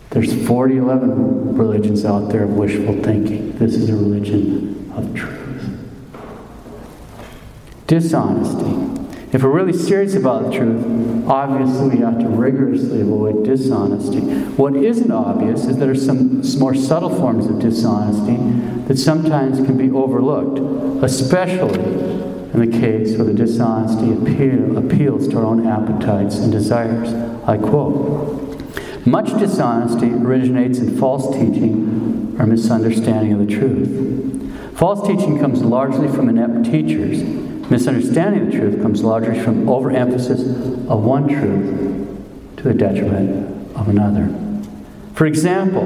There's 0.09 0.45
40, 0.45 0.75
11 0.75 1.57
religions 1.57 2.03
out 2.03 2.28
there 2.28 2.43
of 2.43 2.49
wishful 2.49 3.01
thinking. 3.01 3.57
This 3.57 3.75
is 3.75 3.89
a 3.89 3.95
religion 3.95 4.91
of 4.93 5.15
truth. 5.15 5.69
Dishonesty. 7.88 8.96
If 9.34 9.43
we're 9.43 9.51
really 9.51 9.73
serious 9.73 10.15
about 10.15 10.45
the 10.45 10.57
truth, 10.57 11.28
obviously 11.28 11.89
we 11.89 11.97
have 11.97 12.17
to 12.19 12.30
rigorously 12.30 13.01
avoid 13.01 13.43
dishonesty. 13.43 14.21
What 14.55 14.73
isn't 14.78 15.11
obvious 15.11 15.65
is 15.65 15.78
there 15.78 15.91
are 15.91 15.95
some 15.95 16.41
more 16.57 16.73
subtle 16.73 17.13
forms 17.13 17.45
of 17.47 17.59
dishonesty 17.59 18.38
that 18.88 18.97
sometimes 18.97 19.57
can 19.57 19.78
be 19.78 19.91
overlooked, 19.91 21.03
especially 21.03 21.78
in 22.53 22.71
the 22.71 22.80
case 22.80 23.17
where 23.17 23.25
the 23.25 23.34
dishonesty 23.34 24.13
appeal, 24.13 24.78
appeals 24.78 25.28
to 25.28 25.38
our 25.39 25.45
own 25.45 25.67
appetites 25.67 26.38
and 26.38 26.49
desires. 26.49 27.13
I 27.45 27.57
quote 27.57 29.05
Much 29.05 29.38
dishonesty 29.38 30.09
originates 30.09 30.80
in 30.80 30.97
false 30.97 31.36
teaching 31.36 32.38
or 32.39 32.45
misunderstanding 32.45 33.34
of 33.34 33.45
the 33.45 33.53
truth. 33.53 34.78
False 34.78 35.05
teaching 35.05 35.38
comes 35.38 35.61
largely 35.63 36.07
from 36.07 36.30
inept 36.30 36.71
teachers 36.71 37.46
Misunderstanding 37.70 38.49
the 38.49 38.57
truth 38.57 38.82
comes 38.82 39.03
largely 39.03 39.39
from 39.39 39.68
overemphasis 39.68 40.41
of 40.89 41.03
one 41.03 41.28
truth 41.28 42.57
to 42.57 42.63
the 42.63 42.74
detriment 42.74 43.76
of 43.76 43.89
another. 43.89 44.34
For 45.13 45.26
example, 45.26 45.84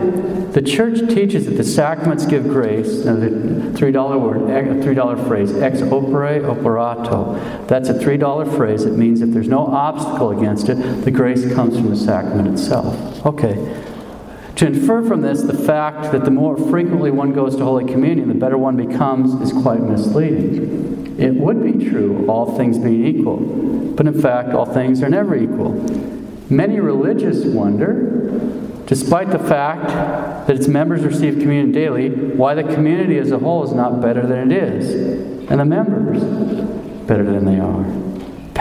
the 0.52 0.62
church 0.62 1.00
teaches 1.10 1.46
that 1.46 1.56
the 1.56 1.64
sacraments 1.64 2.26
give 2.26 2.44
grace. 2.44 3.06
Now, 3.06 3.16
the 3.16 3.30
$3 3.30 4.22
word, 4.22 4.42
$3 4.42 5.28
phrase, 5.28 5.56
ex 5.56 5.80
opere 5.80 6.44
operato. 6.46 7.66
That's 7.68 7.88
a 7.88 7.94
$3 7.94 8.58
phrase. 8.58 8.84
It 8.84 8.98
means 8.98 9.22
if 9.22 9.32
there's 9.32 9.48
no 9.48 9.66
obstacle 9.68 10.38
against 10.38 10.68
it, 10.68 10.76
the 11.06 11.12
grace 11.12 11.52
comes 11.54 11.78
from 11.78 11.90
the 11.90 11.96
sacrament 11.96 12.50
itself. 12.50 13.26
Okay. 13.26 13.56
To 14.58 14.68
infer 14.68 15.04
from 15.08 15.22
this 15.22 15.42
the 15.42 15.58
fact 15.58 16.12
that 16.12 16.26
the 16.26 16.32
more 16.32 16.56
frequently 16.56 17.10
one 17.10 17.34
goes 17.34 17.56
to 17.56 17.64
Holy 17.64 17.86
Communion, 17.86 18.28
the 18.28 18.36
better 18.36 18.58
one 18.58 18.76
becomes 18.78 19.34
is 19.42 19.52
quite 19.62 19.82
misleading. 19.82 21.20
It 21.20 21.36
would 21.36 21.64
be 21.64 21.90
true, 21.90 22.26
all 22.28 22.58
things 22.58 22.78
being 22.78 23.06
equal. 23.06 23.38
But 23.96 24.08
in 24.08 24.22
fact, 24.22 24.50
all 24.50 24.66
things 24.66 25.02
are 25.02 25.10
never 25.10 25.36
equal. 25.36 25.72
Many 26.50 26.80
religious 26.80 27.46
wonder, 27.46 28.82
despite 28.86 29.32
the 29.32 29.40
fact 29.40 29.88
that 30.48 30.56
its 30.56 30.68
members 30.68 31.04
receive 31.04 31.40
communion 31.40 31.72
daily, 31.72 32.10
why 32.10 32.56
the 32.56 32.64
community 32.64 33.18
as 33.18 33.32
a 33.32 33.40
whole 33.40 33.64
is 33.64 33.72
not 33.72 34.02
better 34.02 34.26
than 34.26 34.52
it 34.52 34.64
is, 34.64 35.50
and 35.50 35.60
the 35.60 35.66
members 35.66 36.22
better 37.08 37.24
than 37.24 37.46
they 37.46 37.60
are. 37.60 38.11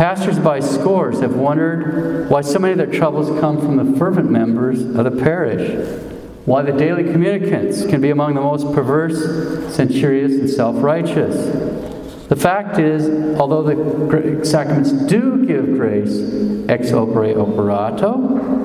Pastors 0.01 0.39
by 0.39 0.61
scores 0.61 1.21
have 1.21 1.37
wondered 1.37 2.31
why 2.31 2.41
so 2.41 2.59
many 2.59 2.73
of 2.73 2.79
their 2.79 2.99
troubles 2.99 3.39
come 3.39 3.61
from 3.61 3.77
the 3.77 3.99
fervent 3.99 4.31
members 4.31 4.81
of 4.81 5.05
the 5.05 5.11
parish, 5.11 6.01
why 6.47 6.63
the 6.63 6.73
daily 6.73 7.05
communicants 7.05 7.85
can 7.85 8.01
be 8.01 8.09
among 8.09 8.33
the 8.33 8.41
most 8.41 8.73
perverse, 8.73 9.77
censorious, 9.77 10.33
and 10.33 10.49
self 10.49 10.83
righteous. 10.83 11.37
The 12.29 12.37
fact 12.37 12.79
is, 12.79 13.39
although 13.39 13.63
the 13.63 14.43
sacraments 14.43 14.91
do 14.91 15.45
give 15.45 15.67
grace 15.67 16.19
ex 16.71 16.93
opere 16.93 17.37
operato, 17.37 18.60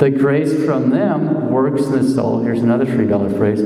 the 0.00 0.10
grace 0.10 0.64
from 0.64 0.88
them 0.88 1.50
works 1.50 1.82
in 1.82 1.92
the 1.92 2.02
soul. 2.02 2.42
Here's 2.42 2.62
another 2.62 2.86
$3 2.86 3.36
phrase 3.36 3.60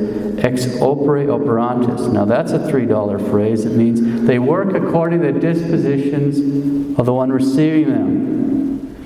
ex 0.45 0.67
opere 0.81 1.27
operantis. 1.27 2.13
Now, 2.13 2.25
that's 2.25 2.51
a 2.51 2.59
$3 2.59 3.31
phrase. 3.31 3.65
It 3.65 3.77
means 3.77 4.27
they 4.27 4.41
work 4.41 4.75
according 4.75 5.21
to 5.21 5.33
the 5.33 5.39
dispositions 5.39 6.99
of 6.99 7.07
the 7.07 7.15
one 7.15 7.31
receiving 7.31 7.89
them. 7.89 8.97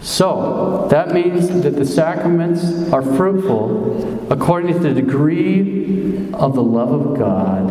So, 0.00 0.88
that 0.90 1.14
means 1.14 1.48
that 1.62 1.76
the 1.76 1.86
sacraments 1.86 2.92
are 2.92 3.02
fruitful 3.02 4.32
according 4.32 4.72
to 4.72 4.80
the 4.80 4.94
degree 4.94 6.28
of 6.34 6.56
the 6.56 6.62
love 6.62 6.90
of 6.90 7.16
God 7.16 7.70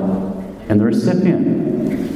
and 0.69 0.79
the 0.79 0.85
recipient. 0.85 2.09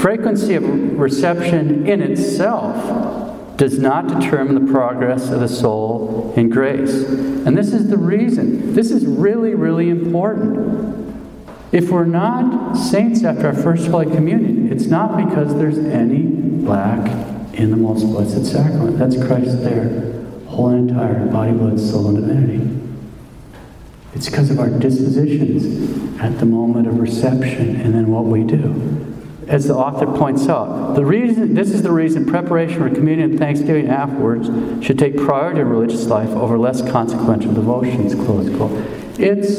Frequency 0.00 0.54
of 0.54 0.62
reception 1.00 1.84
in 1.88 2.00
itself 2.00 3.21
does 3.56 3.78
not 3.78 4.08
determine 4.08 4.64
the 4.64 4.72
progress 4.72 5.30
of 5.30 5.40
the 5.40 5.48
soul 5.48 6.32
in 6.36 6.48
grace. 6.48 6.92
And 6.92 7.56
this 7.56 7.72
is 7.72 7.88
the 7.88 7.96
reason. 7.96 8.74
This 8.74 8.90
is 8.90 9.06
really, 9.06 9.54
really 9.54 9.90
important. 9.90 11.02
If 11.72 11.90
we're 11.90 12.04
not 12.04 12.74
saints 12.74 13.24
after 13.24 13.46
our 13.46 13.54
first 13.54 13.86
Holy 13.86 14.06
Communion, 14.06 14.72
it's 14.72 14.86
not 14.86 15.16
because 15.16 15.54
there's 15.54 15.78
any 15.78 16.24
lack 16.64 17.10
in 17.54 17.70
the 17.70 17.76
most 17.76 18.04
blessed 18.04 18.44
sacrament. 18.44 18.98
That's 18.98 19.16
Christ 19.16 19.62
there, 19.62 20.12
whole 20.46 20.68
and 20.68 20.90
entire, 20.90 21.26
body, 21.26 21.52
blood, 21.52 21.80
soul, 21.80 22.08
and 22.08 22.16
divinity. 22.16 22.78
It's 24.14 24.28
because 24.28 24.50
of 24.50 24.58
our 24.58 24.68
dispositions 24.68 26.20
at 26.20 26.38
the 26.38 26.46
moment 26.46 26.86
of 26.86 26.98
reception 26.98 27.80
and 27.80 27.94
then 27.94 28.08
what 28.10 28.24
we 28.24 28.44
do. 28.44 29.01
As 29.48 29.66
the 29.66 29.74
author 29.74 30.06
points 30.06 30.48
out, 30.48 30.94
the 30.94 31.04
reason 31.04 31.54
this 31.54 31.70
is 31.70 31.82
the 31.82 31.92
reason 31.92 32.26
preparation 32.26 32.78
for 32.78 32.94
communion 32.94 33.30
and 33.30 33.38
thanksgiving 33.38 33.88
afterwards 33.88 34.46
should 34.84 34.98
take 34.98 35.16
priority 35.16 35.60
in 35.60 35.68
religious 35.68 36.06
life 36.06 36.30
over 36.30 36.58
less 36.58 36.80
consequential 36.82 37.52
devotions. 37.52 38.14
Close 38.14 38.54
quote. 38.56 38.72
It's 39.18 39.58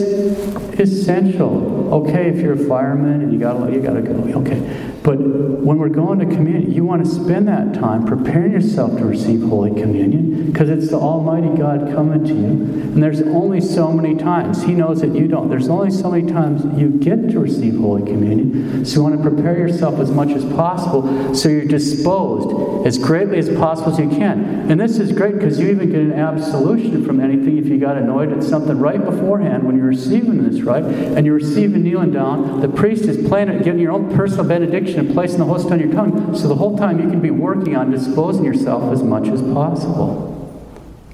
essential. 0.79 1.93
Okay, 1.93 2.29
if 2.29 2.37
you're 2.37 2.53
a 2.53 2.67
fireman 2.67 3.21
and 3.21 3.33
you 3.33 3.39
got 3.39 3.71
you 3.71 3.81
got 3.81 3.93
to 3.93 4.01
go. 4.01 4.13
Okay, 4.41 4.92
but 5.03 5.17
when 5.17 5.77
we're 5.77 5.89
going 5.89 6.19
to 6.19 6.25
communion, 6.25 6.71
you 6.71 6.85
want 6.85 7.05
to 7.05 7.11
spend 7.11 7.49
that 7.49 7.73
time 7.73 8.05
preparing 8.05 8.53
yourself 8.53 8.97
to 8.97 9.03
receive 9.03 9.41
Holy 9.41 9.69
Communion 9.69 10.49
because 10.49 10.69
it's 10.69 10.89
the 10.89 10.97
Almighty 10.97 11.49
God 11.57 11.91
coming 11.93 12.23
to 12.23 12.33
you. 12.33 12.45
And 12.93 13.03
there's 13.03 13.21
only 13.21 13.59
so 13.59 13.91
many 13.91 14.15
times. 14.15 14.63
He 14.63 14.71
knows 14.71 15.01
that 15.01 15.13
you 15.13 15.27
don't. 15.27 15.49
There's 15.49 15.67
only 15.67 15.91
so 15.91 16.09
many 16.09 16.31
times 16.31 16.63
you 16.79 16.89
get 16.89 17.29
to 17.31 17.39
receive 17.39 17.75
Holy 17.75 18.03
Communion. 18.03 18.85
So 18.85 18.95
you 18.95 19.03
want 19.03 19.21
to 19.21 19.29
prepare 19.29 19.57
yourself 19.57 19.99
as 19.99 20.09
much 20.09 20.29
as 20.29 20.45
possible 20.53 21.35
so 21.35 21.49
you're 21.49 21.65
disposed 21.65 22.87
as 22.87 22.97
greatly 22.97 23.39
as 23.39 23.49
possible 23.49 23.91
as 23.91 23.99
you 23.99 24.07
can. 24.07 24.71
And 24.71 24.79
this 24.79 24.99
is 24.99 25.11
great 25.11 25.33
because 25.33 25.59
you 25.59 25.69
even 25.69 25.91
get 25.91 25.99
an 25.99 26.13
absolution 26.13 27.05
from 27.05 27.19
anything 27.19 27.57
if 27.57 27.65
you 27.67 27.77
got 27.77 27.97
annoyed 27.97 28.31
at 28.31 28.41
something 28.41 28.79
right 28.79 29.03
beforehand 29.03 29.63
when 29.63 29.75
you're 29.75 29.87
receiving 29.87 30.49
this, 30.49 30.61
right? 30.61 30.83
And 30.83 31.25
you're 31.25 31.35
receiving 31.35 31.83
kneeling 31.83 32.11
down. 32.11 32.61
The 32.61 32.69
priest 32.69 33.03
is 33.03 33.27
planning, 33.27 33.57
getting 33.57 33.79
your 33.79 33.91
own 33.91 34.15
personal 34.15 34.45
benediction 34.45 34.92
and 34.95 35.13
placing 35.13 35.39
the 35.39 35.45
host 35.45 35.71
on 35.71 35.79
your 35.79 35.91
tongue. 35.91 36.35
So 36.35 36.47
the 36.47 36.55
whole 36.55 36.77
time 36.77 36.99
you 36.99 37.09
can 37.09 37.19
be 37.19 37.31
working 37.31 37.75
on 37.75 37.91
disposing 37.91 38.43
yourself 38.43 38.91
as 38.91 39.03
much 39.03 39.27
as 39.27 39.41
possible. 39.41 40.31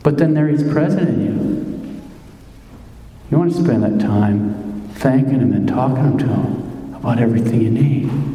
But 0.03 0.17
then 0.17 0.33
there 0.33 0.47
he's 0.47 0.63
present 0.63 1.09
in 1.09 1.21
you. 1.21 2.01
You 3.31 3.37
want 3.37 3.51
to 3.53 3.63
spend 3.63 3.83
that 3.83 3.99
time 3.99 4.89
thanking 4.95 5.39
him 5.39 5.53
and 5.53 5.67
talking 5.67 6.17
to 6.17 6.25
him 6.25 6.93
about 6.95 7.19
everything 7.19 7.61
you 7.61 7.69
need. 7.69 8.28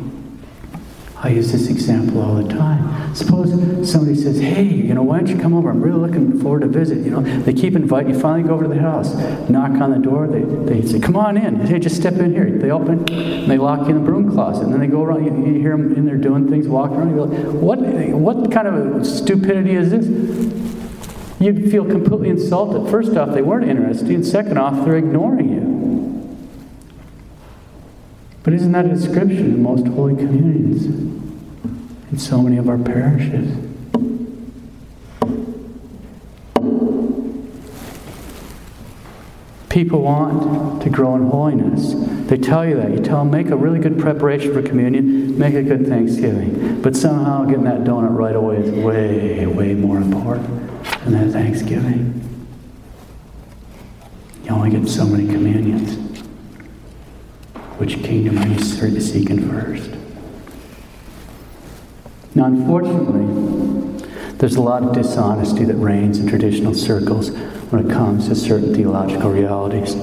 I 1.25 1.31
use 1.31 1.51
this 1.51 1.69
example 1.69 2.21
all 2.21 2.35
the 2.35 2.47
time. 2.47 3.15
Suppose 3.15 3.51
somebody 3.91 4.15
says, 4.15 4.39
Hey, 4.39 4.65
you 4.65 4.93
know, 4.93 5.03
why 5.03 5.17
don't 5.17 5.27
you 5.27 5.39
come 5.39 5.55
over? 5.55 5.71
I'm 5.71 5.81
really 5.81 5.99
looking 5.99 6.39
forward 6.39 6.61
to 6.61 6.67
visit. 6.67 6.99
You 6.99 7.13
know, 7.13 7.23
they 7.23 7.55
keep 7.55 7.75
inviting 7.75 8.13
you. 8.13 8.21
Finally, 8.21 8.47
go 8.47 8.53
over 8.53 8.65
to 8.65 8.69
the 8.69 8.79
house, 8.79 9.15
knock 9.49 9.71
on 9.81 9.93
the 9.93 9.99
door. 9.99 10.27
They, 10.27 10.43
they 10.43 10.87
say, 10.87 11.01
Come 11.01 11.17
on 11.17 11.39
in. 11.39 11.61
Hey, 11.61 11.79
just 11.79 11.97
step 11.97 12.17
in 12.17 12.31
here. 12.31 12.51
They 12.51 12.71
open, 12.71 13.11
and 13.11 13.51
they 13.51 13.57
lock 13.57 13.89
you 13.89 13.97
in 13.97 14.05
the 14.05 14.05
broom 14.05 14.33
closet. 14.33 14.65
And 14.65 14.73
then 14.75 14.81
they 14.81 14.87
go 14.87 15.03
around. 15.03 15.25
You, 15.25 15.55
you 15.55 15.61
hear 15.61 15.75
them 15.75 15.95
in 15.95 16.05
there 16.05 16.19
doing 16.19 16.51
things, 16.51 16.69
walking 16.69 16.99
around. 16.99 17.09
You 17.09 17.17
go, 17.17 17.27
What, 17.53 17.79
what 17.79 18.53
kind 18.53 18.69
of 18.69 19.07
stupidity 19.07 19.77
is 19.77 19.93
this? 19.93 20.07
You'd 21.41 21.71
feel 21.71 21.87
completely 21.87 22.29
insulted. 22.29 22.91
First 22.91 23.17
off, 23.17 23.33
they 23.33 23.41
weren't 23.41 23.67
interested. 23.67 24.11
And 24.11 24.27
second 24.27 24.59
off, 24.59 24.85
they're 24.85 24.99
ignoring 24.99 25.49
you. 25.49 25.74
But 28.45 28.53
isn't 28.53 28.73
that 28.73 28.85
a 28.85 28.91
description 28.91 29.55
of 29.55 29.59
most 29.59 29.87
holy 29.89 30.15
communions 30.15 30.85
in 30.85 32.19
so 32.19 32.43
many 32.43 32.59
of 32.59 32.69
our 32.69 32.77
parishes? 32.77 33.57
People 39.71 40.03
want 40.03 40.83
to 40.83 40.91
grow 40.91 41.17
in 41.17 41.23
holiness. 41.23 41.95
They 42.29 42.37
tell 42.37 42.69
you 42.69 42.77
that. 42.77 42.93
You 42.93 43.01
tell 43.01 43.21
them, 43.21 43.31
make 43.31 43.49
a 43.49 43.57
really 43.57 43.79
good 43.79 43.99
preparation 43.99 44.53
for 44.53 44.63
communion, 44.63 45.39
make 45.39 45.55
a 45.55 45.63
good 45.63 45.87
Thanksgiving. 45.87 46.83
But 46.83 46.95
somehow 46.95 47.45
getting 47.47 47.65
that 47.65 47.81
donut 47.81 48.15
right 48.15 48.37
away 48.37 48.59
is 48.59 48.71
way, 48.71 49.47
way 49.47 49.73
more 49.75 49.97
important 49.97 50.47
than 51.05 51.13
that 51.13 51.33
Thanksgiving. 51.33 52.21
You 54.45 54.51
only 54.51 54.71
get 54.71 54.87
so 54.87 55.07
many 55.07 55.27
communions. 55.27 56.04
Which 57.79 58.03
kingdom 58.03 58.39
are 58.39 58.47
you 58.47 59.01
seeking 59.01 59.51
first? 59.51 59.91
Now, 62.37 62.47
unfortunately, 62.47 64.03
there's 64.39 64.57
a 64.57 64.61
lot 64.61 64.83
of 64.83 64.93
dishonesty 64.93 65.65
that 65.65 65.75
reigns 65.75 66.19
in 66.19 66.29
traditional 66.29 66.75
circles 66.75 67.31
when 67.71 67.89
it 67.89 67.93
comes 67.93 68.29
to 68.29 68.37
certain 68.37 68.75
theological 68.75 69.31
realities. 69.31 69.97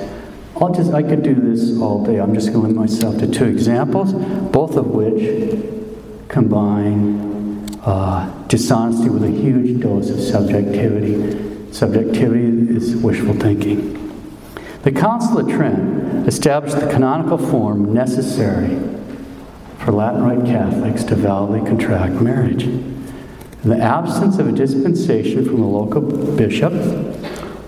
I'll 0.55 0.73
just, 0.73 0.93
I 0.93 1.01
could 1.01 1.23
do 1.23 1.33
this 1.33 1.79
all 1.79 2.03
day. 2.03 2.19
I'm 2.19 2.33
just 2.33 2.53
going 2.53 2.61
to 2.61 2.67
limit 2.67 2.91
myself 2.91 3.17
to 3.19 3.27
two 3.27 3.45
examples, 3.45 4.13
both 4.13 4.75
of 4.75 4.87
which 4.87 6.27
combine 6.27 7.69
uh, 7.83 8.45
dishonesty 8.47 9.09
with 9.09 9.23
a 9.23 9.29
huge 9.29 9.81
dose 9.81 10.09
of 10.09 10.19
subjectivity. 10.19 11.73
Subjectivity 11.73 12.75
is 12.75 12.95
wishful 12.97 13.33
thinking. 13.33 14.00
The 14.83 14.91
Council 14.91 15.37
of 15.37 15.47
Trent 15.47 16.27
established 16.27 16.79
the 16.79 16.87
canonical 16.87 17.37
form 17.37 17.93
necessary 17.93 18.79
for 19.77 19.91
Latin 19.91 20.23
Rite 20.23 20.43
Catholics 20.43 21.03
to 21.03 21.15
validly 21.15 21.59
contract 21.59 22.13
marriage. 22.13 22.63
In 22.63 23.69
the 23.69 23.77
absence 23.77 24.39
of 24.39 24.47
a 24.47 24.51
dispensation 24.51 25.45
from 25.45 25.61
a 25.61 25.69
local 25.69 26.01
bishop, 26.35 26.73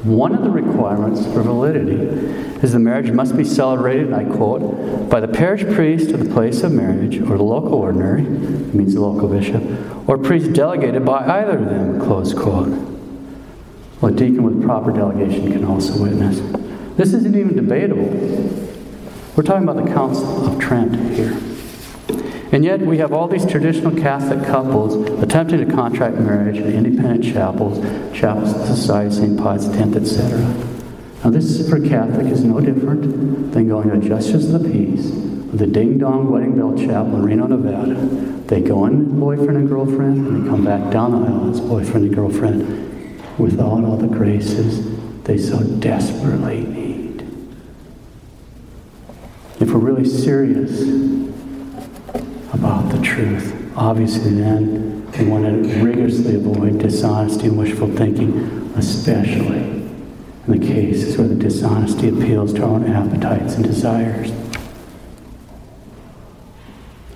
one 0.03 0.34
of 0.34 0.41
the 0.41 0.49
requirements 0.49 1.24
for 1.28 1.43
validity 1.43 1.97
is 2.64 2.74
the 2.74 2.80
marriage 2.80 3.11
must 3.11 3.38
be 3.38 3.43
celebrated, 3.43 4.07
and 4.07 4.16
I 4.16 4.24
quote, 4.36 5.07
by 5.07 5.20
the 5.20 5.28
parish 5.28 5.64
priest 5.76 6.09
of 6.14 6.20
the 6.20 6.34
place 6.34 6.64
of 6.64 6.72
marriage, 6.72 7.20
or 7.22 7.38
the 7.38 7.43
local 7.43 7.76
ordinary, 7.76 8.24
means 8.24 8.95
the 8.95 9.01
local 9.01 9.30
bishop, 9.30 9.61
or 10.09 10.18
priest 10.18 10.53
delegated 10.53 11.05
by 11.05 11.41
either 11.41 11.59
of 11.59 11.66
them, 11.66 12.01
close 12.01 12.34
quote. 12.34 12.70
Well, 14.01 14.11
a 14.11 14.16
deacon 14.16 14.41
with 14.41 14.64
proper 14.64 14.91
delegation 14.91 15.51
can 15.51 15.64
also 15.64 16.01
witness. 16.01 16.41
This 16.96 17.14
isn't 17.14 17.36
even 17.36 17.56
debatable. 17.56 18.06
We're 19.36 19.44
talking 19.44 19.68
about 19.68 19.84
the 19.84 19.91
Council 19.91 20.46
of 20.46 20.60
Trent 20.60 20.96
here. 21.16 21.36
And 22.52 22.64
yet, 22.64 22.82
we 22.82 23.00
have 23.00 23.14
all 23.14 23.28
these 23.28 23.48
traditional 23.48 23.96
Catholic 23.96 24.46
couples 24.46 24.94
attempting 25.24 25.68
to 25.68 25.74
contract 25.74 26.18
marriage 26.18 26.58
in 26.58 26.72
independent 26.72 27.24
chapels, 27.24 27.80
chapels 28.16 28.54
of 28.54 28.60
the 28.60 28.76
Society 28.76 29.16
St. 29.16 29.39
Pius 29.39 29.68
X, 29.70 29.96
etc. 29.96 30.39
Now, 31.24 31.32
this 31.32 31.68
for 31.68 31.78
a 31.78 31.89
Catholic 31.89 32.28
is 32.28 32.44
no 32.44 32.60
different 32.60 33.54
than 33.54 33.70
going 33.70 33.89
to 33.89 34.08
Justice 34.08 34.54
of 34.54 34.62
the 34.62 34.70
Peace, 34.70 35.10
the 35.52 35.66
Ding 35.66 35.98
Dong 35.98 36.30
Wedding 36.30 36.56
Bell 36.56 36.78
Chapel 36.78 37.16
in 37.16 37.24
Reno, 37.24 37.48
Nevada. 37.48 37.96
They 38.46 38.62
go 38.62 38.86
in 38.86 39.20
boyfriend 39.20 39.58
and 39.58 39.68
girlfriend, 39.68 40.28
and 40.28 40.46
they 40.46 40.50
come 40.50 40.64
back 40.64 40.91
down 40.91 41.12
the 41.12 41.28
aisle 41.28 41.50
as 41.50 41.60
boyfriend 41.60 42.06
and 42.06 42.14
girlfriend 42.14 43.39
without 43.39 43.84
all 43.84 43.98
the 43.98 44.06
graces 44.06 44.94
they 45.24 45.38
so 45.38 45.64
desperately. 45.64 46.72
If 49.64 49.72
we're 49.72 49.80
really 49.80 50.03
serious 50.03 50.82
about 52.51 52.91
the 52.91 53.01
truth. 53.01 53.72
Obviously, 53.78 54.32
then, 54.32 55.09
we 55.18 55.24
want 55.24 55.45
to 55.45 55.82
rigorously 55.82 56.36
avoid 56.36 56.80
dishonesty 56.80 57.47
and 57.47 57.57
wishful 57.57 57.88
thinking, 57.88 58.74
especially 58.76 59.59
in 59.59 60.47
the 60.47 60.57
cases 60.59 61.18
where 61.18 61.30
the 61.30 61.36
dishonesty 61.36 62.09
appeals 62.09 62.53
to 62.55 62.64
our 62.64 62.72
own 62.72 62.91
appetites 62.91 63.55
and 63.55 63.64
desires. 63.64 64.34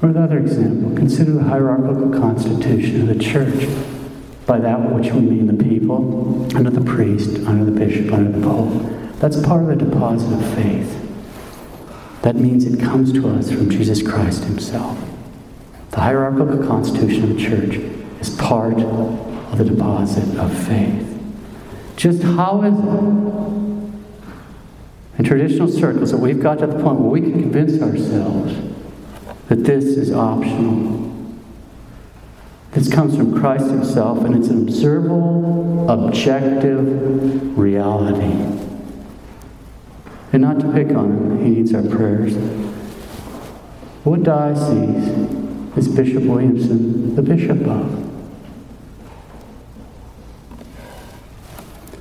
Or 0.02 0.08
another 0.08 0.38
example, 0.38 0.96
consider 0.96 1.34
the 1.34 1.44
hierarchical 1.44 2.18
constitution 2.18 3.02
of 3.02 3.18
the 3.18 3.22
church. 3.22 3.68
By 4.46 4.60
that 4.60 4.90
which 4.94 5.12
we 5.12 5.20
mean 5.20 5.48
the 5.48 5.64
people, 5.66 6.48
under 6.56 6.70
the 6.70 6.80
priest, 6.80 7.46
under 7.46 7.66
the 7.66 7.78
bishop, 7.78 8.14
under 8.14 8.32
the 8.32 8.48
pope. 8.48 9.20
That's 9.20 9.36
part 9.42 9.64
of 9.64 9.78
the 9.78 9.86
deposit 9.86 10.32
of 10.32 10.56
faith. 10.56 11.07
That 12.28 12.36
means 12.36 12.66
it 12.66 12.78
comes 12.82 13.14
to 13.14 13.30
us 13.30 13.50
from 13.50 13.70
Jesus 13.70 14.02
Christ 14.02 14.44
Himself. 14.44 15.00
The 15.92 16.02
hierarchical 16.02 16.68
constitution 16.68 17.24
of 17.24 17.30
the 17.38 17.42
church 17.42 17.76
is 18.20 18.36
part 18.36 18.78
of 18.82 19.58
the 19.58 19.64
deposit 19.64 20.38
of 20.38 20.52
faith. 20.68 21.18
Just 21.96 22.22
how 22.24 22.64
is 22.64 22.74
it 22.78 22.90
in 25.20 25.24
traditional 25.24 25.70
circles 25.70 26.12
that 26.12 26.18
we've 26.18 26.42
got 26.42 26.60
to 26.60 26.68
the 26.68 26.84
point 26.84 27.00
where 27.00 27.10
we 27.10 27.22
can 27.22 27.32
convince 27.32 27.82
ourselves 27.82 28.54
that 29.48 29.64
this 29.64 29.86
is 29.86 30.12
optional? 30.12 31.10
This 32.74 32.92
comes 32.92 33.16
from 33.16 33.40
Christ 33.40 33.68
Himself, 33.68 34.26
and 34.26 34.36
it's 34.36 34.50
an 34.50 34.68
observable, 34.68 35.90
objective 35.90 37.58
reality. 37.58 38.57
And 40.34 40.42
not 40.42 40.60
to 40.60 40.72
pick 40.72 40.90
on 40.96 41.12
Him, 41.12 41.44
He 41.44 41.50
needs 41.52 41.74
our 41.74 41.84
prayers. 41.84 42.36
What 44.04 44.24
diocese 44.24 45.08
is 45.78 45.88
Bishop 45.88 46.24
Williamson 46.24 47.16
the 47.16 47.22
bishop 47.22 47.66
of? 47.68 48.08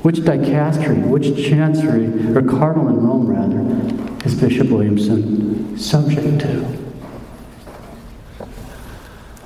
Which 0.03 0.16
dicastery, 0.16 1.05
which 1.09 1.35
chancery, 1.37 2.07
or 2.37 2.43
cardinal 2.43 2.89
in 2.89 3.05
Rome 3.05 3.27
rather, 3.27 4.24
is 4.24 4.35
Bishop 4.35 4.68
Williamson 4.70 5.77
subject 5.77 6.43
to? 6.43 6.64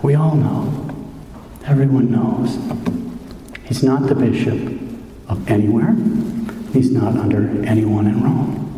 We 0.02 0.14
all 0.14 0.34
know. 0.34 0.86
Everyone 1.64 2.10
knows. 2.10 2.58
He's 3.64 3.82
not 3.82 4.06
the 4.06 4.14
bishop 4.14 4.58
of 5.28 5.48
anywhere. 5.50 5.94
He's 6.74 6.90
not 6.90 7.16
under 7.16 7.64
anyone 7.64 8.06
in 8.06 8.22
Rome. 8.22 8.69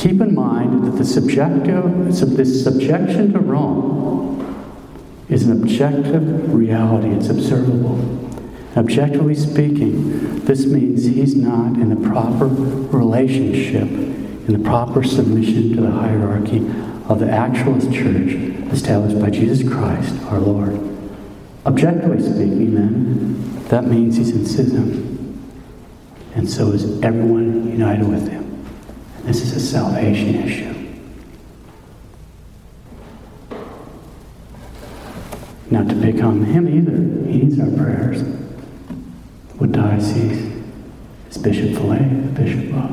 Keep 0.00 0.22
in 0.22 0.34
mind 0.34 0.86
that 0.86 0.92
the 0.92 1.04
subjective, 1.04 2.06
this 2.34 2.64
subjection 2.64 3.34
to 3.34 3.38
wrong 3.38 4.40
is 5.28 5.46
an 5.46 5.60
objective 5.60 6.54
reality, 6.54 7.08
it's 7.10 7.28
observable. 7.28 8.00
Objectively 8.78 9.34
speaking, 9.34 10.42
this 10.46 10.64
means 10.64 11.04
he's 11.04 11.36
not 11.36 11.74
in 11.74 11.90
the 11.90 12.08
proper 12.08 12.46
relationship, 12.46 13.82
in 13.82 14.46
the 14.46 14.66
proper 14.66 15.02
submission 15.02 15.76
to 15.76 15.82
the 15.82 15.90
hierarchy 15.90 16.60
of 17.10 17.18
the 17.18 17.30
actualist 17.30 17.92
church 17.92 18.30
established 18.72 19.20
by 19.20 19.28
Jesus 19.28 19.68
Christ, 19.68 20.14
our 20.28 20.40
Lord. 20.40 20.80
Objectively 21.66 22.22
speaking, 22.22 22.74
then, 22.74 23.64
that 23.68 23.84
means 23.84 24.16
he's 24.16 24.30
in 24.30 24.46
schism. 24.46 25.38
And 26.34 26.48
so 26.48 26.68
is 26.68 27.02
everyone 27.02 27.70
united 27.70 28.08
with 28.08 28.26
him. 28.28 28.39
This 29.24 29.42
is 29.42 29.52
a 29.54 29.60
salvation 29.60 30.34
issue. 30.36 30.70
Not 35.70 35.88
to 35.88 35.94
pick 35.94 36.22
on 36.22 36.44
him 36.44 36.66
either. 36.68 36.96
He 37.30 37.42
needs 37.42 37.60
our 37.60 37.70
prayers. 37.76 38.22
What 39.58 39.72
diocese 39.72 40.52
is 41.28 41.38
Bishop 41.38 41.70
Fellay 41.70 42.34
the 42.34 42.42
bishop 42.42 42.74
of? 42.74 42.90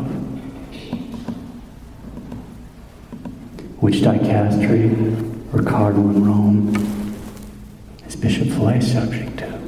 Which 3.82 3.96
dicastery 3.96 5.54
or 5.54 5.64
cardinal 5.64 6.10
in 6.10 6.26
Rome 6.26 7.16
is 8.06 8.16
Bishop 8.16 8.50
Fellay 8.50 8.84
subject 8.84 9.38
to? 9.40 9.60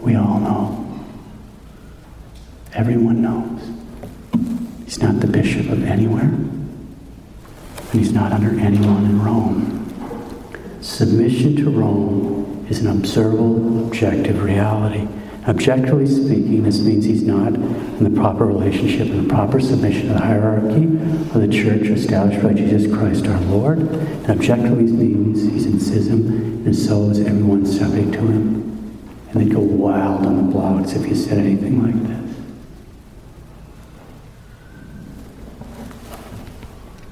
We 0.00 0.16
all 0.16 0.40
know. 0.40 1.04
Everyone 2.72 3.22
knows. 3.22 3.73
He's 4.94 5.02
not 5.02 5.18
the 5.18 5.26
bishop 5.26 5.70
of 5.70 5.82
anywhere, 5.82 6.22
and 6.22 7.90
he's 7.90 8.12
not 8.12 8.30
under 8.30 8.50
anyone 8.50 9.04
in 9.04 9.20
Rome. 9.20 10.78
Submission 10.82 11.56
to 11.56 11.68
Rome 11.68 12.64
is 12.70 12.80
an 12.80 12.86
observable, 12.86 13.88
objective 13.88 14.40
reality. 14.40 15.08
Objectively 15.48 16.06
speaking, 16.06 16.62
this 16.62 16.78
means 16.78 17.06
he's 17.06 17.24
not 17.24 17.54
in 17.54 18.04
the 18.04 18.20
proper 18.20 18.46
relationship 18.46 19.08
and 19.08 19.28
the 19.28 19.34
proper 19.34 19.58
submission 19.58 20.06
to 20.06 20.12
the 20.12 20.20
hierarchy 20.20 20.84
of 20.84 21.40
the 21.40 21.48
church 21.48 21.88
established 21.88 22.40
by 22.40 22.52
Jesus 22.52 22.86
Christ 22.86 23.26
our 23.26 23.40
Lord. 23.46 23.78
And 23.78 24.30
objectively 24.30 24.84
means 24.84 25.42
he's 25.42 25.66
in 25.66 25.80
schism, 25.80 26.28
and 26.64 26.76
so 26.76 27.10
is 27.10 27.18
everyone 27.18 27.66
subject 27.66 28.12
to 28.12 28.20
him. 28.20 28.62
And 29.32 29.40
they'd 29.40 29.52
go 29.52 29.58
wild 29.58 30.24
on 30.24 30.36
the 30.36 30.56
blogs 30.56 30.94
if 30.94 31.04
you 31.08 31.16
said 31.16 31.38
anything 31.38 31.82
like 31.82 32.00
this. 32.06 32.23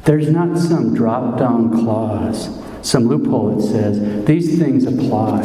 There's 0.05 0.29
not 0.29 0.59
some 0.59 0.95
drop 0.95 1.39
down 1.39 1.71
clause, 1.71 2.51
some 2.83 3.07
loophole 3.07 3.57
that 3.57 3.63
says 3.63 4.25
these 4.25 4.59
things 4.59 4.85
apply 4.85 5.43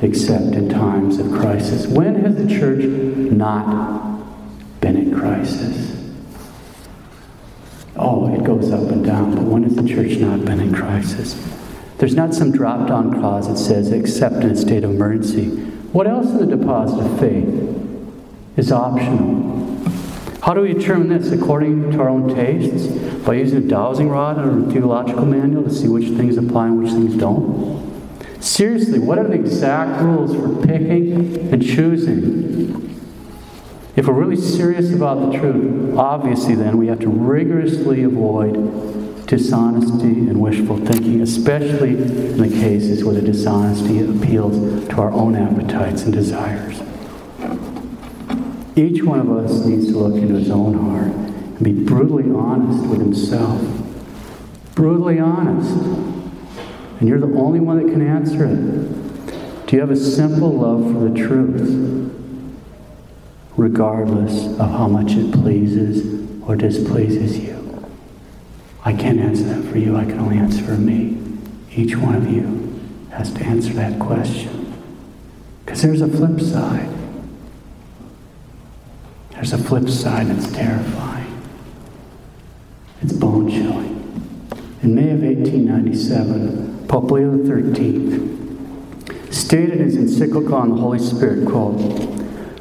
except 0.00 0.54
in 0.54 0.68
times 0.70 1.18
of 1.18 1.30
crisis. 1.32 1.86
When 1.86 2.14
has 2.24 2.36
the 2.36 2.48
church 2.48 2.84
not 2.84 4.20
been 4.80 4.96
in 4.96 5.18
crisis? 5.18 5.92
Oh, 7.96 8.34
it 8.34 8.42
goes 8.42 8.72
up 8.72 8.90
and 8.90 9.04
down, 9.04 9.34
but 9.34 9.44
when 9.44 9.62
has 9.64 9.76
the 9.76 9.86
church 9.86 10.18
not 10.18 10.44
been 10.44 10.60
in 10.60 10.74
crisis? 10.74 11.34
There's 11.98 12.14
not 12.14 12.34
some 12.34 12.50
drop 12.52 12.88
down 12.88 13.20
clause 13.20 13.48
that 13.48 13.56
says, 13.56 13.92
except 13.92 14.36
in 14.36 14.50
a 14.50 14.56
state 14.56 14.82
of 14.82 14.90
emergency. 14.90 15.48
What 15.92 16.06
else 16.06 16.26
in 16.26 16.38
the 16.38 16.56
deposit 16.56 17.00
of 17.00 17.20
faith 17.20 17.46
is 18.56 18.72
optional? 18.72 19.73
How 20.44 20.52
do 20.52 20.60
we 20.60 20.74
determine 20.74 21.08
this? 21.08 21.32
According 21.32 21.92
to 21.92 22.00
our 22.02 22.10
own 22.10 22.34
tastes? 22.34 22.88
By 23.24 23.36
using 23.36 23.64
a 23.64 23.66
dowsing 23.66 24.10
rod 24.10 24.36
or 24.36 24.68
a 24.68 24.70
theological 24.70 25.24
manual 25.24 25.62
to 25.62 25.72
see 25.72 25.88
which 25.88 26.08
things 26.18 26.36
apply 26.36 26.66
and 26.66 26.82
which 26.82 26.92
things 26.92 27.16
don't? 27.16 27.82
Seriously, 28.40 28.98
what 28.98 29.18
are 29.18 29.26
the 29.26 29.32
exact 29.32 30.02
rules 30.02 30.36
for 30.36 30.66
picking 30.66 31.50
and 31.50 31.64
choosing? 31.64 32.94
If 33.96 34.06
we're 34.06 34.12
really 34.12 34.36
serious 34.36 34.92
about 34.92 35.32
the 35.32 35.38
truth, 35.38 35.96
obviously 35.96 36.54
then 36.54 36.76
we 36.76 36.88
have 36.88 37.00
to 37.00 37.08
rigorously 37.08 38.02
avoid 38.02 39.26
dishonesty 39.26 40.28
and 40.28 40.42
wishful 40.42 40.76
thinking, 40.76 41.22
especially 41.22 41.92
in 41.94 42.36
the 42.36 42.50
cases 42.50 43.02
where 43.02 43.14
the 43.14 43.22
dishonesty 43.22 44.00
appeals 44.00 44.88
to 44.90 44.96
our 44.96 45.10
own 45.10 45.36
appetites 45.36 46.02
and 46.02 46.12
desires. 46.12 46.82
Each 48.76 49.02
one 49.04 49.20
of 49.20 49.30
us 49.30 49.64
needs 49.64 49.86
to 49.92 49.98
look 49.98 50.20
into 50.20 50.34
his 50.34 50.50
own 50.50 50.74
heart 50.74 51.12
and 51.12 51.62
be 51.62 51.72
brutally 51.72 52.28
honest 52.34 52.84
with 52.88 52.98
himself. 52.98 53.62
Brutally 54.74 55.20
honest. 55.20 55.70
And 56.98 57.08
you're 57.08 57.20
the 57.20 57.32
only 57.38 57.60
one 57.60 57.84
that 57.84 57.92
can 57.92 58.04
answer 58.04 58.44
it. 58.44 59.66
Do 59.66 59.76
you 59.76 59.80
have 59.80 59.90
a 59.90 59.96
simple 59.96 60.52
love 60.52 60.92
for 60.92 61.08
the 61.08 61.16
truth, 61.16 62.12
regardless 63.56 64.46
of 64.58 64.70
how 64.70 64.88
much 64.88 65.12
it 65.12 65.32
pleases 65.32 66.42
or 66.42 66.56
displeases 66.56 67.38
you? 67.38 67.54
I 68.84 68.92
can't 68.92 69.20
answer 69.20 69.44
that 69.44 69.70
for 69.70 69.78
you. 69.78 69.96
I 69.96 70.04
can 70.04 70.18
only 70.18 70.36
answer 70.36 70.62
for 70.62 70.72
me. 70.72 71.16
Each 71.70 71.96
one 71.96 72.16
of 72.16 72.30
you 72.30 72.80
has 73.10 73.32
to 73.34 73.44
answer 73.44 73.72
that 73.74 74.00
question. 74.00 74.82
Because 75.64 75.82
there's 75.82 76.00
a 76.00 76.08
flip 76.08 76.40
side. 76.40 76.90
There's 79.44 79.60
a 79.60 79.62
flip 79.62 79.90
side 79.90 80.28
that's 80.28 80.50
terrifying. 80.52 81.38
It's 83.02 83.12
bone 83.12 83.50
chilling. 83.50 84.48
In 84.82 84.94
May 84.94 85.10
of 85.10 85.20
1897, 85.20 86.86
Pope 86.88 87.10
Leo 87.10 87.44
XIII 87.44 89.30
stated 89.30 89.80
his 89.80 89.96
encyclical 89.96 90.54
on 90.54 90.70
the 90.70 90.76
Holy 90.76 90.98
Spirit, 90.98 91.46
quote, 91.46 91.78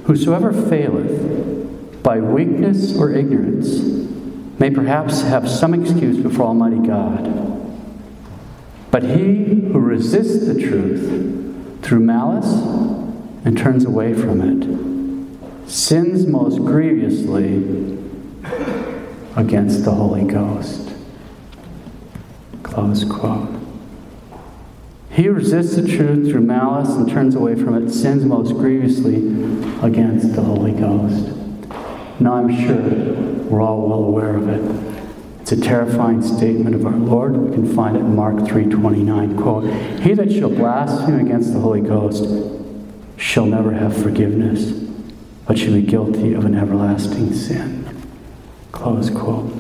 Whosoever 0.08 0.52
faileth 0.52 2.04
by 2.04 2.20
weakness 2.20 2.98
or 2.98 3.14
ignorance 3.14 3.80
may 4.60 4.70
perhaps 4.70 5.22
have 5.22 5.50
some 5.50 5.74
excuse 5.74 6.18
before 6.18 6.48
Almighty 6.48 6.86
God. 6.86 7.24
But 8.92 9.04
he 9.04 9.46
who 9.72 9.80
resists 9.80 10.46
the 10.48 10.62
truth 10.62 11.82
through 11.82 12.02
malice 12.02 12.52
and 13.46 13.58
turns 13.58 13.86
away 13.86 14.14
from 14.14 14.42
it 14.42 14.93
sins 15.68 16.26
most 16.26 16.58
grievously 16.60 17.98
against 19.36 19.86
the 19.86 19.92
Holy 19.92 20.24
Ghost. 20.24 20.92
Close 22.62 23.04
quote. 23.06 23.50
He 25.12 25.30
resists 25.30 25.76
the 25.76 25.88
truth 25.88 26.32
through 26.32 26.42
malice 26.42 26.90
and 26.90 27.08
turns 27.08 27.36
away 27.36 27.56
from 27.56 27.76
it, 27.76 27.92
sins 27.92 28.26
most 28.26 28.54
grievously 28.54 29.16
against 29.82 30.36
the 30.36 30.42
Holy 30.42 30.72
Ghost. 30.72 31.36
Now 32.20 32.34
I'm 32.36 32.66
sure 32.66 32.82
we're 33.50 33.62
all 33.62 33.88
well 33.88 34.04
aware 34.04 34.36
of 34.36 34.50
it. 34.50 34.94
It's 35.42 35.52
a 35.52 35.62
terrifying 35.62 36.22
statement 36.22 36.74
of 36.76 36.86
our 36.86 36.96
Lord. 36.96 37.38
We 37.38 37.54
can 37.54 37.76
find 37.76 37.96
it 37.96 38.00
in 38.00 38.16
Mark 38.16 38.38
3:29. 38.48 39.38
Quote, 39.38 39.66
He 40.02 40.14
that 40.14 40.32
shall 40.32 40.50
blaspheme 40.50 41.20
against 41.20 41.54
the 41.54 41.60
Holy 41.60 41.82
Ghost 41.82 42.26
shall 43.18 43.46
never 43.46 43.72
have 43.72 43.96
forgiveness 43.96 44.83
but 45.48 45.58
should 45.58 45.74
be 45.74 45.82
guilty 45.82 46.34
of 46.34 46.46
an 46.46 46.56
everlasting 46.56 47.34
sin. 47.34 47.84
Close 48.72 49.10
quote. 49.10 49.52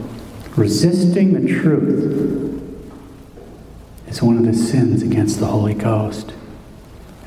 Resisting 0.55 1.34
the 1.34 1.53
truth 1.61 2.61
is 4.07 4.21
one 4.21 4.38
of 4.38 4.45
the 4.45 4.53
sins 4.53 5.01
against 5.01 5.39
the 5.39 5.47
Holy 5.47 5.73
Ghost. 5.73 6.34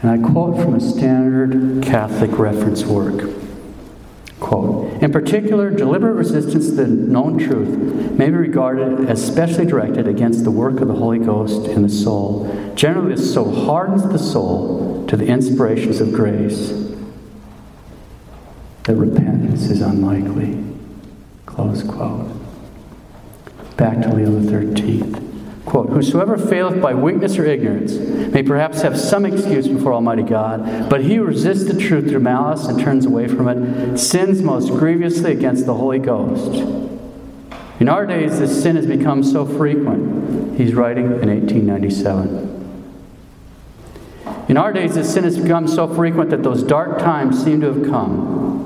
And 0.02 0.11
I 0.11 0.30
quote 0.30 0.57
from 0.57 0.74
a 0.74 0.80
standard 0.80 1.82
Catholic 1.82 2.38
reference 2.38 2.84
work. 2.84 3.28
Quote, 4.38 5.02
in 5.02 5.11
particular, 5.11 5.70
deliberate 5.70 6.12
resistance 6.12 6.66
to 6.68 6.74
the 6.74 6.86
known 6.86 7.38
truth 7.38 7.76
may 8.12 8.26
be 8.26 8.36
regarded 8.36 9.09
as 9.09 9.26
specially 9.26 9.64
directed 9.64 10.07
against 10.07 10.44
the 10.44 10.50
work 10.50 10.80
of 10.80 10.88
the 10.88 10.94
Holy 10.94 11.18
Ghost 11.18 11.66
in 11.66 11.82
the 11.82 11.88
soul. 11.88 12.72
Generally, 12.74 13.14
this 13.16 13.32
so 13.32 13.50
hardens 13.50 14.02
the 14.04 14.18
soul 14.18 15.07
to 15.09 15.16
the 15.16 15.26
inspirations 15.26 16.00
of 16.00 16.12
grace 16.12 16.86
that 18.87 18.95
repentance 18.95 19.68
is 19.68 19.80
unlikely. 19.80 20.62
Close 21.45 21.82
quote. 21.82 22.30
Back 23.76 24.01
to 24.03 24.14
Leo 24.14 24.41
XIII. 24.41 25.03
Quote, 25.64 25.91
Whosoever 25.91 26.39
faileth 26.39 26.80
by 26.80 26.95
weakness 26.95 27.37
or 27.37 27.45
ignorance 27.45 27.95
may 27.97 28.45
perhaps 28.45 28.82
have 28.82 28.97
some 28.97 29.26
excuse 29.26 29.66
before 29.66 29.93
Almighty 29.93 30.22
God, 30.22 30.89
but 30.89 31.03
he 31.03 31.16
who 31.16 31.24
resists 31.24 31.64
the 31.64 31.76
truth 31.78 32.09
through 32.09 32.20
malice 32.20 32.66
and 32.66 32.78
turns 32.78 33.05
away 33.05 33.26
from 33.26 33.49
it 33.49 33.99
sins 33.99 34.41
most 34.41 34.68
grievously 34.68 35.32
against 35.32 35.66
the 35.66 35.74
Holy 35.74 35.99
Ghost. 35.99 36.55
In 37.80 37.89
our 37.89 38.07
days, 38.07 38.39
this 38.39 38.62
sin 38.62 38.76
has 38.76 38.87
become 38.87 39.24
so 39.24 39.45
frequent. 39.45 40.57
He's 40.57 40.74
writing 40.74 41.07
in 41.07 41.28
1897. 41.28 42.53
In 44.49 44.57
our 44.57 44.72
days, 44.72 44.95
this 44.95 45.12
sin 45.12 45.24
has 45.24 45.37
become 45.37 45.66
so 45.66 45.93
frequent 45.93 46.30
that 46.30 46.45
those 46.45 46.62
dark 46.62 47.01
times 47.01 47.43
seem 47.43 47.61
to 47.62 47.72
have 47.72 47.84
come 47.91 48.65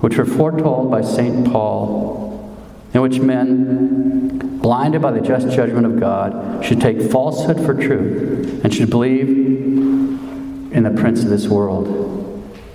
which 0.00 0.16
were 0.16 0.24
foretold 0.24 0.90
by 0.90 1.02
St. 1.02 1.50
Paul, 1.50 2.56
in 2.94 3.02
which 3.02 3.20
men, 3.20 4.58
blinded 4.58 5.02
by 5.02 5.12
the 5.12 5.20
just 5.20 5.50
judgment 5.50 5.86
of 5.86 6.00
God, 6.00 6.64
should 6.64 6.80
take 6.80 7.00
falsehood 7.10 7.64
for 7.64 7.74
truth 7.74 8.64
and 8.64 8.74
should 8.74 8.90
believe 8.90 9.28
in 9.28 10.82
the 10.82 10.90
prince 10.90 11.22
of 11.22 11.28
this 11.28 11.46
world, 11.46 11.86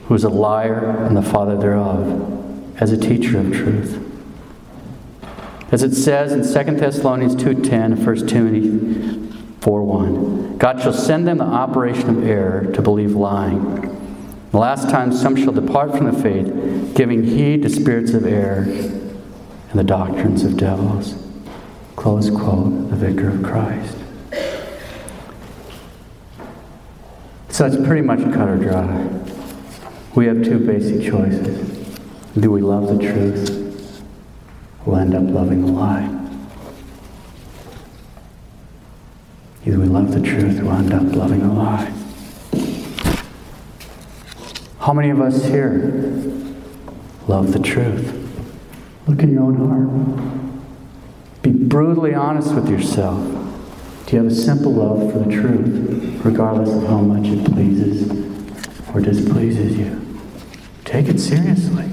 who 0.07 0.13
is 0.13 0.23
a 0.23 0.30
liar 0.30 1.05
and 1.05 1.17
the 1.17 1.21
father 1.21 1.57
thereof, 1.57 2.78
as 2.80 2.91
a 2.91 2.97
teacher 2.97 3.39
of 3.39 3.51
truth. 3.51 4.01
As 5.71 5.82
it 5.82 5.95
says 5.95 6.32
in 6.32 6.41
2 6.41 6.78
Thessalonians 6.78 7.36
2.10 7.36 7.71
and 7.71 8.05
1 8.05 8.28
Timothy 8.28 8.69
4.1, 9.61 10.57
God 10.59 10.80
shall 10.80 10.93
send 10.93 11.28
them 11.28 11.39
the 11.39 11.45
operation 11.45 12.09
of 12.09 12.23
error 12.23 12.71
to 12.73 12.82
believe 12.84 13.15
lying 13.15 13.95
the 14.56 14.62
last 14.62 14.89
time 14.89 15.12
some 15.12 15.36
shall 15.36 15.51
depart 15.51 15.91
from 15.97 16.06
the 16.06 16.14
faith, 16.14 16.95
giving 16.95 17.26
heed 17.26 17.62
to 17.64 17.70
spirits 17.70 18.14
of 18.14 18.26
error 18.26 18.60
and 18.62 19.74
the 19.74 19.84
doctrines 19.84 20.45
of 20.45 20.56
devils. 20.56 21.14
Close 21.97 22.30
quote, 22.30 22.89
the 22.89 22.95
Vicar 22.95 23.32
of 23.32 23.43
Christ. 23.43 23.97
So 27.49 27.66
it's 27.66 27.76
pretty 27.86 28.01
much 28.01 28.20
cut 28.34 28.47
or 28.47 28.56
dry. 28.56 29.10
We 30.16 30.26
have 30.28 30.41
two 30.41 30.60
basic 30.60 31.01
choices. 31.01 31.99
Do 32.39 32.49
we 32.49 32.62
love 32.62 32.88
the 32.88 33.06
truth? 33.06 34.01
We'll 34.86 34.95
end 34.95 35.16
up 35.16 35.24
loving 35.24 35.66
the 35.66 35.72
lie. 35.74 36.08
Either 39.66 39.80
we 39.80 39.88
love 39.88 40.14
the 40.14 40.22
truth 40.22 40.62
or 40.62 40.64
we'll 40.64 40.76
end 40.76 40.93
up 40.93 41.14
loving 41.14 41.41
a 41.41 41.53
lie. 41.53 42.05
How 44.86 44.94
many 44.94 45.10
of 45.10 45.20
us 45.20 45.44
here 45.46 46.14
love 47.28 47.54
the 47.54 47.60
truth? 47.60 48.14
Look 49.08 49.24
in 49.24 49.34
your 49.34 49.42
own 49.42 49.56
heart. 49.56 51.42
Be 51.42 51.50
brutally 51.50 52.14
honest 52.14 52.54
with 52.54 52.70
yourself. 52.70 53.18
Do 54.06 54.16
you 54.16 54.22
have 54.22 54.32
a 54.32 54.36
simple 54.36 54.72
love 54.72 55.12
for 55.12 55.18
the 55.18 55.32
truth, 55.32 56.24
regardless 56.24 56.70
of 56.70 56.88
how 56.88 57.00
much 57.00 57.26
it 57.26 57.52
pleases 57.52 58.12
or 58.94 59.02
displeases 59.02 59.76
you? 59.76 60.20
Take 60.84 61.08
it 61.08 61.20
seriously. 61.20 61.90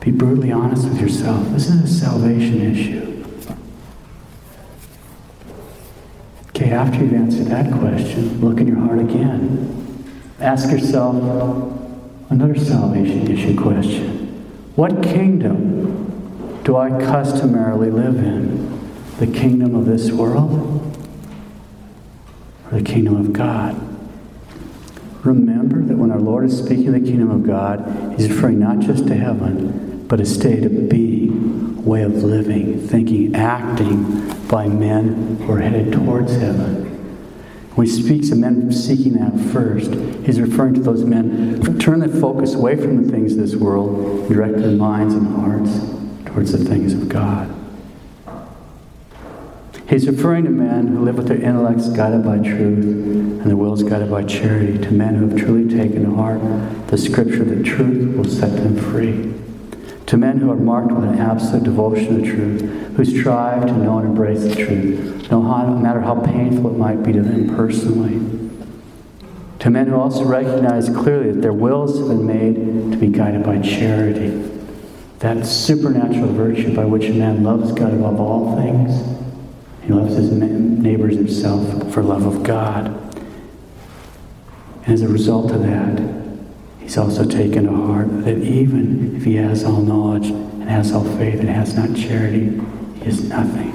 Be 0.00 0.12
brutally 0.12 0.50
honest 0.50 0.88
with 0.88 0.98
yourself. 0.98 1.46
This 1.50 1.68
is 1.68 1.82
a 1.82 2.06
salvation 2.06 2.74
issue. 2.74 3.22
Okay, 6.48 6.70
after 6.70 7.00
you've 7.00 7.12
answered 7.12 7.48
that 7.48 7.70
question, 7.70 8.40
look 8.40 8.60
in 8.60 8.66
your 8.66 8.78
heart 8.78 9.00
again. 9.00 9.83
Ask 10.44 10.70
yourself 10.70 11.16
another 12.30 12.54
salvation 12.54 13.30
issue 13.30 13.60
question 13.60 14.26
What 14.76 15.02
kingdom 15.02 16.60
do 16.62 16.76
I 16.76 16.90
customarily 16.90 17.90
live 17.90 18.16
in? 18.16 18.72
The 19.18 19.26
kingdom 19.26 19.74
of 19.74 19.86
this 19.86 20.10
world 20.10 20.96
or 22.66 22.78
the 22.78 22.84
kingdom 22.84 23.16
of 23.16 23.32
God? 23.32 23.80
remember 25.24 25.80
that 25.82 25.96
when 25.96 26.10
our 26.10 26.20
Lord 26.20 26.44
is 26.44 26.58
speaking 26.58 26.88
of 26.88 26.94
the 26.94 27.00
kingdom 27.00 27.30
of 27.30 27.44
God, 27.44 28.14
he's 28.18 28.28
referring 28.28 28.58
not 28.58 28.80
just 28.80 29.06
to 29.08 29.14
heaven, 29.14 30.06
but 30.06 30.20
a 30.20 30.26
state 30.26 30.64
of 30.64 30.88
being, 30.88 31.82
way 31.84 32.02
of 32.02 32.22
living, 32.22 32.86
thinking, 32.86 33.34
acting 33.34 34.28
by 34.48 34.68
men 34.68 35.38
who 35.38 35.52
are 35.52 35.60
headed 35.60 35.92
towards 35.92 36.32
heaven. 36.32 36.83
When 37.74 37.86
he 37.88 37.92
speaks 37.92 38.30
of 38.30 38.38
men 38.38 38.70
seeking 38.70 39.14
that 39.14 39.36
first, 39.52 39.92
he's 40.24 40.40
referring 40.40 40.74
to 40.74 40.80
those 40.80 41.04
men 41.04 41.60
who 41.60 41.76
turn 41.76 41.98
their 41.98 42.08
focus 42.08 42.54
away 42.54 42.76
from 42.76 43.04
the 43.04 43.10
things 43.10 43.32
of 43.32 43.38
this 43.38 43.56
world 43.56 44.28
direct 44.28 44.58
their 44.58 44.70
minds 44.70 45.14
and 45.14 45.26
hearts 45.34 45.80
towards 46.24 46.52
the 46.52 46.64
things 46.64 46.92
of 46.92 47.08
God. 47.08 47.52
He's 49.88 50.06
referring 50.06 50.44
to 50.44 50.50
men 50.50 50.86
who 50.86 51.04
live 51.04 51.16
with 51.16 51.28
their 51.28 51.40
intellects 51.40 51.88
guided 51.88 52.24
by 52.24 52.38
truth 52.38 52.84
and 52.84 53.42
their 53.42 53.56
wills 53.56 53.82
guided 53.82 54.10
by 54.10 54.22
charity, 54.22 54.78
to 54.78 54.92
men 54.92 55.16
who 55.16 55.28
have 55.28 55.38
truly 55.38 55.68
taken 55.68 56.04
to 56.04 56.14
heart 56.14 56.40
the 56.88 56.96
scripture 56.96 57.44
that 57.44 57.64
truth 57.64 58.16
will 58.16 58.24
set 58.24 58.56
them 58.56 58.76
free. 58.76 59.34
To 60.06 60.16
men 60.16 60.38
who 60.38 60.50
are 60.50 60.56
marked 60.56 60.92
with 60.92 61.04
an 61.04 61.18
absolute 61.18 61.64
devotion 61.64 62.22
to 62.22 62.30
truth, 62.30 62.60
who 62.96 63.04
strive 63.04 63.66
to 63.66 63.72
know 63.72 63.98
and 63.98 64.08
embrace 64.08 64.42
the 64.42 64.54
truth, 64.54 65.30
no 65.30 65.42
matter 65.42 66.00
how 66.00 66.20
painful 66.20 66.70
it 66.70 66.78
might 66.78 67.02
be 67.02 67.12
to 67.12 67.22
them 67.22 67.56
personally. 67.56 68.50
To 69.60 69.70
men 69.70 69.86
who 69.86 69.96
also 69.96 70.24
recognize 70.24 70.88
clearly 70.90 71.32
that 71.32 71.40
their 71.40 71.52
wills 71.52 71.98
have 71.98 72.08
been 72.08 72.26
made 72.26 72.92
to 72.92 72.98
be 72.98 73.08
guided 73.08 73.44
by 73.44 73.60
charity, 73.60 74.28
that 75.20 75.46
supernatural 75.46 76.32
virtue 76.34 76.74
by 76.76 76.84
which 76.84 77.04
a 77.04 77.14
man 77.14 77.42
loves 77.42 77.72
God 77.72 77.94
above 77.94 78.20
all 78.20 78.56
things 78.56 79.14
he 79.84 79.92
loves 79.92 80.16
his 80.16 80.30
neighbors 80.30 81.14
himself 81.14 81.92
for 81.92 82.02
love 82.02 82.24
of 82.24 82.42
God. 82.42 82.86
And 84.86 84.94
as 84.94 85.02
a 85.02 85.08
result 85.08 85.50
of 85.50 85.62
that, 85.62 86.23
he's 86.84 86.98
also 86.98 87.24
taken 87.24 87.64
to 87.64 87.72
heart 87.72 88.24
that 88.24 88.36
even 88.38 89.16
if 89.16 89.24
he 89.24 89.36
has 89.36 89.64
all 89.64 89.80
knowledge 89.80 90.28
and 90.28 90.64
has 90.64 90.92
all 90.92 91.04
faith 91.16 91.40
and 91.40 91.48
has 91.48 91.74
not 91.74 91.96
charity, 91.96 92.60
he 93.00 93.06
is 93.06 93.24
nothing. 93.24 93.72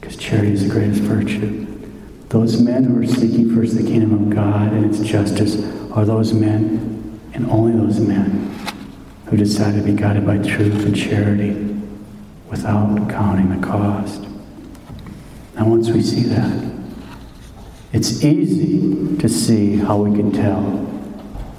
Because 0.00 0.16
charity 0.16 0.52
is 0.52 0.66
the 0.66 0.70
greatest 0.72 1.02
virtue. 1.02 1.66
Those 2.28 2.62
men 2.62 2.84
who 2.84 3.02
are 3.02 3.06
seeking 3.06 3.54
first 3.54 3.76
the 3.76 3.82
kingdom 3.82 4.14
of 4.14 4.30
God 4.34 4.72
and 4.72 4.86
its 4.86 5.00
justice 5.00 5.56
are 5.90 6.04
those 6.04 6.32
men, 6.32 7.20
and 7.34 7.44
only 7.50 7.72
those 7.72 8.00
men, 8.00 8.54
who 9.26 9.36
decide 9.36 9.74
to 9.74 9.82
be 9.82 9.92
guided 9.92 10.24
by 10.24 10.38
truth 10.38 10.86
and 10.86 10.96
charity 10.96 11.52
without 12.48 13.10
counting 13.10 13.60
the 13.60 13.66
cost. 13.66 14.22
And 15.56 15.70
once 15.70 15.90
we 15.90 16.02
see 16.02 16.22
that, 16.22 16.71
it's 17.92 18.24
easy 18.24 19.18
to 19.18 19.28
see 19.28 19.76
how 19.76 19.98
we 19.98 20.16
can 20.16 20.32
tell 20.32 20.88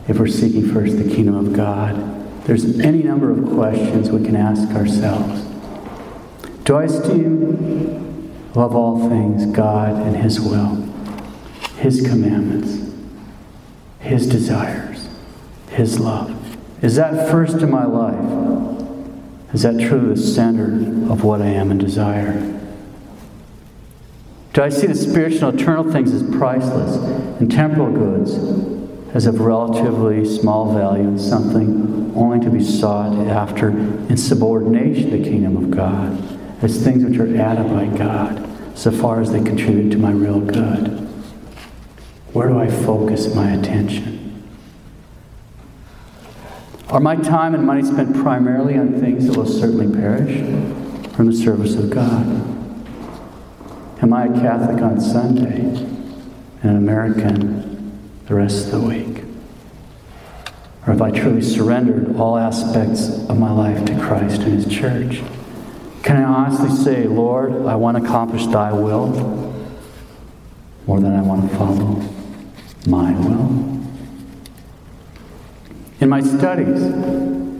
if 0.07 0.17
we're 0.17 0.27
seeking 0.27 0.71
first 0.73 0.97
the 0.97 1.03
kingdom 1.03 1.35
of 1.35 1.53
God. 1.53 2.45
There's 2.45 2.79
any 2.79 3.03
number 3.03 3.31
of 3.31 3.45
questions 3.53 4.09
we 4.09 4.25
can 4.25 4.35
ask 4.35 4.67
ourselves. 4.75 5.41
Do 6.65 6.75
I 6.75 6.85
esteem 6.85 8.49
above 8.51 8.75
all 8.75 9.09
things 9.09 9.45
God 9.47 9.93
and 9.93 10.15
His 10.15 10.41
will, 10.41 10.75
His 11.77 12.01
commandments, 12.01 12.91
His 13.99 14.27
desires, 14.27 15.07
His 15.69 15.99
love? 15.99 16.57
Is 16.81 16.95
that 16.95 17.29
first 17.29 17.57
in 17.57 17.69
my 17.69 17.85
life? 17.85 19.53
Is 19.53 19.61
that 19.61 19.79
truly 19.79 20.15
the 20.15 20.21
center 20.21 21.11
of 21.11 21.23
what 21.23 21.41
I 21.41 21.47
am 21.47 21.69
and 21.69 21.79
desire? 21.79 22.52
Do 24.53 24.61
I 24.61 24.69
see 24.69 24.85
the 24.85 24.93
spiritual 24.93 25.49
and 25.49 25.59
eternal 25.59 25.91
things 25.91 26.13
as 26.13 26.21
priceless 26.37 26.95
and 27.39 27.51
temporal 27.51 27.91
goods 27.91 28.35
as 29.15 29.25
of 29.25 29.39
relatively 29.39 30.25
small 30.25 30.73
value 30.75 31.07
and 31.07 31.19
something 31.19 32.13
only 32.15 32.39
to 32.39 32.51
be 32.51 32.63
sought 32.63 33.15
after 33.27 33.69
in 33.69 34.15
subordination 34.15 35.09
to 35.09 35.17
the 35.17 35.23
kingdom 35.23 35.57
of 35.57 35.71
God, 35.71 36.63
as 36.63 36.83
things 36.83 37.03
which 37.03 37.17
are 37.17 37.35
added 37.35 37.67
by 37.71 37.97
God 37.97 38.47
so 38.77 38.91
far 38.91 39.21
as 39.21 39.31
they 39.31 39.43
contribute 39.43 39.89
to 39.89 39.97
my 39.97 40.11
real 40.11 40.39
good? 40.39 40.99
Where 42.33 42.49
do 42.49 42.59
I 42.59 42.69
focus 42.69 43.33
my 43.33 43.51
attention? 43.53 44.43
Are 46.89 46.99
my 46.99 47.15
time 47.15 47.55
and 47.55 47.65
money 47.65 47.83
spent 47.83 48.15
primarily 48.15 48.77
on 48.77 48.99
things 48.99 49.25
that 49.25 49.35
will 49.35 49.47
certainly 49.47 49.91
perish 49.91 50.41
from 51.15 51.25
the 51.25 51.33
service 51.33 51.73
of 51.73 51.89
God? 51.89 52.62
Am 54.03 54.11
I 54.11 54.25
a 54.25 54.33
Catholic 54.33 54.83
on 54.83 54.99
Sunday 54.99 55.61
and 55.61 56.63
an 56.63 56.75
American 56.75 58.01
the 58.25 58.35
rest 58.35 58.65
of 58.65 58.81
the 58.81 58.81
week? 58.81 59.23
Or 60.81 60.91
have 60.91 61.01
I 61.01 61.09
truly 61.09 61.41
surrendered 61.41 62.17
all 62.17 62.37
aspects 62.37 63.07
of 63.29 63.39
my 63.39 63.49
life 63.49 63.85
to 63.85 63.97
Christ 63.97 64.41
and 64.41 64.61
His 64.61 64.65
church? 64.65 65.23
Can 66.03 66.17
I 66.17 66.23
honestly 66.23 66.69
say, 66.83 67.07
Lord, 67.07 67.65
I 67.65 67.77
want 67.77 67.95
to 67.95 68.03
accomplish 68.03 68.45
Thy 68.47 68.73
will 68.73 69.07
more 70.85 70.99
than 70.99 71.13
I 71.13 71.21
want 71.21 71.49
to 71.49 71.57
follow 71.57 72.03
my 72.85 73.13
will? 73.13 73.85
In 76.01 76.09
my 76.09 76.19
studies, 76.19 76.81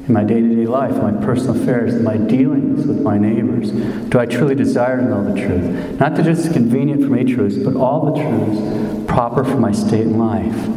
in 0.08 0.14
my 0.14 0.24
day 0.24 0.42
to 0.42 0.56
day 0.56 0.66
life, 0.66 0.96
my 0.98 1.12
personal 1.24 1.62
affairs, 1.62 2.02
my 2.02 2.18
dealings 2.18 2.86
with 2.86 3.02
my 3.02 3.18
neighbors, 3.18 3.72
do 4.10 4.20
I 4.20 4.26
truly 4.26 4.54
desire 4.54 4.98
to 4.98 5.04
know 5.04 5.34
the 5.34 5.40
truth? 5.40 6.00
Not 6.00 6.16
that 6.16 6.28
it's 6.28 6.52
convenient 6.52 7.02
for 7.02 7.10
me 7.10 7.24
truths, 7.24 7.58
but 7.58 7.76
all 7.78 8.14
the 8.14 8.22
truths 8.22 9.08
proper 9.08 9.46
for 9.46 9.58
my 9.58 9.72
state 9.72 10.02
in 10.02 10.18
life, 10.18 10.68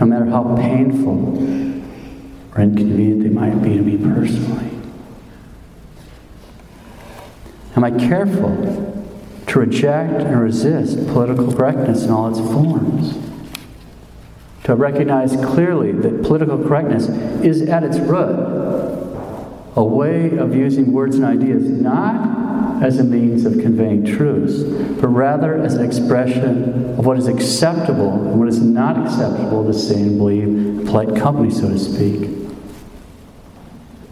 no 0.00 0.06
matter 0.06 0.26
how 0.26 0.56
painful 0.56 1.36
or 2.54 2.60
inconvenient 2.62 3.24
they 3.24 3.30
might 3.30 3.60
be 3.62 3.76
to 3.76 3.82
me 3.82 3.96
personally. 3.96 4.70
Am 7.74 7.82
I 7.82 7.90
careful 7.90 9.04
to 9.48 9.58
reject 9.58 10.22
and 10.22 10.40
resist 10.40 11.04
political 11.08 11.52
correctness 11.52 12.04
in 12.04 12.10
all 12.10 12.28
its 12.28 12.38
forms? 12.38 13.28
to 14.68 14.74
recognize 14.74 15.34
clearly 15.36 15.92
that 15.92 16.22
political 16.22 16.62
correctness 16.62 17.08
is 17.42 17.62
at 17.62 17.82
its 17.82 17.96
root 17.96 18.57
a 19.78 19.84
way 19.84 20.36
of 20.36 20.56
using 20.56 20.92
words 20.92 21.14
and 21.14 21.24
ideas 21.24 21.62
not 21.62 22.82
as 22.82 22.98
a 22.98 23.04
means 23.04 23.46
of 23.46 23.52
conveying 23.52 24.04
truths, 24.04 24.64
but 25.00 25.06
rather 25.06 25.56
as 25.56 25.74
an 25.74 25.86
expression 25.86 26.98
of 26.98 27.06
what 27.06 27.16
is 27.16 27.28
acceptable 27.28 28.10
and 28.10 28.40
what 28.40 28.48
is 28.48 28.60
not 28.60 28.98
acceptable 28.98 29.64
to 29.64 29.72
say 29.72 29.94
and 29.94 30.18
believe 30.18 30.84
polite 30.84 31.14
company, 31.14 31.48
so 31.48 31.68
to 31.68 31.78
speak. 31.78 32.28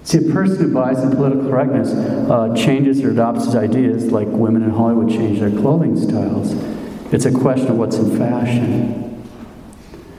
See, 0.04 0.18
a 0.18 0.32
person 0.32 0.56
who 0.58 0.72
buys 0.72 1.02
in 1.02 1.10
political 1.10 1.50
correctness 1.50 1.90
uh, 1.92 2.54
changes 2.56 3.02
or 3.02 3.10
adopts 3.10 3.46
his 3.46 3.56
ideas 3.56 4.12
like 4.12 4.28
women 4.28 4.62
in 4.62 4.70
Hollywood 4.70 5.08
change 5.08 5.40
their 5.40 5.50
clothing 5.50 6.00
styles. 6.00 6.52
It's 7.12 7.24
a 7.24 7.32
question 7.32 7.72
of 7.72 7.76
what's 7.76 7.96
in 7.96 8.16
fashion. 8.16 9.26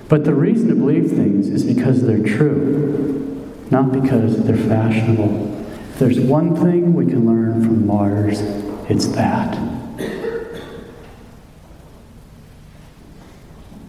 But 0.09 0.25
the 0.25 0.33
reason 0.33 0.67
to 0.67 0.75
believe 0.75 1.09
things 1.11 1.47
is 1.47 1.63
because 1.63 2.01
they're 2.01 2.21
true, 2.21 3.26
not 3.71 3.91
because 3.91 4.43
they're 4.43 4.55
fashionable. 4.55 5.53
If 5.91 5.99
there's 5.99 6.19
one 6.19 6.55
thing 6.55 6.93
we 6.93 7.05
can 7.05 7.25
learn 7.25 7.63
from 7.63 7.87
martyrs, 7.87 8.41
it's 8.89 9.07
that. 9.07 9.57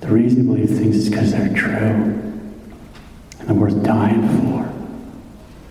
The 0.00 0.08
reason 0.08 0.38
to 0.38 0.44
believe 0.44 0.70
things 0.70 0.96
is 0.96 1.08
because 1.10 1.32
they're 1.32 1.54
true 1.54 1.74
and 3.38 3.46
they're 3.46 3.54
worth 3.54 3.82
dying 3.82 4.26
for, 4.40 4.72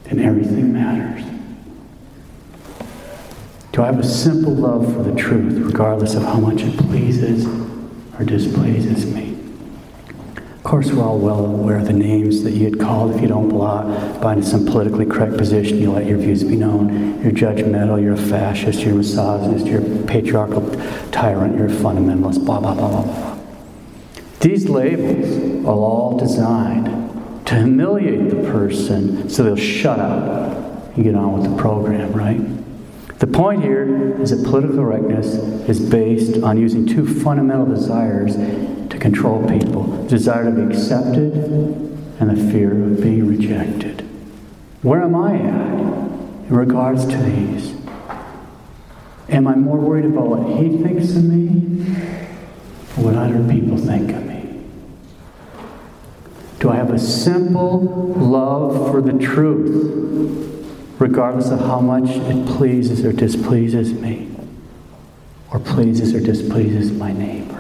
and 0.10 0.22
everything 0.22 0.72
matters. 0.74 1.26
Do 3.72 3.82
I 3.84 3.88
have 3.88 4.00
a 4.00 4.04
simple 4.04 4.56
love 4.56 4.94
for 4.94 5.04
the 5.04 5.14
truth, 5.20 5.54
regardless 5.64 6.16
of 6.16 6.24
how 6.24 6.40
much 6.40 6.62
it 6.62 6.78
pleases 6.78 7.46
or 8.18 8.26
displeases 8.26 9.06
me? 9.06 9.27
Course, 10.68 10.92
we're 10.92 11.02
all 11.02 11.18
well 11.18 11.46
aware 11.46 11.78
of 11.78 11.86
the 11.86 11.94
names 11.94 12.44
that 12.44 12.52
you 12.52 12.70
get 12.70 12.78
called 12.78 13.16
if 13.16 13.22
you 13.22 13.30
don't 13.30 13.48
buy 13.48 14.34
into 14.34 14.46
some 14.46 14.66
politically 14.66 15.06
correct 15.06 15.38
position. 15.38 15.78
You 15.78 15.94
let 15.94 16.06
your 16.06 16.18
views 16.18 16.44
be 16.44 16.58
known. 16.58 17.24
You're 17.24 17.32
judgmental. 17.32 18.02
You're 18.04 18.16
a 18.16 18.18
fascist. 18.18 18.82
You're 18.82 18.92
a 18.92 18.98
misogynist. 18.98 19.66
You're 19.66 19.82
a 19.82 20.04
patriarchal 20.04 20.70
tyrant. 21.12 21.56
You're 21.56 21.68
a 21.68 21.70
fundamentalist. 21.70 22.44
Blah 22.44 22.60
blah 22.60 22.74
blah 22.74 22.90
blah 22.90 23.04
blah. 23.04 23.40
These 24.42 24.68
labels 24.68 25.66
are 25.66 25.72
all 25.72 26.20
designed 26.20 27.46
to 27.46 27.56
humiliate 27.56 28.30
the 28.30 28.52
person 28.52 29.30
so 29.30 29.44
they'll 29.44 29.56
shut 29.56 30.00
up 30.00 30.98
and 30.98 31.04
get 31.06 31.16
on 31.16 31.40
with 31.40 31.50
the 31.50 31.58
program, 31.58 32.12
right? 32.12 32.57
The 33.20 33.28
point 33.28 33.64
here 33.64 34.22
is 34.22 34.30
that 34.30 34.48
political 34.48 34.78
correctness 34.78 35.36
is 35.68 35.80
based 35.80 36.44
on 36.44 36.58
using 36.58 36.86
two 36.86 37.06
fundamental 37.22 37.66
desires 37.66 38.36
to 38.36 38.98
control 39.00 39.48
people 39.48 39.84
the 39.84 40.10
desire 40.10 40.46
to 40.46 40.52
be 40.52 40.74
accepted 40.74 41.34
and 42.20 42.30
the 42.30 42.52
fear 42.52 42.72
of 42.72 43.02
being 43.02 43.28
rejected. 43.28 44.02
Where 44.84 45.02
am 45.02 45.16
I 45.16 45.36
at 45.36 45.80
in 46.50 46.56
regards 46.56 47.06
to 47.06 47.18
these? 47.18 47.76
Am 49.30 49.48
I 49.48 49.56
more 49.56 49.78
worried 49.78 50.06
about 50.06 50.28
what 50.28 50.60
he 50.60 50.78
thinks 50.78 51.16
of 51.16 51.24
me 51.24 51.86
or 52.98 53.04
what 53.04 53.16
other 53.16 53.44
people 53.52 53.78
think 53.78 54.12
of 54.12 54.26
me? 54.26 54.64
Do 56.60 56.70
I 56.70 56.76
have 56.76 56.92
a 56.92 57.00
simple 57.00 58.14
love 58.16 58.92
for 58.92 59.02
the 59.02 59.14
truth, 59.14 60.57
regardless 61.00 61.50
of 61.50 61.60
how 61.60 61.80
much 61.80 62.10
it 62.10 62.48
pleases 62.48 63.04
or 63.06 63.14
displeases 63.14 63.94
me, 63.94 64.30
or 65.52 65.60
pleases 65.60 66.14
or 66.14 66.20
displeases 66.20 66.92
my 66.92 67.12
neighbor? 67.12 67.58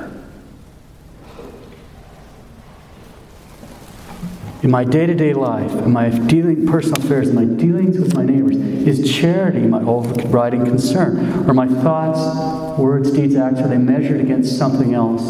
in 4.63 4.71
my 4.71 4.83
day 4.83 5.05
to 5.05 5.13
day 5.13 5.33
life, 5.33 5.71
in 5.71 5.93
my 5.93 6.09
dealing, 6.09 6.67
personal 6.67 7.01
affairs, 7.01 7.29
in 7.29 7.35
my 7.35 7.45
dealings 7.45 7.97
with 7.97 8.15
my 8.15 8.25
neighbors, 8.25 8.57
is 8.57 9.15
charity 9.15 9.59
my 9.59 9.81
overriding 9.81 10.65
concern? 10.65 11.47
Or 11.49 11.53
my 11.53 11.67
thoughts, 11.67 12.77
words, 12.77 13.11
deeds, 13.11 13.35
acts, 13.35 13.59
are 13.59 13.67
they 13.67 13.77
measured 13.77 14.19
against 14.19 14.57
something 14.57 14.93
else 14.93 15.23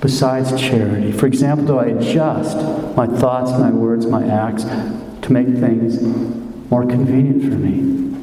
besides 0.00 0.60
charity? 0.60 1.12
For 1.12 1.26
example, 1.26 1.66
do 1.66 1.78
I 1.78 1.86
adjust 1.86 2.56
my 2.96 3.06
thoughts, 3.06 3.52
my 3.52 3.70
words, 3.70 4.04
my 4.04 4.26
acts 4.26 4.64
to 4.64 5.32
make 5.32 5.46
things 5.46 6.41
more 6.72 6.86
convenient 6.86 7.42
for 7.42 7.58
me? 7.58 8.16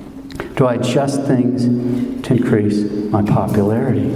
Do 0.55 0.65
I 0.65 0.73
adjust 0.73 1.21
things 1.25 1.65
to 2.23 2.33
increase 2.33 2.81
my 3.11 3.21
popularity? 3.21 4.09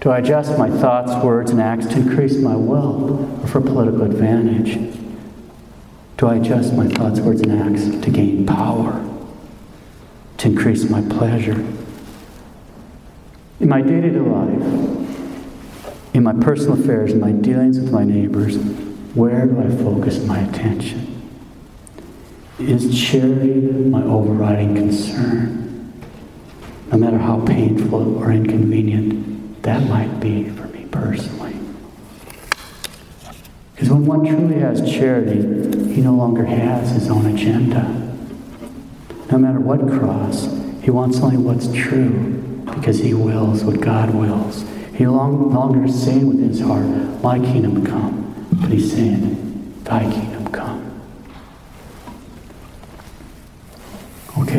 Do 0.00 0.10
I 0.10 0.18
adjust 0.18 0.56
my 0.56 0.70
thoughts, 0.70 1.12
words, 1.24 1.50
and 1.50 1.60
acts 1.60 1.86
to 1.86 1.96
increase 1.96 2.36
my 2.36 2.54
wealth 2.54 3.10
or 3.42 3.46
for 3.48 3.60
political 3.60 4.02
advantage? 4.02 4.78
Do 6.16 6.28
I 6.28 6.36
adjust 6.36 6.74
my 6.74 6.86
thoughts, 6.86 7.18
words, 7.18 7.40
and 7.40 7.60
acts 7.60 7.88
to 8.04 8.10
gain 8.10 8.46
power, 8.46 9.04
to 10.38 10.48
increase 10.48 10.88
my 10.88 11.02
pleasure? 11.02 11.58
In 13.58 13.68
my 13.68 13.82
day 13.82 14.00
to 14.00 14.10
day 14.10 14.20
life, 14.20 14.62
in 16.14 16.22
my 16.22 16.34
personal 16.34 16.80
affairs, 16.80 17.10
in 17.12 17.18
my 17.18 17.32
dealings 17.32 17.80
with 17.80 17.90
my 17.90 18.04
neighbors, 18.04 18.58
where 19.16 19.44
do 19.46 19.60
I 19.60 19.68
focus 19.82 20.24
my 20.24 20.38
attention? 20.38 20.99
Is 22.60 23.08
charity 23.08 23.62
my 23.62 24.02
overriding 24.02 24.74
concern? 24.74 25.98
No 26.92 26.98
matter 26.98 27.16
how 27.16 27.42
painful 27.46 28.18
or 28.18 28.32
inconvenient 28.32 29.62
that 29.62 29.88
might 29.88 30.20
be 30.20 30.50
for 30.50 30.66
me 30.68 30.84
personally. 30.90 31.56
Because 33.74 33.88
when 33.88 34.04
one 34.04 34.26
truly 34.26 34.60
has 34.60 34.82
charity, 34.82 35.40
he 35.92 36.02
no 36.02 36.12
longer 36.12 36.44
has 36.44 36.90
his 36.90 37.08
own 37.08 37.24
agenda. 37.26 37.82
No 39.30 39.38
matter 39.38 39.58
what 39.58 39.80
cross, 39.98 40.44
he 40.82 40.90
wants 40.90 41.18
only 41.20 41.38
what's 41.38 41.72
true 41.72 42.62
because 42.74 42.98
he 42.98 43.14
wills 43.14 43.64
what 43.64 43.80
God 43.80 44.14
wills. 44.14 44.64
He 44.94 45.04
no 45.04 45.14
longer 45.14 45.88
saying 45.88 46.26
within 46.26 46.50
his 46.50 46.60
heart, 46.60 46.84
My 47.22 47.38
kingdom 47.38 47.86
come, 47.86 48.48
but 48.60 48.70
he's 48.70 48.92
saying, 48.92 49.82
Thy 49.84 50.02
kingdom 50.02 50.52
come. 50.52 50.80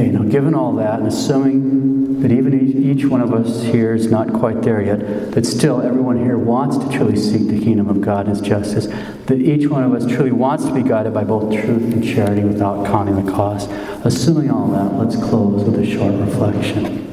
Okay, 0.02 0.10
now 0.10 0.24
given 0.24 0.56
all 0.56 0.74
that, 0.78 0.98
and 0.98 1.08
assuming 1.08 2.22
that 2.24 2.32
even 2.32 2.84
each 2.84 3.06
one 3.06 3.22
of 3.22 3.32
us 3.36 3.62
here 3.62 3.94
is 3.94 4.10
not 4.10 4.34
quite 4.34 4.64
there 4.64 4.82
yet, 4.82 5.32
that 5.34 5.46
still 5.46 5.80
everyone 5.80 6.18
here 6.18 6.40
wants 6.40 6.76
to 6.76 6.90
truly 6.90 7.16
seek 7.16 7.48
the 7.48 7.64
kingdom 7.64 7.88
of 7.88 8.02
God 8.02 8.26
and 8.26 8.36
His 8.36 8.42
justice, 8.42 8.88
that 8.88 9.40
each 9.40 9.70
one 9.70 9.84
of 9.84 9.94
us 9.94 10.08
truly 10.12 10.32
wants 10.32 10.66
to 10.66 10.74
be 10.74 10.82
guided 10.82 11.14
by 11.14 11.24
both 11.24 11.54
truth 11.54 11.94
and 11.94 12.04
charity 12.04 12.44
without 12.44 12.84
counting 12.88 13.24
the 13.24 13.32
cost. 13.32 13.70
Assuming 14.04 14.50
all 14.50 14.72
that, 14.72 14.96
let's 14.96 15.18
close 15.18 15.64
with 15.64 15.80
a 15.80 15.86
short 15.86 16.16
reflection. 16.16 17.08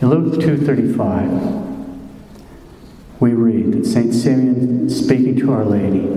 In 0.00 0.08
Luke 0.08 0.40
2:35, 0.40 1.66
we 3.20 3.34
read 3.34 3.72
that 3.72 3.84
Saint 3.84 4.14
Simeon, 4.14 4.88
speaking 4.88 5.36
to 5.36 5.52
Our 5.52 5.66
Lady, 5.66 6.08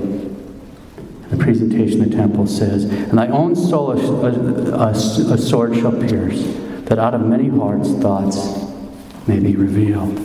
the 1.30 1.38
presentation 1.38 2.01
of 2.01 2.09
the 2.09 2.15
temple 2.15 2.47
says, 2.47 2.86
And 2.86 3.17
thy 3.17 3.28
own 3.28 3.55
soul 3.55 3.91
a, 3.91 4.32
a, 4.71 4.91
a 4.91 5.38
sword 5.38 5.75
shall 5.75 5.91
pierce, 5.91 6.41
that 6.86 6.99
out 6.99 7.13
of 7.13 7.21
many 7.21 7.49
hearts 7.49 7.91
thoughts 7.93 8.38
may 9.28 9.39
be 9.39 9.55
revealed. 9.55 10.15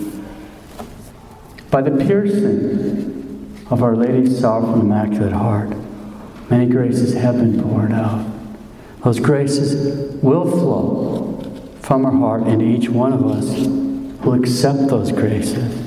By 1.70 1.82
the 1.82 2.04
piercing 2.04 3.66
of 3.70 3.82
Our 3.82 3.96
Lady's 3.96 4.38
sorrowful 4.38 4.80
Immaculate 4.80 5.32
Heart, 5.32 5.74
many 6.50 6.66
graces 6.66 7.14
have 7.14 7.36
been 7.36 7.62
poured 7.62 7.92
out. 7.92 8.30
Those 9.02 9.18
graces 9.18 10.14
will 10.22 10.48
flow 10.48 11.78
from 11.80 12.04
her 12.04 12.12
heart, 12.12 12.42
and 12.42 12.62
each 12.62 12.88
one 12.88 13.12
of 13.12 13.26
us 13.26 13.66
will 14.24 14.34
accept 14.34 14.86
those 14.88 15.10
graces. 15.10 15.81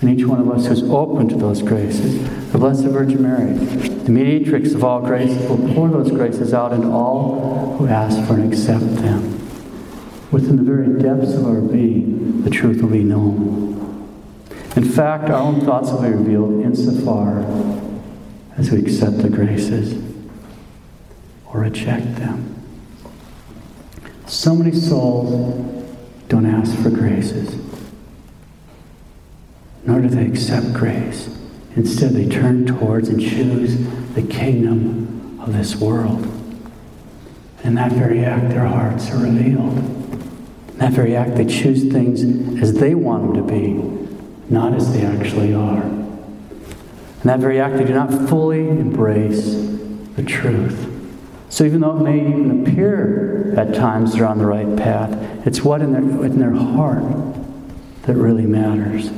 And 0.00 0.10
each 0.10 0.24
one 0.24 0.40
of 0.40 0.48
us 0.48 0.66
who's 0.66 0.84
open 0.84 1.28
to 1.28 1.34
those 1.34 1.60
graces, 1.60 2.22
the 2.52 2.58
Blessed 2.58 2.84
Virgin 2.84 3.20
Mary, 3.20 3.52
the 3.52 4.10
mediatrix 4.10 4.72
of 4.72 4.84
all 4.84 5.00
graces, 5.00 5.48
will 5.48 5.74
pour 5.74 5.88
those 5.88 6.10
graces 6.10 6.54
out 6.54 6.72
into 6.72 6.88
all 6.88 7.76
who 7.76 7.88
ask 7.88 8.24
for 8.28 8.34
and 8.34 8.52
accept 8.52 8.84
them. 8.96 9.34
Within 10.30 10.56
the 10.56 10.62
very 10.62 10.86
depths 11.02 11.34
of 11.34 11.46
our 11.46 11.60
being, 11.60 12.42
the 12.42 12.50
truth 12.50 12.80
will 12.80 12.90
be 12.90 13.02
known. 13.02 13.74
In 14.76 14.84
fact, 14.84 15.30
our 15.30 15.40
own 15.40 15.62
thoughts 15.62 15.90
will 15.90 16.02
be 16.02 16.10
revealed 16.10 16.62
insofar 16.62 17.40
as 18.56 18.70
we 18.70 18.78
accept 18.78 19.18
the 19.18 19.28
graces 19.28 20.00
or 21.46 21.60
reject 21.62 22.16
them. 22.16 22.54
So 24.26 24.54
many 24.54 24.72
souls 24.72 25.84
don't 26.28 26.46
ask 26.46 26.76
for 26.82 26.90
graces 26.90 27.67
nor 29.84 30.00
do 30.00 30.08
they 30.08 30.26
accept 30.26 30.72
grace. 30.72 31.28
Instead, 31.76 32.12
they 32.12 32.28
turn 32.28 32.66
towards 32.66 33.08
and 33.08 33.20
choose 33.20 33.76
the 34.14 34.22
kingdom 34.22 35.38
of 35.40 35.52
this 35.52 35.76
world. 35.76 36.26
In 37.64 37.74
that 37.74 37.92
very 37.92 38.24
act, 38.24 38.48
their 38.48 38.66
hearts 38.66 39.10
are 39.10 39.18
revealed. 39.18 39.78
In 39.78 40.78
that 40.78 40.92
very 40.92 41.14
act, 41.16 41.36
they 41.36 41.44
choose 41.44 41.90
things 41.92 42.22
as 42.60 42.74
they 42.74 42.94
want 42.94 43.34
them 43.34 43.46
to 43.46 43.52
be, 43.52 43.74
not 44.52 44.74
as 44.74 44.92
they 44.92 45.04
actually 45.04 45.54
are. 45.54 45.82
In 45.82 47.24
that 47.24 47.40
very 47.40 47.60
act, 47.60 47.76
they 47.76 47.84
do 47.84 47.94
not 47.94 48.28
fully 48.28 48.68
embrace 48.68 49.54
the 50.16 50.22
truth. 50.22 50.94
So 51.48 51.64
even 51.64 51.80
though 51.80 51.96
it 51.96 52.02
may 52.02 52.20
even 52.20 52.66
appear 52.66 53.54
at 53.56 53.74
times 53.74 54.12
they're 54.12 54.26
on 54.26 54.38
the 54.38 54.46
right 54.46 54.76
path, 54.76 55.10
it's 55.46 55.62
what 55.62 55.80
in 55.80 55.92
their, 55.92 56.24
in 56.24 56.38
their 56.38 56.52
heart 56.52 57.02
that 58.02 58.14
really 58.14 58.46
matters. 58.46 59.10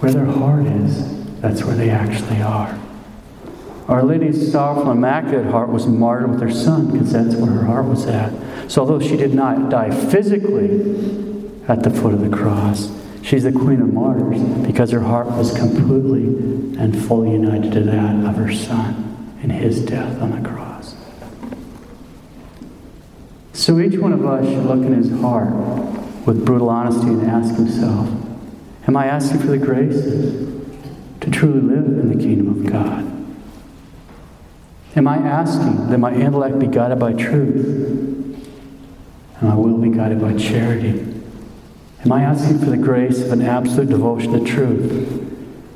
Where 0.00 0.12
their 0.12 0.24
heart 0.24 0.66
is, 0.66 1.40
that's 1.40 1.62
where 1.62 1.76
they 1.76 1.90
actually 1.90 2.40
are. 2.42 2.78
Our 3.86 4.02
Lady's 4.02 4.50
sorrowful, 4.52 4.90
immaculate 4.92 5.46
heart 5.46 5.68
was 5.68 5.86
martyred 5.86 6.30
with 6.30 6.40
her 6.40 6.50
son 6.50 6.90
because 6.90 7.12
that's 7.12 7.34
where 7.34 7.50
her 7.50 7.64
heart 7.64 7.86
was 7.86 8.06
at. 8.06 8.32
So, 8.70 8.82
although 8.82 9.00
she 9.00 9.16
did 9.16 9.34
not 9.34 9.68
die 9.68 9.90
physically 9.90 10.80
at 11.66 11.82
the 11.82 11.90
foot 11.90 12.14
of 12.14 12.20
the 12.20 12.34
cross, 12.34 12.90
she's 13.22 13.42
the 13.42 13.52
queen 13.52 13.82
of 13.82 13.92
martyrs 13.92 14.40
because 14.66 14.90
her 14.92 15.00
heart 15.00 15.26
was 15.26 15.52
completely 15.56 16.22
and 16.78 16.96
fully 16.96 17.32
united 17.32 17.72
to 17.72 17.80
that 17.80 18.24
of 18.24 18.36
her 18.36 18.52
son 18.52 19.36
in 19.42 19.50
his 19.50 19.84
death 19.84 20.22
on 20.22 20.40
the 20.40 20.48
cross. 20.48 20.94
So, 23.52 23.80
each 23.80 23.98
one 23.98 24.12
of 24.12 24.24
us 24.24 24.46
should 24.46 24.64
look 24.64 24.86
in 24.86 24.94
his 24.94 25.10
heart 25.20 25.52
with 26.26 26.46
brutal 26.46 26.70
honesty 26.70 27.08
and 27.08 27.28
ask 27.28 27.54
himself, 27.56 28.08
Am 28.86 28.96
I 28.96 29.06
asking 29.06 29.40
for 29.40 29.48
the 29.48 29.58
grace 29.58 30.02
to 31.20 31.30
truly 31.30 31.60
live 31.60 31.86
in 31.86 32.16
the 32.16 32.22
kingdom 32.22 32.48
of 32.48 32.72
God? 32.72 33.06
Am 34.96 35.06
I 35.06 35.18
asking 35.18 35.88
that 35.90 35.98
my 35.98 36.12
intellect 36.12 36.58
be 36.58 36.66
guided 36.66 36.98
by 36.98 37.12
truth 37.12 37.64
and 39.40 39.48
my 39.48 39.54
will 39.54 39.78
be 39.78 39.90
guided 39.90 40.20
by 40.20 40.36
charity? 40.36 41.06
Am 42.04 42.12
I 42.12 42.22
asking 42.22 42.58
for 42.58 42.70
the 42.70 42.76
grace 42.76 43.20
of 43.20 43.32
an 43.32 43.42
absolute 43.42 43.90
devotion 43.90 44.32
to 44.32 44.44
truth? 44.44 44.90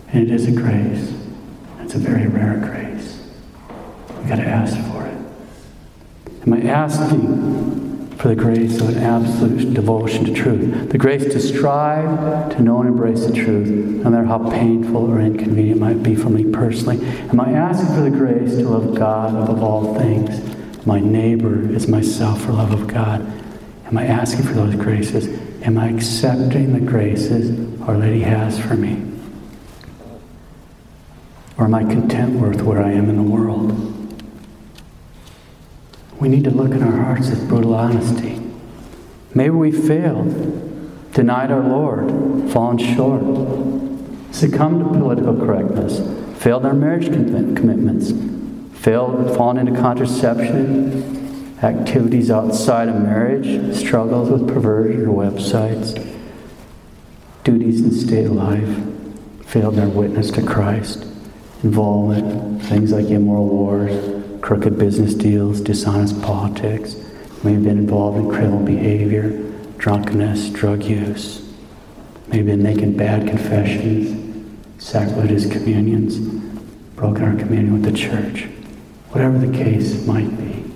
And 0.09 0.23
it 0.23 0.31
is 0.31 0.49
a 0.49 0.53
grace. 0.53 1.15
It's 1.81 1.95
a 1.95 1.99
very 1.99 2.27
rare 2.27 2.57
grace. 2.57 3.29
We've 4.19 4.29
got 4.29 4.37
to 4.37 4.47
ask 4.47 4.75
for 4.91 5.05
it. 5.07 5.19
Am 6.47 6.53
I 6.55 6.63
asking 6.63 7.84
for 8.19 8.29
the 8.29 8.37
grace 8.37 8.81
of 8.81 8.91
an 8.91 8.99
absolute 8.99 9.75
devotion 9.75 10.25
to 10.25 10.35
truth, 10.35 10.91
the 10.91 10.99
grace 10.99 11.25
to 11.25 11.41
strive 11.41 12.51
to 12.57 12.63
know 12.63 12.81
and 12.81 12.89
embrace 12.89 13.27
the 13.27 13.33
truth, 13.33 13.69
no 13.69 14.11
matter 14.11 14.25
how 14.25 14.51
painful 14.51 15.11
or 15.11 15.21
inconvenient 15.21 15.77
it 15.77 15.81
might 15.81 16.03
be 16.03 16.15
for 16.15 16.31
me 16.31 16.45
personally. 16.51 17.05
Am 17.29 17.41
I 17.41 17.53
asking 17.53 17.95
for 17.95 18.03
the 18.03 18.11
grace 18.11 18.57
to 18.57 18.69
love 18.69 18.95
God 18.95 19.31
above 19.31 19.63
all 19.63 19.99
things? 19.99 20.41
My 20.87 21.01
neighbor 21.01 21.71
is 21.73 21.89
myself 21.89 22.43
for 22.43 22.53
love 22.53 22.73
of 22.73 22.87
God. 22.87 23.21
Am 23.87 23.99
I 23.99 24.07
asking 24.07 24.45
for 24.45 24.55
those 24.55 24.75
graces? 24.75 25.27
Am 25.63 25.79
I 25.79 25.89
accepting 25.89 26.73
the 26.73 26.81
graces 26.81 27.81
Our 27.83 27.97
Lady 27.97 28.21
has 28.21 28.59
for 28.59 28.75
me? 28.75 29.03
Or 31.57 31.65
am 31.65 31.75
I 31.75 31.85
content 31.85 32.41
with 32.41 32.61
where 32.63 32.83
I 32.83 32.93
am 32.93 33.09
in 33.09 33.17
the 33.17 33.23
world? 33.23 33.94
We 36.25 36.31
need 36.31 36.45
to 36.45 36.51
look 36.51 36.71
in 36.71 36.83
our 36.83 37.05
hearts 37.05 37.29
with 37.29 37.47
brutal 37.51 37.75
honesty. 37.75 38.41
Maybe 39.35 39.51
we 39.51 39.71
failed, 39.71 41.13
denied 41.13 41.51
our 41.51 41.61
Lord, 41.61 42.51
fallen 42.51 42.79
short, 42.79 43.21
succumbed 44.35 44.85
to 44.85 44.99
political 44.99 45.37
correctness, 45.37 46.01
failed 46.43 46.65
our 46.65 46.73
marriage 46.73 47.09
commitments, 47.09 48.13
failed, 48.81 49.37
fallen 49.37 49.59
into 49.59 49.79
contraception, 49.79 51.59
activities 51.63 52.31
outside 52.31 52.89
of 52.89 52.95
marriage, 53.03 53.77
struggles 53.77 54.31
with 54.31 54.49
perversion 54.49 55.07
or 55.07 55.31
websites, 55.31 55.93
duties 57.43 57.83
in 57.83 57.93
state 57.93 58.29
life, 58.29 58.79
failed 59.45 59.75
in 59.75 59.81
our 59.81 59.89
witness 59.91 60.31
to 60.31 60.43
Christ, 60.43 61.03
involvement, 61.63 62.63
things 62.63 62.93
like 62.93 63.09
immoral 63.09 63.47
wars, 63.47 64.14
crooked 64.45 64.79
business 64.79 65.15
deals, 65.15 65.59
dishonest 65.63 66.21
politics, 66.21 66.97
may 67.43 67.55
have 67.55 67.65
been 67.65 67.79
involved 67.79 68.19
in 68.19 68.29
criminal 68.29 68.63
behavior, 68.63 69.31
drunkenness, 69.79 70.51
drug 70.51 70.83
use, 70.83 71.51
may 72.27 72.37
have 72.37 72.47
been 72.47 72.63
making 72.63 72.95
bad 72.95 73.27
confessions, 73.27 74.55
sacrilegious 74.77 75.51
communions, 75.51 76.19
broken 76.95 77.25
our 77.25 77.35
communion 77.37 77.73
with 77.73 77.91
the 77.91 77.99
church. 77.99 78.43
Whatever 79.13 79.39
the 79.39 79.57
case 79.57 80.07
might 80.07 80.37
be, 80.37 80.71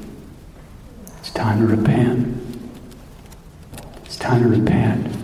it's 1.19 1.31
time 1.31 1.59
to 1.59 1.67
repent. 1.67 2.41
It's 4.07 4.17
time 4.17 4.45
to 4.45 4.49
repent 4.49 5.15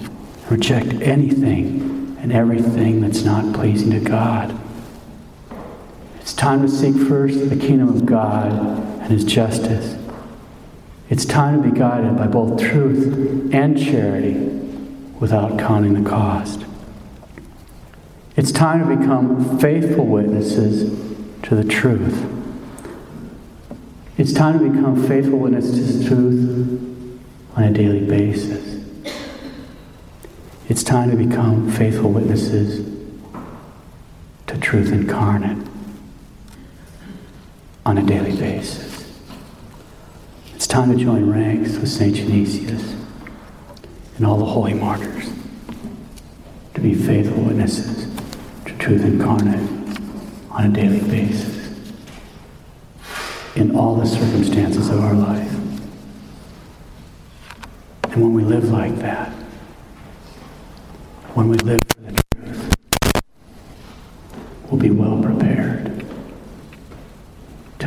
reject 0.50 0.92
anything 1.00 2.18
and 2.20 2.30
everything 2.30 3.00
that's 3.00 3.22
not 3.22 3.54
pleasing 3.54 3.90
to 3.92 4.00
God. 4.00 4.54
It's 6.24 6.32
time 6.32 6.62
to 6.62 6.68
seek 6.70 6.96
first 7.06 7.50
the 7.50 7.56
kingdom 7.56 7.90
of 7.90 8.06
God 8.06 8.50
and 8.50 9.12
His 9.12 9.26
justice. 9.26 9.94
It's 11.10 11.26
time 11.26 11.62
to 11.62 11.68
be 11.68 11.78
guided 11.78 12.16
by 12.16 12.28
both 12.28 12.58
truth 12.58 13.52
and 13.52 13.78
charity 13.78 14.32
without 15.20 15.58
counting 15.58 16.02
the 16.02 16.08
cost. 16.08 16.64
It's 18.36 18.50
time 18.50 18.88
to 18.88 18.96
become 18.96 19.58
faithful 19.58 20.06
witnesses 20.06 20.98
to 21.42 21.54
the 21.54 21.62
truth. 21.62 22.24
It's 24.16 24.32
time 24.32 24.58
to 24.60 24.70
become 24.70 25.06
faithful 25.06 25.40
witnesses 25.40 26.04
to 26.04 26.08
truth 26.08 27.20
on 27.54 27.64
a 27.64 27.70
daily 27.70 28.00
basis. 28.00 28.82
It's 30.70 30.82
time 30.82 31.10
to 31.10 31.18
become 31.18 31.70
faithful 31.70 32.10
witnesses 32.12 32.90
to 34.46 34.56
truth 34.56 34.90
incarnate 34.90 35.73
on 37.86 37.98
a 37.98 38.02
daily 38.02 38.34
basis. 38.36 39.12
It's 40.54 40.66
time 40.66 40.90
to 40.96 41.02
join 41.02 41.28
ranks 41.30 41.76
with 41.76 41.90
St. 41.90 42.16
Genesius 42.16 42.98
and 44.16 44.24
all 44.26 44.38
the 44.38 44.46
holy 44.46 44.72
martyrs 44.72 45.28
to 46.74 46.80
be 46.80 46.94
faithful 46.94 47.42
witnesses 47.42 48.10
to 48.64 48.78
truth 48.78 49.04
incarnate 49.04 49.68
on 50.50 50.64
a 50.64 50.68
daily 50.68 51.00
basis 51.00 51.92
in 53.54 53.76
all 53.76 53.96
the 53.96 54.06
circumstances 54.06 54.88
of 54.88 55.00
our 55.00 55.14
life. 55.14 55.52
And 58.04 58.22
when 58.22 58.32
we 58.32 58.44
live 58.44 58.70
like 58.70 58.96
that, 59.00 59.30
when 61.34 61.48
we 61.48 61.58
live 61.58 61.82
for 61.88 62.00
the 62.00 62.22
truth, 62.34 62.74
we'll 64.70 64.80
be 64.80 64.90
well 64.90 65.20
prepared 65.22 65.93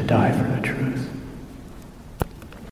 die 0.08 0.32
for 0.32 0.47
the 0.47 0.62
truth. 0.62 1.16